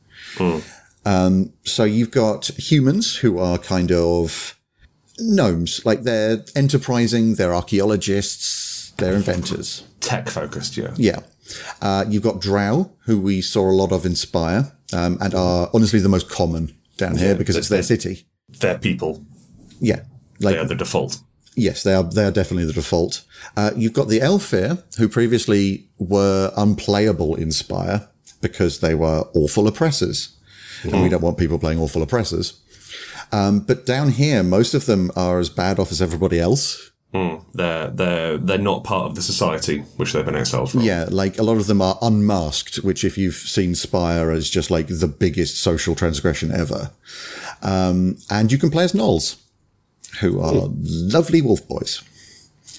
Um, 1.04 1.52
so 1.64 1.84
you've 1.84 2.11
got 2.11 2.46
humans 2.59 3.16
who 3.16 3.38
are 3.38 3.59
kind 3.59 3.92
of 3.92 4.59
gnomes, 5.18 5.84
like 5.86 6.02
they're 6.02 6.44
enterprising, 6.54 7.36
they're 7.36 7.54
archaeologists, 7.54 8.92
they're 8.98 9.14
inventors. 9.14 9.84
Tech 10.00 10.28
focused, 10.28 10.76
yeah. 10.76 10.94
Yeah. 10.96 11.20
Uh, 11.80 12.04
you've 12.09 12.22
got 12.22 12.40
drow, 12.40 12.90
who 13.04 13.20
we 13.20 13.40
saw 13.40 13.70
a 13.70 13.72
lot 13.72 13.92
of 13.92 14.04
in 14.04 14.16
Spire, 14.16 14.72
um, 14.92 15.18
and 15.20 15.34
are 15.34 15.70
honestly 15.72 16.00
the 16.00 16.09
most 16.09 16.28
common 16.28 16.76
down 16.96 17.16
here 17.16 17.34
because 17.34 17.57
it's 17.57 17.68
their 17.68 17.82
city. 17.82 18.26
They're 18.48 18.78
people. 18.78 19.24
Yeah. 19.80 20.02
Like, 20.40 20.54
They 20.54 20.61
are 20.61 20.64
the 20.66 20.74
default. 20.74 21.20
Yes, 21.57 21.82
they 21.82 21.94
are. 21.94 22.04
They 22.04 22.24
are 22.24 22.30
definitely 22.30 22.66
the 22.66 22.74
default. 22.74 23.24
Uh, 23.57 23.70
you've 23.74 23.94
got 23.94 24.09
the 24.09 24.20
Aelfir, 24.20 24.82
who 24.98 25.09
previously 25.09 25.88
were 25.98 26.52
unplayable 26.57 27.34
in 27.34 27.50
Spire 27.50 28.09
because 28.42 28.80
they 28.80 28.94
were 28.94 29.26
awful 29.34 29.66
oppressors, 29.66 30.36
and 30.84 31.02
we 31.02 31.09
don't 31.09 31.22
want 31.22 31.38
people 31.38 31.59
playing 31.59 31.80
awful 31.80 32.02
oppressors. 32.02 32.61
Um, 33.32 33.61
but 33.61 33.86
down 33.86 34.11
here, 34.11 34.42
most 34.42 34.74
of 34.74 34.84
them 34.86 35.11
are 35.16 35.38
as 35.38 35.48
bad 35.48 35.78
off 35.78 35.90
as 35.90 36.02
everybody 36.02 36.38
else. 36.38 36.90
They're 37.54 37.88
they're 37.88 38.36
they're 38.36 38.59
not 38.59 38.84
part 38.84 39.07
of 39.07 39.14
the 39.14 39.22
society 39.22 39.78
which 39.96 40.12
they've 40.12 40.24
been 40.24 40.36
exiled 40.36 40.70
from. 40.70 40.82
Yeah, 40.82 41.07
like 41.09 41.38
a 41.38 41.42
lot 41.42 41.57
of 41.57 41.66
them 41.66 41.80
are 41.80 41.98
unmasked, 42.02 42.76
which, 42.84 43.04
if 43.04 43.16
you've 43.16 43.34
seen 43.34 43.74
Spire, 43.74 44.30
is 44.30 44.50
just 44.50 44.70
like 44.70 44.88
the 44.88 45.09
biggest 45.09 45.59
social 45.59 45.94
transgression 45.94 46.52
ever. 46.52 46.90
Um, 47.62 48.18
and 48.30 48.52
you 48.52 48.59
can 48.59 48.70
play 48.70 48.84
as 48.84 48.92
Gnolls, 48.92 49.36
who 50.20 50.40
are 50.40 50.68
lovely 50.80 51.42
wolf 51.42 51.66
boys. 51.68 52.02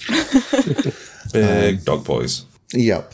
Big 1.34 1.84
dog 1.86 2.06
boys. 2.06 2.46
Yep. 2.74 3.14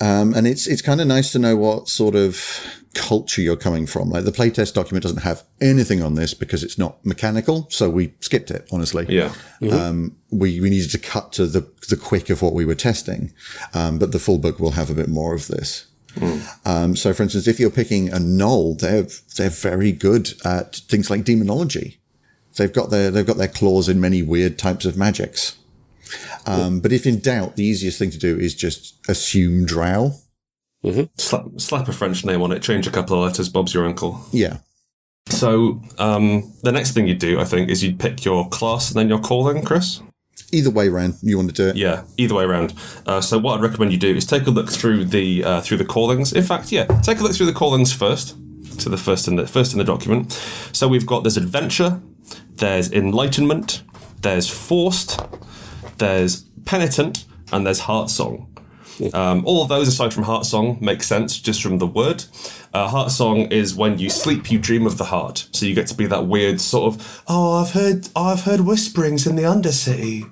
Um, 0.00 0.34
and 0.34 0.46
it's 0.46 0.66
it's 0.66 0.82
kind 0.82 1.00
of 1.00 1.06
nice 1.06 1.32
to 1.32 1.38
know 1.38 1.56
what 1.56 1.88
sort 1.88 2.14
of 2.14 2.60
culture 2.94 3.40
you're 3.40 3.56
coming 3.56 3.86
from. 3.86 4.10
Like 4.10 4.24
the 4.24 4.32
playtest 4.32 4.74
document 4.74 5.02
doesn't 5.02 5.22
have 5.22 5.42
anything 5.60 6.02
on 6.02 6.14
this 6.14 6.34
because 6.34 6.62
it's 6.62 6.78
not 6.78 7.04
mechanical, 7.04 7.66
so 7.70 7.88
we 7.88 8.12
skipped 8.20 8.50
it. 8.50 8.68
Honestly, 8.70 9.06
Yeah. 9.08 9.32
um, 9.70 10.16
we 10.30 10.60
we 10.60 10.68
needed 10.70 10.90
to 10.90 10.98
cut 10.98 11.32
to 11.34 11.46
the 11.46 11.66
the 11.88 11.96
quick 11.96 12.28
of 12.30 12.42
what 12.42 12.52
we 12.52 12.64
were 12.66 12.74
testing, 12.74 13.32
um, 13.72 13.98
but 13.98 14.12
the 14.12 14.18
full 14.18 14.38
book 14.38 14.58
will 14.58 14.72
have 14.72 14.90
a 14.90 14.94
bit 14.94 15.08
more 15.08 15.34
of 15.34 15.46
this. 15.48 15.86
Um, 16.64 16.96
so, 16.96 17.12
for 17.12 17.22
instance, 17.24 17.46
if 17.46 17.60
you're 17.60 17.68
picking 17.70 18.08
a 18.10 18.16
gnoll, 18.16 18.78
they're 18.78 19.06
they're 19.36 19.50
very 19.50 19.92
good 19.92 20.32
at 20.44 20.76
things 20.76 21.10
like 21.10 21.24
demonology. 21.24 22.00
They've 22.56 22.72
got 22.72 22.90
their 22.90 23.10
they've 23.10 23.26
got 23.26 23.36
their 23.36 23.48
claws 23.48 23.88
in 23.88 24.00
many 24.00 24.22
weird 24.22 24.58
types 24.58 24.84
of 24.84 24.96
magics. 24.96 25.56
Um, 26.46 26.80
but 26.80 26.92
if 26.92 27.06
in 27.06 27.18
doubt, 27.18 27.56
the 27.56 27.64
easiest 27.64 27.98
thing 27.98 28.10
to 28.10 28.18
do 28.18 28.38
is 28.38 28.54
just 28.54 28.96
assume 29.08 29.66
drow. 29.66 30.12
Slap, 31.16 31.46
slap 31.56 31.88
a 31.88 31.92
French 31.92 32.24
name 32.24 32.42
on 32.42 32.52
it, 32.52 32.62
change 32.62 32.86
a 32.86 32.92
couple 32.92 33.16
of 33.16 33.28
letters, 33.28 33.48
Bob's 33.48 33.74
your 33.74 33.84
uncle. 33.84 34.24
Yeah. 34.30 34.58
So 35.28 35.82
um, 35.98 36.52
the 36.62 36.70
next 36.70 36.92
thing 36.92 37.08
you'd 37.08 37.18
do, 37.18 37.40
I 37.40 37.44
think, 37.44 37.68
is 37.68 37.82
you'd 37.82 37.98
pick 37.98 38.24
your 38.24 38.48
class 38.48 38.90
and 38.90 38.96
then 38.96 39.08
your 39.08 39.18
calling, 39.18 39.64
Chris. 39.64 40.00
Either 40.52 40.70
way 40.70 40.88
round, 40.88 41.16
you 41.22 41.36
want 41.36 41.48
to 41.48 41.54
do 41.54 41.68
it. 41.68 41.76
Yeah, 41.76 42.04
either 42.16 42.36
way 42.36 42.44
around. 42.44 42.72
Uh, 43.04 43.20
so 43.20 43.36
what 43.36 43.58
I'd 43.58 43.62
recommend 43.62 43.90
you 43.90 43.98
do 43.98 44.14
is 44.14 44.24
take 44.24 44.46
a 44.46 44.50
look 44.50 44.70
through 44.70 45.06
the 45.06 45.42
uh, 45.42 45.60
through 45.60 45.78
the 45.78 45.84
callings. 45.84 46.32
In 46.32 46.44
fact, 46.44 46.70
yeah, 46.70 46.84
take 47.02 47.18
a 47.18 47.22
look 47.24 47.34
through 47.34 47.46
the 47.46 47.52
callings 47.52 47.92
first. 47.92 48.36
To 48.80 48.90
the 48.90 48.98
first 48.98 49.26
in 49.26 49.36
the 49.36 49.46
first 49.46 49.72
in 49.72 49.78
the 49.78 49.84
document. 49.84 50.32
So 50.72 50.86
we've 50.86 51.06
got 51.06 51.24
this 51.24 51.38
adventure, 51.38 52.00
there's 52.56 52.92
enlightenment, 52.92 53.82
there's 54.22 54.48
forced, 54.48 55.20
there's 55.98 56.42
penitent, 56.64 57.24
and 57.52 57.66
there's 57.66 57.80
heart 57.80 58.10
song. 58.10 58.52
Um, 59.12 59.44
all 59.44 59.62
of 59.62 59.68
those, 59.68 59.88
aside 59.88 60.14
from 60.14 60.22
heart 60.22 60.46
song, 60.46 60.78
make 60.80 61.02
sense 61.02 61.38
just 61.38 61.62
from 61.62 61.78
the 61.78 61.86
word. 61.86 62.24
Uh, 62.72 62.88
heart 62.88 63.10
song 63.10 63.40
is 63.52 63.74
when 63.74 63.98
you 63.98 64.08
sleep, 64.08 64.50
you 64.50 64.58
dream 64.58 64.86
of 64.86 64.98
the 64.98 65.04
heart. 65.04 65.48
So 65.52 65.66
you 65.66 65.74
get 65.74 65.86
to 65.88 65.94
be 65.94 66.06
that 66.06 66.26
weird 66.26 66.60
sort 66.60 66.94
of, 66.94 67.22
oh, 67.28 67.62
I've 67.62 67.72
heard, 67.72 68.08
I've 68.16 68.42
heard 68.42 68.60
whisperings 68.60 69.26
in 69.26 69.36
the 69.36 69.42
undercity. 69.42 70.24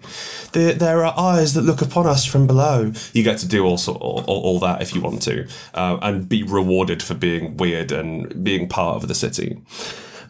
There, 0.52 0.72
there 0.72 1.04
are 1.04 1.18
eyes 1.18 1.54
that 1.54 1.62
look 1.62 1.82
upon 1.82 2.06
us 2.06 2.24
from 2.24 2.46
below. 2.46 2.92
You 3.12 3.22
get 3.22 3.38
to 3.38 3.48
do 3.48 3.64
all 3.64 3.78
all, 3.86 4.24
all 4.26 4.58
that 4.60 4.80
if 4.80 4.94
you 4.94 5.00
want 5.00 5.22
to, 5.22 5.46
uh, 5.74 5.98
and 6.00 6.28
be 6.28 6.42
rewarded 6.42 7.02
for 7.02 7.14
being 7.14 7.56
weird 7.56 7.92
and 7.92 8.42
being 8.42 8.68
part 8.68 8.96
of 8.96 9.08
the 9.08 9.14
city 9.14 9.60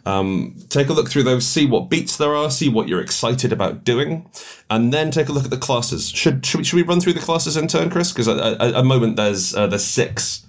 take 0.05 0.89
a 0.89 0.93
look 0.93 1.09
through 1.09 1.23
those, 1.23 1.47
see 1.47 1.65
what 1.65 1.89
beats 1.89 2.15
there 2.15 2.35
are, 2.35 2.51
see 2.51 2.69
what 2.69 2.87
you're 2.87 3.01
excited 3.01 3.51
about 3.51 3.83
doing, 3.83 4.29
and 4.69 4.93
then 4.93 5.09
take 5.09 5.29
a 5.29 5.31
look 5.31 5.45
at 5.45 5.49
the 5.49 5.57
classes. 5.57 6.09
Should 6.09 6.45
should 6.45 6.59
we, 6.59 6.63
should 6.63 6.77
we 6.77 6.83
run 6.83 7.01
through 7.01 7.13
the 7.13 7.19
classes 7.19 7.57
in 7.57 7.67
turn, 7.67 7.89
Chris? 7.89 8.11
Because 8.11 8.27
at, 8.27 8.61
a 8.61 8.83
moment 8.83 9.15
there's 9.15 9.55
uh, 9.55 9.67
there's 9.67 9.83
six. 9.83 10.45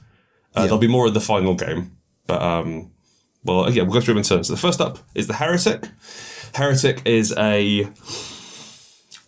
Uh, 0.54 0.62
There'll 0.62 0.78
be 0.78 0.88
more 0.88 1.06
at 1.06 1.14
the 1.14 1.20
final 1.20 1.54
game, 1.54 1.96
but 2.26 2.40
um, 2.40 2.90
well, 3.44 3.70
yeah, 3.70 3.82
we'll 3.82 3.92
go 3.92 4.00
through 4.00 4.14
them 4.14 4.18
in 4.18 4.24
turn. 4.24 4.44
So 4.44 4.52
the 4.52 4.60
first 4.60 4.80
up 4.80 4.98
is 5.14 5.26
the 5.26 5.34
heretic. 5.34 5.88
Heretic 6.54 7.02
is 7.04 7.34
a 7.36 7.88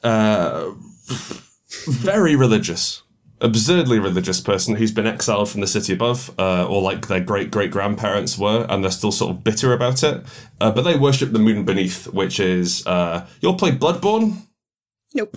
uh, 0.03 0.71
very 1.87 2.37
religious. 2.37 3.03
Absurdly 3.41 3.99
religious 3.99 4.41
person 4.41 4.77
who's 4.77 4.93
been 4.93 5.07
exiled 5.07 5.49
from 5.49 5.61
the 5.61 5.67
city 5.67 5.93
above, 5.93 6.35
uh, 6.39 6.67
or 6.67 6.83
like 6.83 7.07
their 7.07 7.21
great 7.21 7.51
great 7.51 7.71
grandparents 7.71 8.37
were, 8.37 8.67
and 8.69 8.83
they're 8.83 8.91
still 8.91 9.13
sort 9.13 9.31
of 9.31 9.45
bitter 9.45 9.73
about 9.73 10.03
it. 10.03 10.25
Uh, 10.61 10.71
but 10.71 10.83
they 10.83 10.97
worship 10.97 11.33
the 11.33 11.39
moon 11.39 11.65
beneath, 11.65 12.07
which 12.09 12.41
is 12.41 12.87
uh, 12.87 13.27
you'll 13.41 13.55
play 13.55 13.71
Bloodborne. 13.71 14.47
Nope. 15.15 15.37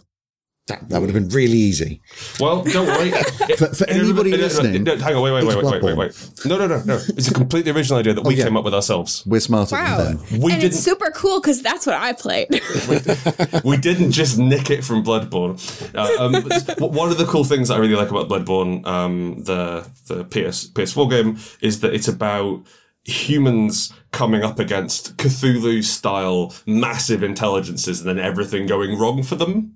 That, 0.71 0.89
that 0.89 1.01
would 1.01 1.09
have 1.09 1.13
been 1.21 1.29
really 1.29 1.57
easy. 1.57 2.01
Well, 2.39 2.63
don't 2.63 2.87
worry. 2.87 3.11
For- 3.57 3.73
for 3.73 3.89
anybody 3.89 4.31
listening, 4.35 4.83
no, 4.83 4.95
hang 4.97 5.15
on, 5.15 5.21
wait, 5.21 5.31
wait, 5.31 5.43
wait, 5.45 5.63
wait, 5.63 5.83
wait, 5.83 5.83
wait, 5.83 5.97
wait. 5.97 6.45
No, 6.45 6.57
no, 6.57 6.67
no, 6.67 6.81
no. 6.83 6.99
It's 7.09 7.29
a 7.29 7.33
completely 7.33 7.71
original 7.71 7.99
idea 7.99 8.13
that 8.13 8.23
we 8.23 8.35
yeah. 8.35 8.45
came 8.45 8.57
up 8.57 8.63
with 8.63 8.73
ourselves. 8.73 9.23
We're 9.25 9.39
smarter 9.39 9.75
Wow. 9.75 9.97
than 9.97 10.17
them. 10.17 10.41
We 10.41 10.51
and 10.53 10.61
didn't. 10.61 10.73
it's 10.73 10.79
super 10.83 11.11
cool 11.11 11.39
because 11.41 11.61
that's 11.61 11.85
what 11.85 11.95
I 11.95 12.13
played. 12.13 12.47
we 13.63 13.77
didn't 13.77 14.11
just 14.11 14.37
nick 14.37 14.69
it 14.69 14.83
from 14.83 15.03
Bloodborne. 15.03 15.59
Uh, 15.95 16.23
um, 16.25 16.91
one 16.93 17.09
of 17.11 17.17
the 17.17 17.25
cool 17.25 17.43
things 17.43 17.67
that 17.67 17.75
I 17.75 17.77
really 17.77 17.95
like 17.95 18.09
about 18.09 18.29
Bloodborne, 18.29 18.85
um, 18.85 19.43
the 19.43 19.89
the 20.07 20.23
PS 20.25 20.67
PS4 20.69 21.09
game, 21.09 21.37
is 21.61 21.79
that 21.81 21.93
it's 21.93 22.07
about 22.07 22.63
humans 23.03 23.91
coming 24.11 24.43
up 24.43 24.59
against 24.59 25.17
Cthulhu 25.17 25.83
style 25.83 26.53
massive 26.65 27.23
intelligences, 27.23 27.99
and 28.01 28.09
then 28.09 28.19
everything 28.23 28.67
going 28.67 28.97
wrong 28.99 29.23
for 29.23 29.35
them, 29.35 29.75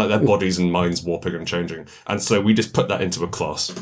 and 0.00 0.08
like 0.08 0.18
their 0.18 0.26
bodies 0.26 0.58
and 0.58 0.70
minds 0.72 1.02
warping 1.02 1.34
and 1.34 1.46
changing. 1.46 1.86
And 2.06 2.20
so 2.22 2.40
we 2.40 2.54
just 2.54 2.72
put 2.72 2.88
that 2.88 3.00
into 3.00 3.22
a 3.24 3.28
class 3.28 3.72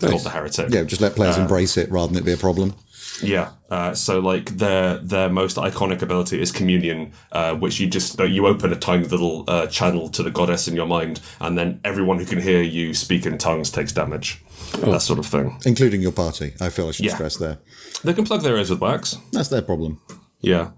called 0.00 0.22
the 0.22 0.30
Heretic. 0.30 0.70
Yeah, 0.70 0.84
just 0.84 1.00
let 1.00 1.14
players 1.14 1.36
embrace 1.38 1.76
it 1.76 1.90
rather 1.90 2.12
than 2.12 2.22
it 2.22 2.26
be 2.26 2.32
a 2.32 2.36
problem. 2.36 2.74
Yeah. 3.22 3.52
Uh, 3.70 3.94
so 3.94 4.20
like 4.20 4.58
their 4.58 4.98
their 4.98 5.28
most 5.30 5.56
iconic 5.56 6.02
ability 6.02 6.40
is 6.40 6.52
communion, 6.52 7.12
uh, 7.32 7.54
which 7.54 7.80
you 7.80 7.86
just 7.86 8.18
you 8.20 8.46
open 8.46 8.72
a 8.72 8.76
tiny 8.76 9.04
little 9.06 9.44
uh, 9.48 9.66
channel 9.68 10.08
to 10.10 10.22
the 10.22 10.30
goddess 10.30 10.68
in 10.68 10.76
your 10.76 10.86
mind, 10.86 11.20
and 11.40 11.56
then 11.56 11.80
everyone 11.84 12.18
who 12.18 12.26
can 12.26 12.40
hear 12.40 12.60
you 12.62 12.92
speak 12.94 13.24
in 13.26 13.38
tongues 13.38 13.70
takes 13.70 13.92
damage. 13.92 14.42
That 14.80 15.00
sort 15.00 15.18
of 15.18 15.26
thing. 15.26 15.58
Including 15.64 16.02
your 16.02 16.12
party, 16.12 16.54
I 16.60 16.68
feel 16.68 16.88
I 16.88 16.90
should 16.92 17.06
Yeah. 17.06 17.14
stress 17.14 17.36
there. 17.36 17.58
They 18.04 18.12
can 18.12 18.24
plug 18.24 18.42
their 18.42 18.56
ears 18.56 18.68
with 18.70 18.80
wax. 18.80 19.16
That's 19.32 19.48
their 19.48 19.62
problem. 19.62 20.00
Yeah. 20.42 20.70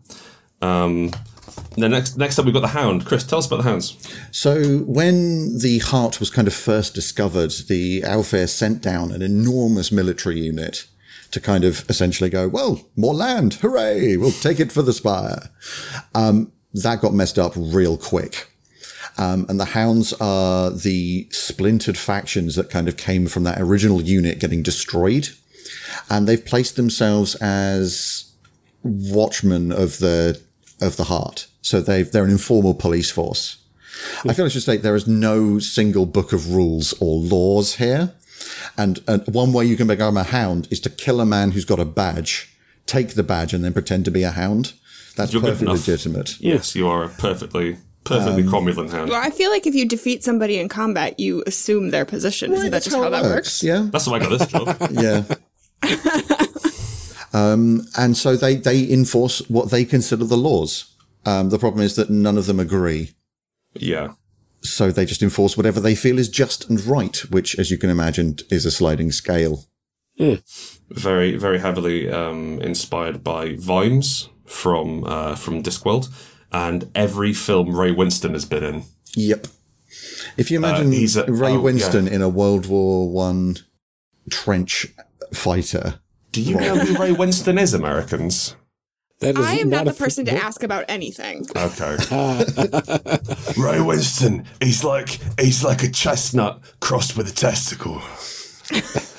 Um, 0.63 1.11
The 1.77 1.89
next 1.89 2.17
next 2.17 2.39
up, 2.39 2.45
we've 2.45 2.55
got 2.55 2.61
the 2.61 2.69
Hound. 2.69 3.07
Chris, 3.07 3.25
tell 3.25 3.39
us 3.39 3.47
about 3.47 3.59
the 3.59 3.63
Hounds. 3.63 3.97
So 4.31 4.79
when 4.79 5.59
the 5.59 5.79
heart 5.79 6.21
was 6.21 6.31
kind 6.31 6.49
of 6.49 6.55
first 6.55 6.95
discovered, 6.95 7.53
the 7.69 8.03
Aelfir 8.03 8.49
sent 8.49 8.83
down 8.83 9.13
an 9.13 9.23
enormous 9.23 9.93
military 9.93 10.41
unit 10.41 10.87
to 11.31 11.41
kind 11.41 11.65
of 11.65 11.89
essentially 11.89 12.31
go, 12.31 12.49
well, 12.49 12.89
more 12.97 13.15
land, 13.15 13.55
hooray, 13.55 14.17
we'll 14.17 14.33
take 14.33 14.61
it 14.61 14.73
for 14.73 14.83
the 14.83 14.93
spire. 14.93 15.51
Um, 16.15 16.53
that 16.75 17.01
got 17.01 17.15
messed 17.15 17.39
up 17.39 17.53
real 17.57 17.97
quick. 17.97 18.51
Um, 19.19 19.47
and 19.49 19.59
the 19.59 19.67
Hounds 19.67 20.13
are 20.21 20.71
the 20.71 21.29
splintered 21.31 21.99
factions 21.99 22.55
that 22.55 22.71
kind 22.71 22.89
of 22.89 22.97
came 22.97 23.27
from 23.27 23.45
that 23.45 23.61
original 23.61 24.01
unit 24.01 24.39
getting 24.39 24.63
destroyed. 24.63 25.31
And 26.09 26.29
they've 26.29 26.45
placed 26.45 26.77
themselves 26.77 27.35
as 27.37 28.33
watchmen 28.83 29.73
of 29.73 29.99
the, 29.99 30.41
of 30.81 30.97
the 30.97 31.05
heart. 31.05 31.47
So 31.63 31.81
they've, 31.81 32.11
they're 32.11 32.25
an 32.25 32.31
informal 32.31 32.75
police 32.75 33.11
force. 33.11 33.57
I 34.25 34.33
feel 34.33 34.45
I 34.45 34.49
should 34.49 34.63
state 34.63 34.83
there 34.83 34.95
is 34.95 35.09
no 35.09 35.59
single 35.59 36.07
book 36.07 36.33
of 36.33 36.55
rules 36.55 36.95
or 37.01 37.21
laws 37.21 37.77
here. 37.77 38.15
And, 38.77 39.01
and 39.09 39.27
one 39.27 39.53
way 39.53 39.65
you 39.65 39.77
can 39.77 39.89
become 39.89 40.17
a 40.17 40.23
hound 40.23 40.69
is 40.71 40.81
to 40.81 40.91
kill 40.91 41.21
a 41.21 41.27
man 41.27 41.51
who's 41.51 41.65
got 41.65 41.81
a 41.81 41.85
badge, 41.85 42.57
take 42.87 43.15
the 43.15 43.23
badge, 43.25 43.53
and 43.53 43.65
then 43.65 43.73
pretend 43.73 44.05
to 44.05 44.11
be 44.11 44.23
a 44.23 44.31
hound. 44.31 44.75
That's 45.17 45.33
You're 45.33 45.43
perfectly 45.43 45.75
legitimate. 45.75 46.41
Yes, 46.41 46.77
you 46.77 46.87
are 46.89 47.05
a 47.05 47.09
perfectly 47.09 47.79
perfectly 48.05 48.45
Um, 48.45 48.49
cromulent 48.49 48.91
hound. 48.93 49.11
Well, 49.11 49.21
I 49.21 49.31
feel 49.31 49.51
like 49.51 49.67
if 49.67 49.75
you 49.75 49.87
defeat 49.87 50.23
somebody 50.23 50.59
in 50.59 50.69
combat, 50.69 51.19
you 51.19 51.43
assume 51.47 51.91
their 51.91 52.05
position. 52.05 52.53
Isn't 52.53 52.67
that 52.67 52.71
That's 52.71 52.85
just 52.87 52.97
how, 52.97 53.03
it 53.05 53.11
that 53.11 53.25
works? 53.25 53.63
Yeah. 53.63 53.89
That's 53.91 54.07
how 54.07 54.15
I 54.15 54.19
got 54.21 54.31
this 54.31 54.47
job. 54.47 54.77
Yeah. 54.93 55.25
um, 57.39 57.87
and 57.97 58.17
so 58.17 58.37
they, 58.37 58.57
they 58.57 58.91
enforce 58.91 59.39
what 59.49 59.71
they 59.71 59.85
consider 59.85 60.25
the 60.25 60.37
laws. 60.37 60.95
Um, 61.25 61.51
the 61.51 61.59
problem 61.59 61.83
is 61.85 61.95
that 61.97 62.11
none 62.11 62.39
of 62.39 62.47
them 62.47 62.61
agree. 62.61 63.11
yeah. 63.75 64.09
So 64.61 64.91
they 64.91 65.07
just 65.07 65.23
enforce 65.23 65.57
whatever 65.57 65.81
they 65.81 65.95
feel 65.95 66.19
is 66.19 66.29
just 66.29 66.69
and 66.69 66.81
right, 66.85 67.17
which, 67.31 67.57
as 67.61 67.71
you 67.71 67.79
can 67.79 67.91
imagine, 67.91 68.37
is 68.51 68.67
a 68.67 68.73
sliding 68.73 69.13
scale. 69.13 69.65
Very, 70.91 71.37
very 71.37 71.59
heavily 71.61 72.11
um, 72.11 72.59
inspired 72.61 73.23
by 73.23 73.55
Vimes 73.57 74.29
from 74.47 75.05
uh, 75.05 75.37
from 75.37 75.63
Discworld, 75.63 76.09
and 76.51 76.91
every 76.95 77.33
film 77.33 77.77
Ray 77.77 77.93
Winstone 77.95 78.33
has 78.33 78.47
been 78.47 78.65
in. 78.65 78.83
Yep. 79.15 79.47
If 80.37 80.51
you 80.51 80.59
imagine 80.59 80.89
Uh, 80.89 80.91
he's 80.91 81.17
a- 81.17 81.31
Ray 81.31 81.53
oh, 81.53 81.63
Winstone 81.63 82.11
in 82.11 82.21
a 82.21 82.29
World 82.29 82.67
War 82.67 83.09
One 83.09 83.59
trench 84.29 84.89
fighter, 85.33 86.01
Do 86.33 86.43
you 86.43 86.57
know 86.57 86.77
who 86.77 87.01
Ray 87.03 87.11
Winstone 87.11 87.59
is, 87.61 87.75
Americans? 87.75 88.55
That 89.21 89.37
is 89.37 89.45
I 89.45 89.55
am 89.55 89.69
not, 89.71 89.87
a 89.89 89.91
the 89.91 89.97
person 89.97 90.25
to 90.27 90.33
ask 90.33 90.63
about 90.63 90.85
anything. 90.89 91.45
Okay. 91.57 91.97
Ray 93.57 93.79
Winstone, 93.79 94.47
he's 94.63 94.85
like 94.85 95.19
he's 95.41 95.65
like 95.65 95.83
a 95.83 95.91
chestnut 95.91 96.61
crossed 96.81 97.17
with 97.17 97.29
a 97.29 97.35
testicle. 97.35 98.01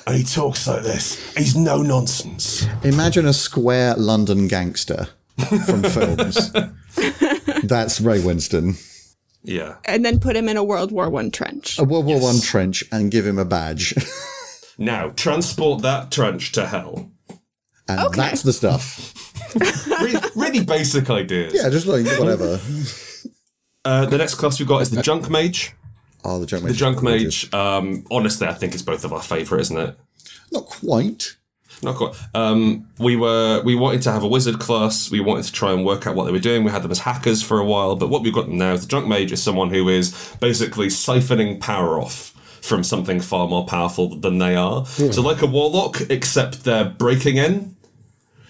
and 0.06 0.16
he 0.16 0.22
talks 0.22 0.66
like 0.66 0.82
this. 0.84 1.34
He's 1.36 1.54
no 1.56 1.82
nonsense. 1.82 2.66
imagine 2.82 3.26
a 3.26 3.32
square 3.34 3.94
London 3.96 4.48
gangster 4.48 5.08
from 5.66 5.82
films. 5.84 6.50
That's 7.64 8.00
Ray 8.00 8.20
Winstone. 8.20 8.80
Yeah. 9.42 9.76
And 9.84 10.04
then 10.04 10.18
put 10.20 10.34
him 10.36 10.48
in 10.48 10.56
a 10.56 10.64
World 10.64 10.92
War 10.92 11.10
One 11.10 11.30
trench. 11.30 11.78
A 11.78 11.84
World 11.84 12.06
War 12.06 12.20
One 12.20 12.40
trench 12.40 12.84
and 12.90 13.10
give 13.10 13.26
him 13.26 13.38
a 13.38 13.44
badge. 13.44 13.94
Now 14.80 15.10
transport 15.10 15.82
that 15.82 16.10
trench 16.10 16.50
to 16.52 16.66
hell. 16.66 17.10
And 17.86 18.00
Okay. 18.00 18.16
that's 18.16 18.42
the 18.42 18.52
stuff. 18.52 19.16
Really, 20.00 20.20
really 20.36 20.64
basic 20.64 21.10
ideas. 21.10 21.52
Yeah, 21.54 21.68
just 21.70 21.84
like 21.86 22.06
whatever. 22.18 22.60
Uh, 23.84 24.06
the 24.06 24.16
next 24.16 24.36
class 24.36 24.58
we've 24.60 24.68
got 24.68 24.80
is 24.82 24.90
the 24.90 25.02
junk 25.02 25.28
mage. 25.28 25.74
Oh, 26.24 26.38
the 26.38 26.46
junk 26.46 26.62
mage. 26.64 26.72
The 26.72 26.78
junk 26.78 27.02
mage. 27.02 27.52
Um, 27.52 28.04
honestly, 28.12 28.46
I 28.46 28.54
think 28.54 28.74
it's 28.74 28.82
both 28.82 29.04
of 29.04 29.12
our 29.12 29.20
favourite, 29.22 29.60
isn't 29.62 29.76
it? 29.76 29.96
Not 30.52 30.66
quite. 30.66 31.36
Not 31.82 31.96
quite. 31.96 32.14
Um, 32.34 32.86
we 32.98 33.16
were 33.16 33.60
we 33.64 33.74
wanted 33.74 34.02
to 34.02 34.12
have 34.12 34.22
a 34.22 34.28
wizard 34.28 34.60
class. 34.60 35.10
We 35.10 35.18
wanted 35.20 35.44
to 35.46 35.52
try 35.52 35.72
and 35.72 35.84
work 35.84 36.06
out 36.06 36.14
what 36.14 36.24
they 36.26 36.32
were 36.32 36.38
doing. 36.38 36.62
We 36.62 36.70
had 36.70 36.82
them 36.82 36.92
as 36.92 37.00
hackers 37.00 37.42
for 37.42 37.58
a 37.58 37.64
while, 37.64 37.96
but 37.96 38.08
what 38.08 38.22
we've 38.22 38.32
got 38.34 38.46
them 38.46 38.58
now 38.58 38.72
is 38.74 38.82
the 38.82 38.86
junk 38.88 39.08
mage 39.08 39.32
is 39.32 39.42
someone 39.42 39.70
who 39.70 39.88
is 39.88 40.36
basically 40.40 40.86
siphoning 40.88 41.58
power 41.60 41.98
off 41.98 42.34
from 42.62 42.82
something 42.84 43.20
far 43.20 43.48
more 43.48 43.64
powerful 43.66 44.16
than 44.16 44.38
they 44.38 44.54
are. 44.54 44.86
So 44.86 45.22
like 45.22 45.42
a 45.42 45.46
warlock, 45.46 46.00
except 46.10 46.64
they're 46.64 46.84
breaking 46.84 47.36
in. 47.36 47.76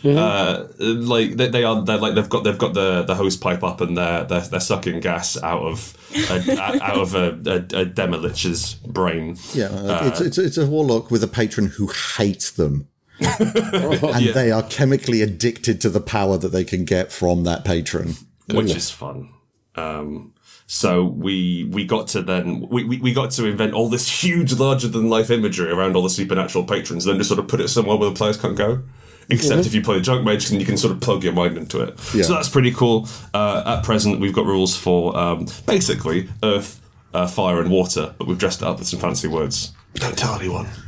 Uh, 0.02 0.66
like 0.78 1.36
they, 1.36 1.48
they 1.48 1.62
are, 1.62 1.82
they're 1.84 1.98
like 1.98 2.14
they've 2.14 2.28
got 2.28 2.42
they've 2.42 2.56
got 2.56 2.72
the 2.72 3.02
the 3.02 3.14
hose 3.14 3.36
pipe 3.36 3.62
up 3.62 3.82
and 3.82 3.98
they're 3.98 4.24
they're, 4.24 4.40
they're 4.40 4.58
sucking 4.60 5.00
gas 5.00 5.36
out 5.42 5.60
of 5.62 5.94
a, 6.30 6.58
out 6.82 6.96
of 6.96 7.14
a, 7.14 7.38
a, 7.74 7.80
a 7.80 7.84
demolich's 7.84 8.74
brain. 8.74 9.36
Yeah, 9.52 9.66
uh, 9.66 10.00
it's, 10.10 10.20
it's 10.22 10.38
it's 10.38 10.56
a 10.56 10.66
warlock 10.66 11.10
with 11.10 11.22
a 11.22 11.28
patron 11.28 11.66
who 11.66 11.88
hates 12.16 12.50
them, 12.50 12.88
and 13.20 14.28
they 14.34 14.50
are 14.50 14.62
chemically 14.62 15.20
addicted 15.20 15.82
to 15.82 15.90
the 15.90 16.00
power 16.00 16.38
that 16.38 16.48
they 16.48 16.64
can 16.64 16.86
get 16.86 17.12
from 17.12 17.44
that 17.44 17.66
patron. 17.66 18.14
which 18.48 18.74
is 18.74 18.90
fun. 18.90 19.28
Um, 19.76 20.32
so 20.72 21.02
we 21.02 21.64
we 21.72 21.84
got 21.84 22.06
to 22.06 22.22
then 22.22 22.60
we, 22.70 22.84
we, 22.84 22.98
we 22.98 23.12
got 23.12 23.32
to 23.32 23.44
invent 23.44 23.74
all 23.74 23.88
this 23.88 24.22
huge 24.22 24.52
larger 24.52 24.86
than 24.86 25.10
life 25.10 25.28
imagery 25.28 25.68
around 25.68 25.96
all 25.96 26.02
the 26.04 26.08
supernatural 26.08 26.62
patrons, 26.62 27.04
and 27.04 27.14
then 27.14 27.18
just 27.18 27.28
sort 27.28 27.40
of 27.40 27.48
put 27.48 27.60
it 27.60 27.66
somewhere 27.66 27.96
where 27.96 28.08
the 28.08 28.14
players 28.14 28.36
can't 28.36 28.56
go. 28.56 28.80
Except 29.28 29.66
if 29.66 29.74
you 29.74 29.82
play 29.82 29.96
the 29.96 30.00
junk 30.00 30.24
mage, 30.24 30.48
then 30.48 30.60
you 30.60 30.66
can 30.66 30.76
sort 30.76 30.92
of 30.92 31.00
plug 31.00 31.24
your 31.24 31.32
mind 31.32 31.58
into 31.58 31.80
it. 31.80 31.98
Yeah. 32.14 32.22
So 32.22 32.34
that's 32.34 32.48
pretty 32.48 32.70
cool. 32.70 33.08
Uh, 33.34 33.78
at 33.78 33.84
present, 33.84 34.20
we've 34.20 34.32
got 34.32 34.46
rules 34.46 34.76
for 34.76 35.16
um, 35.18 35.48
basically 35.66 36.28
earth, 36.44 36.80
uh, 37.14 37.26
fire, 37.26 37.60
and 37.60 37.68
water, 37.68 38.14
but 38.16 38.28
we've 38.28 38.38
dressed 38.38 38.62
it 38.62 38.68
up 38.68 38.78
with 38.78 38.86
some 38.86 39.00
fancy 39.00 39.26
words. 39.26 39.72
Don't 39.94 40.16
tell 40.16 40.36
anyone. 40.36 40.68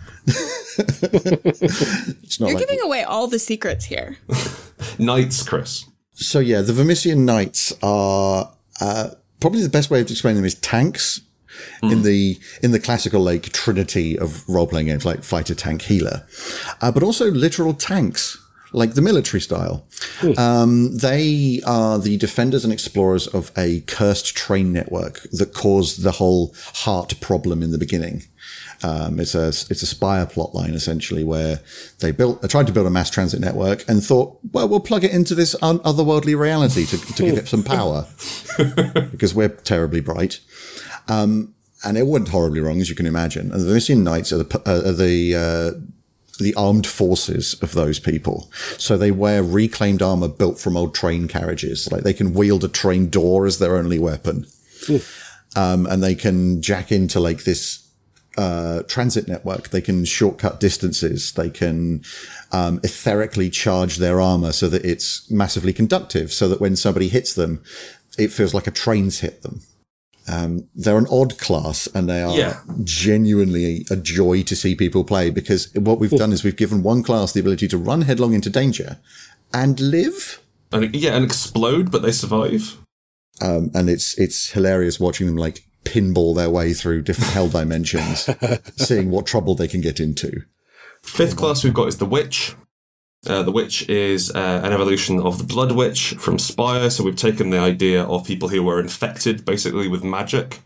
It's 0.79 2.41
not 2.41 2.49
You're 2.49 2.59
like 2.59 2.69
giving 2.69 2.81
away 2.83 3.03
all 3.03 3.27
the 3.27 3.39
secrets 3.41 3.85
here. 3.85 4.17
Knights, 4.99 5.43
Chris. 5.43 5.85
so. 6.15 6.39
Yeah, 6.39 6.63
the 6.63 6.73
Vermisian 6.73 7.25
Knights 7.25 7.75
are 7.83 8.51
uh, 8.81 9.11
probably 9.43 9.63
the 9.63 9.69
best 9.69 9.91
way 9.91 10.01
of 10.01 10.11
explaining 10.11 10.37
them 10.37 10.47
is 10.47 10.55
tanks. 10.55 11.21
In 11.83 12.03
the 12.03 12.39
in 12.63 12.71
the 12.71 12.81
classical 12.81 13.21
like 13.21 13.53
trinity 13.53 14.19
of 14.19 14.49
role 14.49 14.67
playing 14.67 14.87
games 14.87 15.05
like 15.05 15.23
fighter, 15.23 15.55
tank, 15.55 15.83
healer, 15.83 16.27
uh, 16.81 16.91
but 16.91 17.03
also 17.03 17.31
literal 17.31 17.75
tanks 17.75 18.42
like 18.73 18.95
the 18.95 19.03
military 19.03 19.41
style. 19.41 19.87
Um, 20.39 20.97
they 20.97 21.61
are 21.67 21.99
the 21.99 22.17
defenders 22.17 22.65
and 22.65 22.73
explorers 22.73 23.27
of 23.27 23.51
a 23.57 23.81
cursed 23.83 24.37
train 24.37 24.73
network 24.73 25.23
that 25.33 25.53
caused 25.55 26.03
the 26.03 26.13
whole 26.13 26.55
heart 26.75 27.21
problem 27.21 27.63
in 27.63 27.71
the 27.71 27.79
beginning. 27.79 28.25
Um, 28.83 29.21
it's 29.21 29.35
a 29.35 29.49
it's 29.49 29.83
a 29.83 29.87
spire 29.87 30.27
plot 30.27 30.55
line 30.55 30.75
essentially 30.75 31.23
where 31.23 31.61
they 32.01 32.11
built 32.11 32.43
they 32.43 32.49
tried 32.49 32.67
to 32.67 32.73
build 32.73 32.87
a 32.87 32.91
mass 32.91 33.11
transit 33.11 33.41
network 33.41 33.89
and 33.89 34.03
thought, 34.03 34.39
well, 34.53 34.69
we'll 34.69 34.81
plug 34.81 35.05
it 35.05 35.13
into 35.13 35.35
this 35.35 35.55
un- 35.63 35.79
otherworldly 35.81 36.37
reality 36.37 36.85
to, 36.87 36.99
to 36.99 37.23
give 37.23 37.39
it 37.39 37.49
some 37.49 37.63
power 37.63 38.07
because 39.13 39.35
we're 39.35 39.49
terribly 39.49 40.01
bright. 40.01 40.41
Um, 41.09 41.55
and 41.85 41.99
it 41.99 42.07
went 42.07 42.29
horribly 42.29 42.61
wrong, 42.61 42.81
as 42.81 42.89
you 42.89 42.95
can 42.95 43.07
imagine. 43.07 43.53
And 43.53 43.61
the 43.61 43.73
Vermisian 43.73 44.03
Knights 44.03 44.33
are 44.33 44.43
the 44.43 44.63
uh, 44.67 44.89
are 44.89 44.93
the 44.93 45.35
uh, 45.35 45.71
the 46.43 46.55
armed 46.55 46.87
forces 46.87 47.55
of 47.63 47.73
those 47.73 47.99
people. 47.99 48.51
So 48.79 48.97
they 48.97 49.11
wear 49.11 49.43
reclaimed 49.43 50.03
armor 50.03 50.29
built 50.29 50.59
from 50.59 50.77
old 50.77 50.95
train 50.95 51.29
carriages. 51.29 51.91
Like 51.91 52.03
they 52.03 52.13
can 52.13 52.35
wield 52.35 52.65
a 52.65 52.69
train 52.69 53.09
door 53.09 53.47
as 53.47 53.59
their 53.59 53.77
only 53.77 53.99
weapon. 53.99 54.47
Um, 55.57 55.87
and 55.87 56.03
they 56.03 56.15
can 56.15 56.63
jack 56.63 56.93
into 56.93 57.21
like 57.21 57.45
this, 57.45 57.87
uh, 58.37 58.83
transit 58.85 59.29
network. 59.29 59.69
They 59.69 59.83
can 59.83 60.05
shortcut 60.05 60.61
distances. 60.61 61.33
They 61.33 61.51
can, 61.51 62.03
um, 62.51 62.81
etherically 62.81 63.53
charge 63.53 63.97
their 63.97 64.21
armor 64.21 64.53
so 64.53 64.69
that 64.69 64.85
it's 64.85 65.31
massively 65.31 65.73
conductive 65.73 66.33
so 66.33 66.49
that 66.49 66.61
when 66.61 66.77
somebody 66.77 67.09
hits 67.09 67.35
them, 67.35 67.63
it 68.19 68.33
feels 68.33 68.55
like 68.55 68.67
a 68.67 68.71
train's 68.71 69.21
hit 69.21 69.43
them. 69.43 69.61
Um, 70.29 70.69
they're 70.75 70.99
an 70.99 71.07
odd 71.11 71.39
class 71.39 71.89
and 71.95 72.09
they 72.09 72.23
are 72.23 72.37
Yeah. 72.37 72.61
genuinely 72.85 73.85
a 73.91 73.97
joy 73.97 74.43
to 74.45 74.55
see 74.55 74.75
people 74.75 75.03
play 75.05 75.31
because 75.31 75.73
what 75.75 75.99
we've 75.99 76.11
done 76.11 76.33
is 76.33 76.45
we've 76.45 76.57
given 76.57 76.83
one 76.83 77.03
class 77.03 77.33
the 77.33 77.41
ability 77.41 77.67
to 77.69 77.79
run 77.79 78.03
headlong 78.03 78.33
into 78.35 78.49
danger 78.51 78.99
and 79.53 79.79
live. 79.81 80.41
And 80.71 80.95
yeah, 80.95 81.17
and 81.17 81.25
explode, 81.25 81.91
but 81.91 82.03
they 82.03 82.13
survive. 82.13 82.79
Um, 83.41 83.71
and 83.75 83.91
it's, 83.91 84.17
it's 84.19 84.51
hilarious 84.51 85.01
watching 85.01 85.27
them 85.27 85.37
like 85.37 85.65
pinball 85.85 86.37
their 86.37 86.51
way 86.51 86.73
through 86.73 87.03
different 87.03 87.33
hell 87.33 87.49
dimensions, 87.49 88.29
seeing 88.77 89.11
what 89.11 89.27
trouble 89.27 89.55
they 89.57 89.67
can 89.69 89.81
get 89.81 89.99
into. 89.99 90.43
Fifth 91.03 91.35
class 91.37 91.65
we've 91.65 91.75
got 91.75 91.89
is 91.89 91.99
the 91.99 92.07
Witch. 92.07 92.55
Uh, 93.25 93.43
the 93.43 93.53
Witch 93.53 93.89
is 93.89 94.33
uh, 94.33 94.61
an 94.65 94.73
evolution 94.73 95.21
of 95.21 95.39
the 95.39 95.45
Blood 95.45 95.73
Witch 95.73 96.15
from 96.19 96.41
Spire. 96.41 96.91
So 96.91 97.05
we've 97.05 97.15
taken 97.15 97.51
the 97.51 97.59
idea 97.59 98.03
of 98.03 98.27
people 98.27 98.49
who 98.49 98.65
were 98.65 98.81
infected 98.81 99.45
basically 99.45 99.87
with 99.87 100.03
magic 100.03 100.61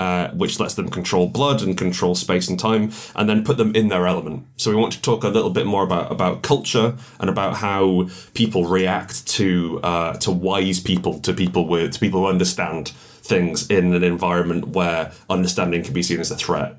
uh, 0.00 0.30
which 0.30 0.58
lets 0.58 0.74
them 0.74 0.88
control 0.88 1.28
blood 1.28 1.60
and 1.60 1.76
control 1.76 2.14
space 2.14 2.48
and 2.48 2.58
time, 2.58 2.90
and 3.14 3.28
then 3.28 3.44
put 3.44 3.58
them 3.58 3.76
in 3.76 3.88
their 3.88 4.06
element. 4.06 4.46
So 4.56 4.70
we 4.70 4.76
want 4.78 4.94
to 4.94 5.02
talk 5.02 5.24
a 5.24 5.28
little 5.28 5.50
bit 5.50 5.66
more 5.66 5.84
about 5.84 6.10
about 6.10 6.42
culture 6.42 6.96
and 7.18 7.28
about 7.28 7.56
how 7.56 8.08
people 8.32 8.64
react 8.64 9.26
to 9.36 9.78
uh, 9.82 10.14
to 10.14 10.30
wise 10.30 10.80
people, 10.80 11.20
to 11.20 11.34
people 11.34 11.68
with 11.68 11.92
to 11.92 12.00
people 12.00 12.20
who 12.20 12.28
understand 12.28 12.88
things 13.22 13.68
in 13.68 13.92
an 13.92 14.02
environment 14.02 14.68
where 14.68 15.12
understanding 15.28 15.82
can 15.82 15.92
be 15.92 16.02
seen 16.02 16.18
as 16.18 16.30
a 16.30 16.36
threat. 16.36 16.76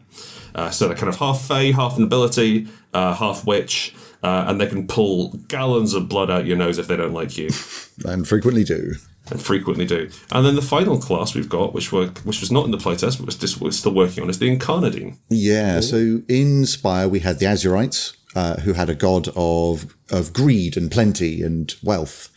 Uh, 0.56 0.72
so 0.72 0.88
they're 0.88 0.98
kind 0.98 1.08
of 1.08 1.18
half 1.18 1.42
fey, 1.42 1.72
half 1.72 2.00
nobility, 2.00 2.68
half 2.92 3.46
witch, 3.46 3.94
uh, 4.24 4.46
and 4.48 4.60
they 4.62 4.68
can 4.68 4.88
pull 4.88 5.30
gallons 5.48 5.94
of 5.94 6.08
blood 6.10 6.30
out 6.30 6.46
your 6.46 6.58
nose 6.58 6.78
if 6.78 6.88
they 6.88 6.96
don't 6.98 7.14
like 7.14 7.38
you 7.38 7.50
And 8.06 8.28
frequently 8.28 8.64
do. 8.64 8.96
and 9.30 9.42
frequently 9.42 9.86
do. 9.86 10.10
And 10.32 10.46
then 10.46 10.56
the 10.56 10.62
final 10.62 10.98
class 11.00 11.34
we've 11.36 11.50
got, 11.50 11.74
which 11.74 11.92
were 11.92 12.08
which 12.24 12.40
was 12.42 12.52
not 12.52 12.66
in 12.66 12.72
the 12.72 12.78
playtest, 12.78 13.18
but 13.18 13.26
was 13.26 13.36
just 13.36 13.62
we're 13.62 13.72
still 13.72 13.94
working 13.94 14.24
on, 14.24 14.30
is 14.30 14.40
the 14.40 14.56
Incarnadine. 14.56 15.18
Yeah. 15.30 15.80
So 15.82 16.22
in 16.28 16.66
Spire, 16.66 17.08
we 17.08 17.20
had 17.20 17.40
the 17.40 17.46
Azurites, 17.46 18.16
uh, 18.36 18.56
who 18.62 18.74
had 18.74 18.90
a 18.90 18.96
god 18.96 19.28
of 19.36 19.96
of 20.10 20.34
greed 20.34 20.76
and 20.78 20.90
plenty 20.92 21.42
and 21.44 21.74
wealth. 21.84 22.30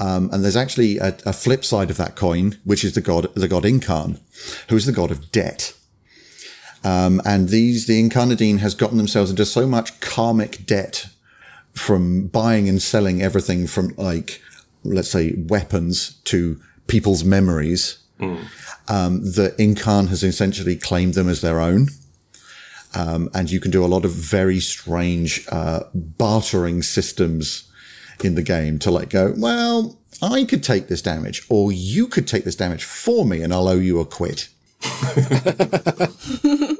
Um, 0.00 0.30
and 0.32 0.44
there's 0.44 0.56
actually 0.56 0.98
a, 0.98 1.16
a 1.26 1.32
flip 1.32 1.64
side 1.64 1.90
of 1.90 1.96
that 1.96 2.14
coin, 2.14 2.56
which 2.64 2.84
is 2.84 2.94
the 2.94 3.00
god 3.00 3.32
the 3.34 3.48
god 3.48 3.64
Incarn, 3.64 4.18
who 4.68 4.76
is 4.76 4.86
the 4.86 4.92
god 4.92 5.10
of 5.10 5.30
debt. 5.32 5.74
Um, 6.84 7.20
and 7.24 7.48
these 7.48 7.86
the 7.86 8.02
Incarnadine 8.02 8.58
has 8.58 8.74
gotten 8.74 8.98
themselves 8.98 9.30
into 9.30 9.44
so 9.44 9.66
much 9.66 10.00
karmic 10.00 10.64
debt 10.64 11.06
from 11.72 12.26
buying 12.28 12.68
and 12.68 12.80
selling 12.80 13.22
everything 13.22 13.66
from 13.66 13.94
like 13.96 14.40
let's 14.84 15.10
say 15.10 15.34
weapons 15.36 16.14
to 16.24 16.60
people's 16.86 17.24
memories 17.24 17.98
um, 18.88 19.20
that 19.32 19.56
Incarn 19.58 20.08
has 20.08 20.22
essentially 20.22 20.76
claimed 20.76 21.14
them 21.14 21.28
as 21.28 21.40
their 21.40 21.60
own. 21.60 21.88
Um, 22.94 23.28
and 23.34 23.50
you 23.50 23.60
can 23.60 23.70
do 23.70 23.84
a 23.84 23.86
lot 23.86 24.04
of 24.04 24.12
very 24.12 24.60
strange 24.60 25.46
uh, 25.52 25.80
bartering 25.94 26.82
systems 26.82 27.70
in 28.24 28.34
the 28.34 28.42
game 28.42 28.78
to 28.80 28.90
like 28.90 29.10
go, 29.10 29.34
well, 29.36 29.98
I 30.22 30.44
could 30.44 30.64
take 30.64 30.88
this 30.88 31.02
damage, 31.02 31.44
or 31.48 31.70
you 31.70 32.08
could 32.08 32.26
take 32.26 32.44
this 32.44 32.56
damage 32.56 32.82
for 32.82 33.24
me, 33.24 33.42
and 33.42 33.52
I'll 33.52 33.68
owe 33.68 33.76
you 33.76 34.00
a 34.00 34.06
quid. 34.06 34.48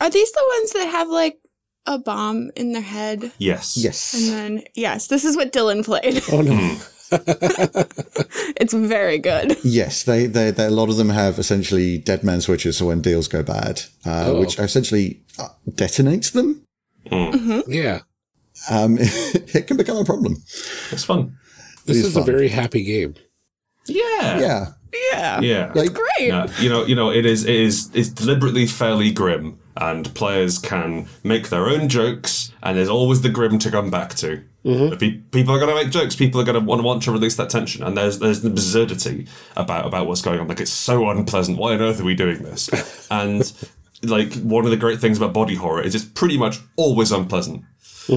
Are 0.00 0.08
these 0.08 0.32
the 0.32 0.44
ones 0.58 0.72
that 0.72 0.88
have 0.90 1.08
like 1.08 1.38
a 1.86 1.98
bomb 1.98 2.50
in 2.56 2.72
their 2.72 2.82
head? 2.82 3.32
Yes. 3.38 3.76
Yes. 3.76 4.14
And 4.14 4.32
then, 4.32 4.64
yes, 4.74 5.08
this 5.08 5.24
is 5.24 5.36
what 5.36 5.52
Dylan 5.52 5.84
played. 5.84 6.22
Oh 6.32 6.40
no. 6.40 6.78
it's 8.56 8.72
very 8.72 9.18
good. 9.18 9.56
Yes, 9.64 10.04
they, 10.04 10.26
they, 10.26 10.52
they, 10.52 10.66
a 10.66 10.70
lot 10.70 10.88
of 10.88 10.96
them 10.96 11.08
have 11.08 11.40
essentially 11.40 11.98
dead 11.98 12.22
man 12.22 12.40
switches, 12.40 12.76
so 12.76 12.86
when 12.86 13.02
deals 13.02 13.26
go 13.26 13.42
bad, 13.42 13.82
uh, 14.04 14.32
which 14.34 14.58
essentially 14.60 15.20
uh, 15.38 15.48
detonates 15.70 16.32
them. 16.32 16.64
Yeah. 17.66 18.02
Um, 18.70 18.96
it 19.00 19.66
can 19.66 19.76
become 19.76 19.96
a 19.96 20.04
problem. 20.04 20.36
It's 20.92 21.04
fun. 21.04 21.36
This 21.86 21.98
is 21.98 22.04
is, 22.06 22.16
a 22.16 22.22
very 22.22 22.48
happy 22.48 22.84
game. 22.84 23.14
Yeah. 23.86 24.38
Yeah. 24.38 24.66
Yeah. 25.12 25.40
Yeah. 25.40 25.72
Like, 25.74 25.92
Great. 25.92 26.28
Yeah, 26.28 26.46
you 26.60 26.68
know, 26.68 26.84
you 26.84 26.94
know, 26.94 27.10
it 27.10 27.24
is, 27.24 27.44
it 27.44 27.54
is, 27.54 27.90
it's 27.94 28.08
deliberately 28.08 28.66
fairly 28.66 29.10
grim, 29.10 29.58
and 29.76 30.12
players 30.14 30.58
can 30.58 31.08
make 31.24 31.48
their 31.48 31.66
own 31.68 31.88
jokes, 31.88 32.52
and 32.62 32.76
there's 32.76 32.88
always 32.88 33.22
the 33.22 33.28
grim 33.28 33.58
to 33.60 33.70
come 33.70 33.90
back 33.90 34.14
to. 34.16 34.42
Mm-hmm. 34.64 34.96
Pe- 34.96 35.18
People 35.30 35.54
are 35.54 35.58
going 35.58 35.74
to 35.74 35.82
make 35.82 35.90
jokes. 35.92 36.14
People 36.16 36.40
are 36.40 36.44
going 36.44 36.58
to 36.58 36.64
want, 36.64 36.82
want 36.82 37.02
to 37.04 37.12
release 37.12 37.36
that 37.36 37.48
tension, 37.50 37.82
and 37.82 37.96
there's 37.96 38.18
there's 38.18 38.42
the 38.42 38.48
absurdity 38.50 39.26
about 39.56 39.86
about 39.86 40.06
what's 40.06 40.20
going 40.20 40.38
on. 40.40 40.48
Like 40.48 40.60
it's 40.60 40.72
so 40.72 41.08
unpleasant. 41.08 41.56
Why 41.56 41.72
on 41.74 41.80
earth 41.80 42.00
are 42.00 42.04
we 42.04 42.14
doing 42.14 42.42
this? 42.42 42.68
and 43.10 43.50
like 44.02 44.34
one 44.34 44.64
of 44.64 44.70
the 44.70 44.76
great 44.76 44.98
things 45.00 45.16
about 45.16 45.32
body 45.32 45.54
horror 45.54 45.82
is 45.82 45.94
it's 45.94 46.04
pretty 46.04 46.36
much 46.36 46.58
always 46.76 47.10
unpleasant. 47.12 47.64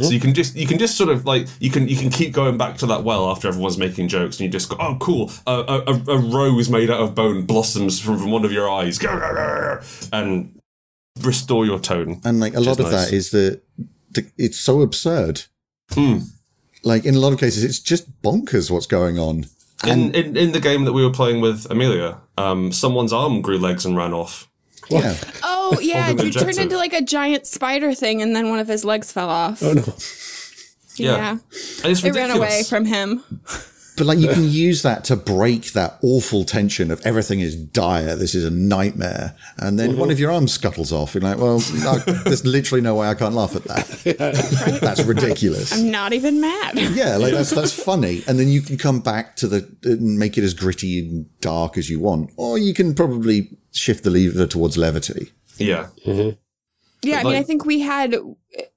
So 0.01 0.09
you 0.09 0.19
can 0.19 0.33
just 0.33 0.55
you 0.55 0.65
can 0.65 0.79
just 0.79 0.97
sort 0.97 1.09
of 1.09 1.25
like 1.25 1.47
you 1.59 1.69
can 1.69 1.87
you 1.87 1.95
can 1.95 2.09
keep 2.09 2.31
going 2.33 2.57
back 2.57 2.77
to 2.79 2.85
that 2.87 3.03
well 3.03 3.29
after 3.29 3.47
everyone's 3.47 3.77
making 3.77 4.07
jokes 4.07 4.39
and 4.39 4.45
you 4.45 4.49
just 4.51 4.69
go 4.69 4.77
oh 4.79 4.97
cool 4.99 5.31
a, 5.45 5.51
a, 5.87 5.93
a- 6.07 6.17
rose 6.17 6.69
made 6.69 6.89
out 6.89 6.99
of 7.01 7.13
bone 7.13 7.45
blossoms 7.45 7.99
from, 7.99 8.17
from 8.17 8.31
one 8.31 8.43
of 8.45 8.51
your 8.51 8.69
eyes 8.69 8.97
and 10.11 10.59
restore 11.21 11.65
your 11.65 11.79
tone 11.79 12.19
And 12.23 12.39
like 12.39 12.55
a 12.55 12.59
lot 12.59 12.79
of 12.79 12.91
nice. 12.91 13.09
that 13.09 13.13
is 13.13 13.29
that 13.31 13.61
the, 14.11 14.25
it's 14.37 14.59
so 14.59 14.81
absurd. 14.81 15.43
Like 16.83 17.05
in 17.05 17.15
a 17.15 17.19
lot 17.19 17.33
of 17.33 17.39
cases, 17.39 17.63
it's 17.63 17.79
just 17.79 18.21
bonkers 18.21 18.69
what's 18.69 18.87
going 18.87 19.17
on. 19.19 19.45
in, 19.85 20.13
in 20.13 20.35
in 20.37 20.51
the 20.53 20.59
game 20.59 20.85
that 20.85 20.93
we 20.93 21.03
were 21.05 21.11
playing 21.11 21.41
with 21.41 21.69
Amelia 21.69 22.17
um 22.37 22.71
someone's 22.71 23.13
arm 23.13 23.41
grew 23.41 23.57
legs 23.59 23.85
and 23.85 23.95
ran 23.97 24.13
off 24.13 24.49
Yeah. 24.89 25.15
Oh, 25.43 25.79
yeah. 25.81 26.09
Over 26.11 26.25
You 26.25 26.31
turned 26.31 26.57
into 26.57 26.77
like 26.77 26.93
a 26.93 27.01
giant 27.01 27.47
spider 27.47 27.93
thing, 27.93 28.21
and 28.21 28.35
then 28.35 28.49
one 28.49 28.59
of 28.59 28.67
his 28.67 28.83
legs 28.85 29.11
fell 29.11 29.29
off. 29.29 29.61
Oh 29.63 29.73
no. 29.73 29.83
Yeah. 30.95 31.37
Yeah. 31.83 31.89
It 31.89 32.15
ran 32.15 32.31
away 32.31 32.63
from 32.63 32.85
him. 32.85 33.23
But 33.97 34.07
like 34.07 34.17
you 34.17 34.27
can 34.27 34.49
use 34.49 34.81
that 34.81 35.03
to 35.05 35.15
break 35.15 35.73
that 35.73 35.99
awful 36.01 36.43
tension 36.43 36.91
of 36.91 37.05
everything 37.05 37.39
is 37.39 37.55
dire. 37.55 38.15
This 38.15 38.33
is 38.35 38.43
a 38.43 38.49
nightmare. 38.49 39.35
And 39.57 39.79
then 39.79 39.97
one 39.97 40.11
of 40.11 40.19
your 40.19 40.31
arms 40.31 40.53
scuttles 40.53 40.91
off. 40.91 41.13
You're 41.13 41.21
like, 41.21 41.37
well, 41.37 41.61
no, 41.83 41.97
there's 42.23 42.45
literally 42.45 42.81
no 42.81 42.95
way 42.95 43.07
I 43.07 43.13
can't 43.13 43.35
laugh 43.35 43.55
at 43.55 43.63
that. 43.65 44.79
That's 44.81 45.03
ridiculous. 45.03 45.73
I'm 45.73 45.91
not 45.91 46.13
even 46.13 46.41
mad. 46.41 46.77
Yeah, 46.93 47.17
like 47.17 47.33
that's 47.33 47.51
that's 47.51 47.73
funny, 47.73 48.23
and 48.27 48.39
then 48.39 48.47
you 48.47 48.61
can 48.61 48.77
come 48.77 48.99
back 48.99 49.35
to 49.37 49.47
the 49.47 49.69
and 49.83 50.17
make 50.17 50.37
it 50.37 50.43
as 50.43 50.53
gritty 50.53 50.99
and 50.99 51.39
dark 51.39 51.77
as 51.77 51.89
you 51.89 51.99
want, 51.99 52.31
or 52.37 52.57
you 52.57 52.73
can 52.73 52.93
probably 52.93 53.49
shift 53.71 54.03
the 54.03 54.09
lever 54.09 54.47
towards 54.47 54.77
levity. 54.77 55.31
yeah 55.57 55.87
mm-hmm. 56.05 56.37
Yeah, 57.03 57.19
I 57.19 57.23
mean, 57.23 57.35
I 57.35 57.43
think 57.43 57.65
we 57.65 57.79
had 57.79 58.15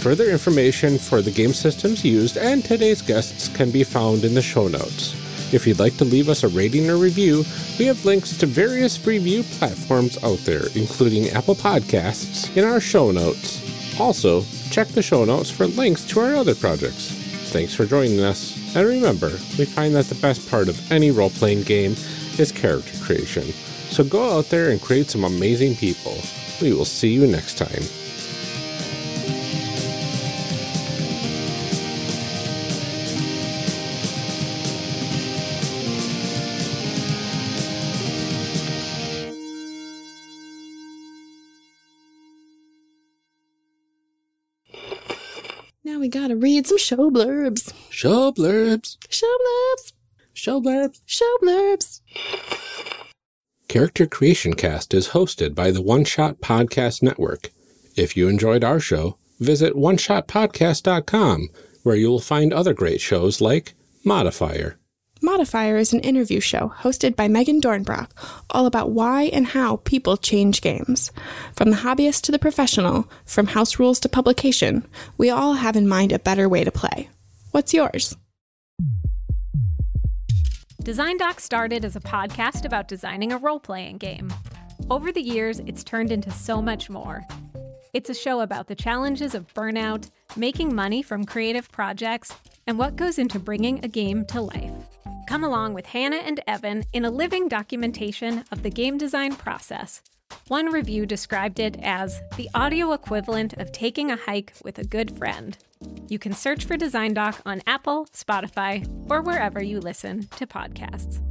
Further 0.00 0.24
information 0.24 0.98
for 0.98 1.22
the 1.22 1.30
game 1.30 1.52
systems 1.52 2.04
used 2.04 2.36
and 2.36 2.64
today's 2.64 3.00
guests 3.00 3.46
can 3.46 3.70
be 3.70 3.84
found 3.84 4.24
in 4.24 4.34
the 4.34 4.42
show 4.42 4.66
notes. 4.66 5.14
If 5.54 5.68
you'd 5.68 5.78
like 5.78 5.96
to 5.98 6.04
leave 6.04 6.28
us 6.28 6.42
a 6.42 6.48
rating 6.48 6.90
or 6.90 6.96
review, 6.96 7.44
we 7.78 7.86
have 7.86 8.04
links 8.04 8.36
to 8.38 8.46
various 8.46 9.06
review 9.06 9.44
platforms 9.44 10.18
out 10.24 10.38
there, 10.38 10.66
including 10.74 11.30
Apple 11.30 11.54
Podcasts, 11.54 12.54
in 12.56 12.64
our 12.64 12.80
show 12.80 13.12
notes. 13.12 13.67
Also, 13.98 14.42
check 14.70 14.88
the 14.88 15.02
show 15.02 15.24
notes 15.24 15.50
for 15.50 15.66
links 15.66 16.04
to 16.06 16.20
our 16.20 16.34
other 16.34 16.54
projects. 16.54 17.10
Thanks 17.50 17.74
for 17.74 17.84
joining 17.84 18.20
us. 18.20 18.54
And 18.76 18.86
remember, 18.86 19.30
we 19.58 19.64
find 19.64 19.94
that 19.94 20.04
the 20.06 20.14
best 20.16 20.48
part 20.50 20.68
of 20.68 20.92
any 20.92 21.10
role 21.10 21.30
playing 21.30 21.62
game 21.62 21.92
is 22.38 22.52
character 22.52 22.96
creation. 23.02 23.44
So 23.90 24.04
go 24.04 24.38
out 24.38 24.50
there 24.50 24.70
and 24.70 24.80
create 24.80 25.10
some 25.10 25.24
amazing 25.24 25.74
people. 25.76 26.16
We 26.60 26.72
will 26.74 26.84
see 26.84 27.08
you 27.08 27.26
next 27.26 27.58
time. 27.58 27.82
We 46.08 46.20
gotta 46.20 46.36
read 46.36 46.66
some 46.66 46.78
show 46.78 47.10
blurbs. 47.10 47.70
Show 47.90 48.32
blurbs. 48.32 48.96
Show 49.10 49.26
blurbs. 49.26 49.92
Show 50.32 50.58
blurbs. 50.58 51.02
Show 51.04 51.36
blurbs. 51.42 52.00
Character 53.68 54.06
Creation 54.06 54.54
Cast 54.54 54.94
is 54.94 55.08
hosted 55.08 55.54
by 55.54 55.70
the 55.70 55.82
One 55.82 56.04
Shot 56.04 56.40
Podcast 56.40 57.02
Network. 57.02 57.50
If 57.94 58.16
you 58.16 58.26
enjoyed 58.26 58.64
our 58.64 58.80
show, 58.80 59.18
visit 59.38 59.74
oneshotpodcast.com, 59.74 61.48
where 61.82 61.96
you 61.96 62.08
will 62.08 62.20
find 62.20 62.54
other 62.54 62.72
great 62.72 63.02
shows 63.02 63.42
like 63.42 63.74
Modifier. 64.02 64.78
Modifier 65.20 65.76
is 65.76 65.92
an 65.92 66.00
interview 66.00 66.38
show 66.38 66.72
hosted 66.78 67.16
by 67.16 67.26
Megan 67.26 67.60
Dornbrock, 67.60 68.10
all 68.50 68.66
about 68.66 68.90
why 68.90 69.24
and 69.24 69.46
how 69.46 69.76
people 69.78 70.16
change 70.16 70.60
games. 70.60 71.10
From 71.54 71.70
the 71.70 71.78
hobbyist 71.78 72.22
to 72.22 72.32
the 72.32 72.38
professional, 72.38 73.10
from 73.24 73.48
house 73.48 73.80
rules 73.80 73.98
to 74.00 74.08
publication, 74.08 74.86
we 75.16 75.28
all 75.28 75.54
have 75.54 75.74
in 75.74 75.88
mind 75.88 76.12
a 76.12 76.20
better 76.20 76.48
way 76.48 76.62
to 76.62 76.70
play. 76.70 77.08
What's 77.50 77.74
yours? 77.74 78.16
Design 80.82 81.18
Doc 81.18 81.40
started 81.40 81.84
as 81.84 81.96
a 81.96 82.00
podcast 82.00 82.64
about 82.64 82.86
designing 82.86 83.32
a 83.32 83.38
role 83.38 83.60
playing 83.60 83.98
game. 83.98 84.32
Over 84.88 85.10
the 85.10 85.20
years, 85.20 85.58
it's 85.66 85.82
turned 85.82 86.12
into 86.12 86.30
so 86.30 86.62
much 86.62 86.88
more. 86.88 87.24
It's 87.92 88.08
a 88.08 88.14
show 88.14 88.40
about 88.40 88.68
the 88.68 88.76
challenges 88.76 89.34
of 89.34 89.52
burnout, 89.52 90.10
making 90.36 90.74
money 90.74 91.02
from 91.02 91.24
creative 91.24 91.70
projects, 91.72 92.32
and 92.68 92.78
what 92.78 92.96
goes 92.96 93.18
into 93.18 93.40
bringing 93.40 93.82
a 93.82 93.88
game 93.88 94.26
to 94.26 94.42
life. 94.42 94.70
Come 95.26 95.42
along 95.42 95.72
with 95.72 95.86
Hannah 95.86 96.16
and 96.18 96.40
Evan 96.46 96.84
in 96.92 97.06
a 97.06 97.10
living 97.10 97.48
documentation 97.48 98.44
of 98.52 98.62
the 98.62 98.70
game 98.70 98.98
design 98.98 99.34
process. 99.34 100.02
One 100.48 100.66
review 100.66 101.06
described 101.06 101.58
it 101.58 101.78
as 101.82 102.20
the 102.36 102.50
audio 102.54 102.92
equivalent 102.92 103.54
of 103.54 103.72
taking 103.72 104.10
a 104.10 104.16
hike 104.16 104.52
with 104.62 104.78
a 104.78 104.84
good 104.84 105.16
friend. 105.16 105.56
You 106.08 106.18
can 106.18 106.34
search 106.34 106.66
for 106.66 106.76
Design 106.76 107.14
Doc 107.14 107.40
on 107.46 107.62
Apple, 107.66 108.06
Spotify, 108.14 108.86
or 109.10 109.22
wherever 109.22 109.62
you 109.62 109.80
listen 109.80 110.28
to 110.36 110.46
podcasts. 110.46 111.22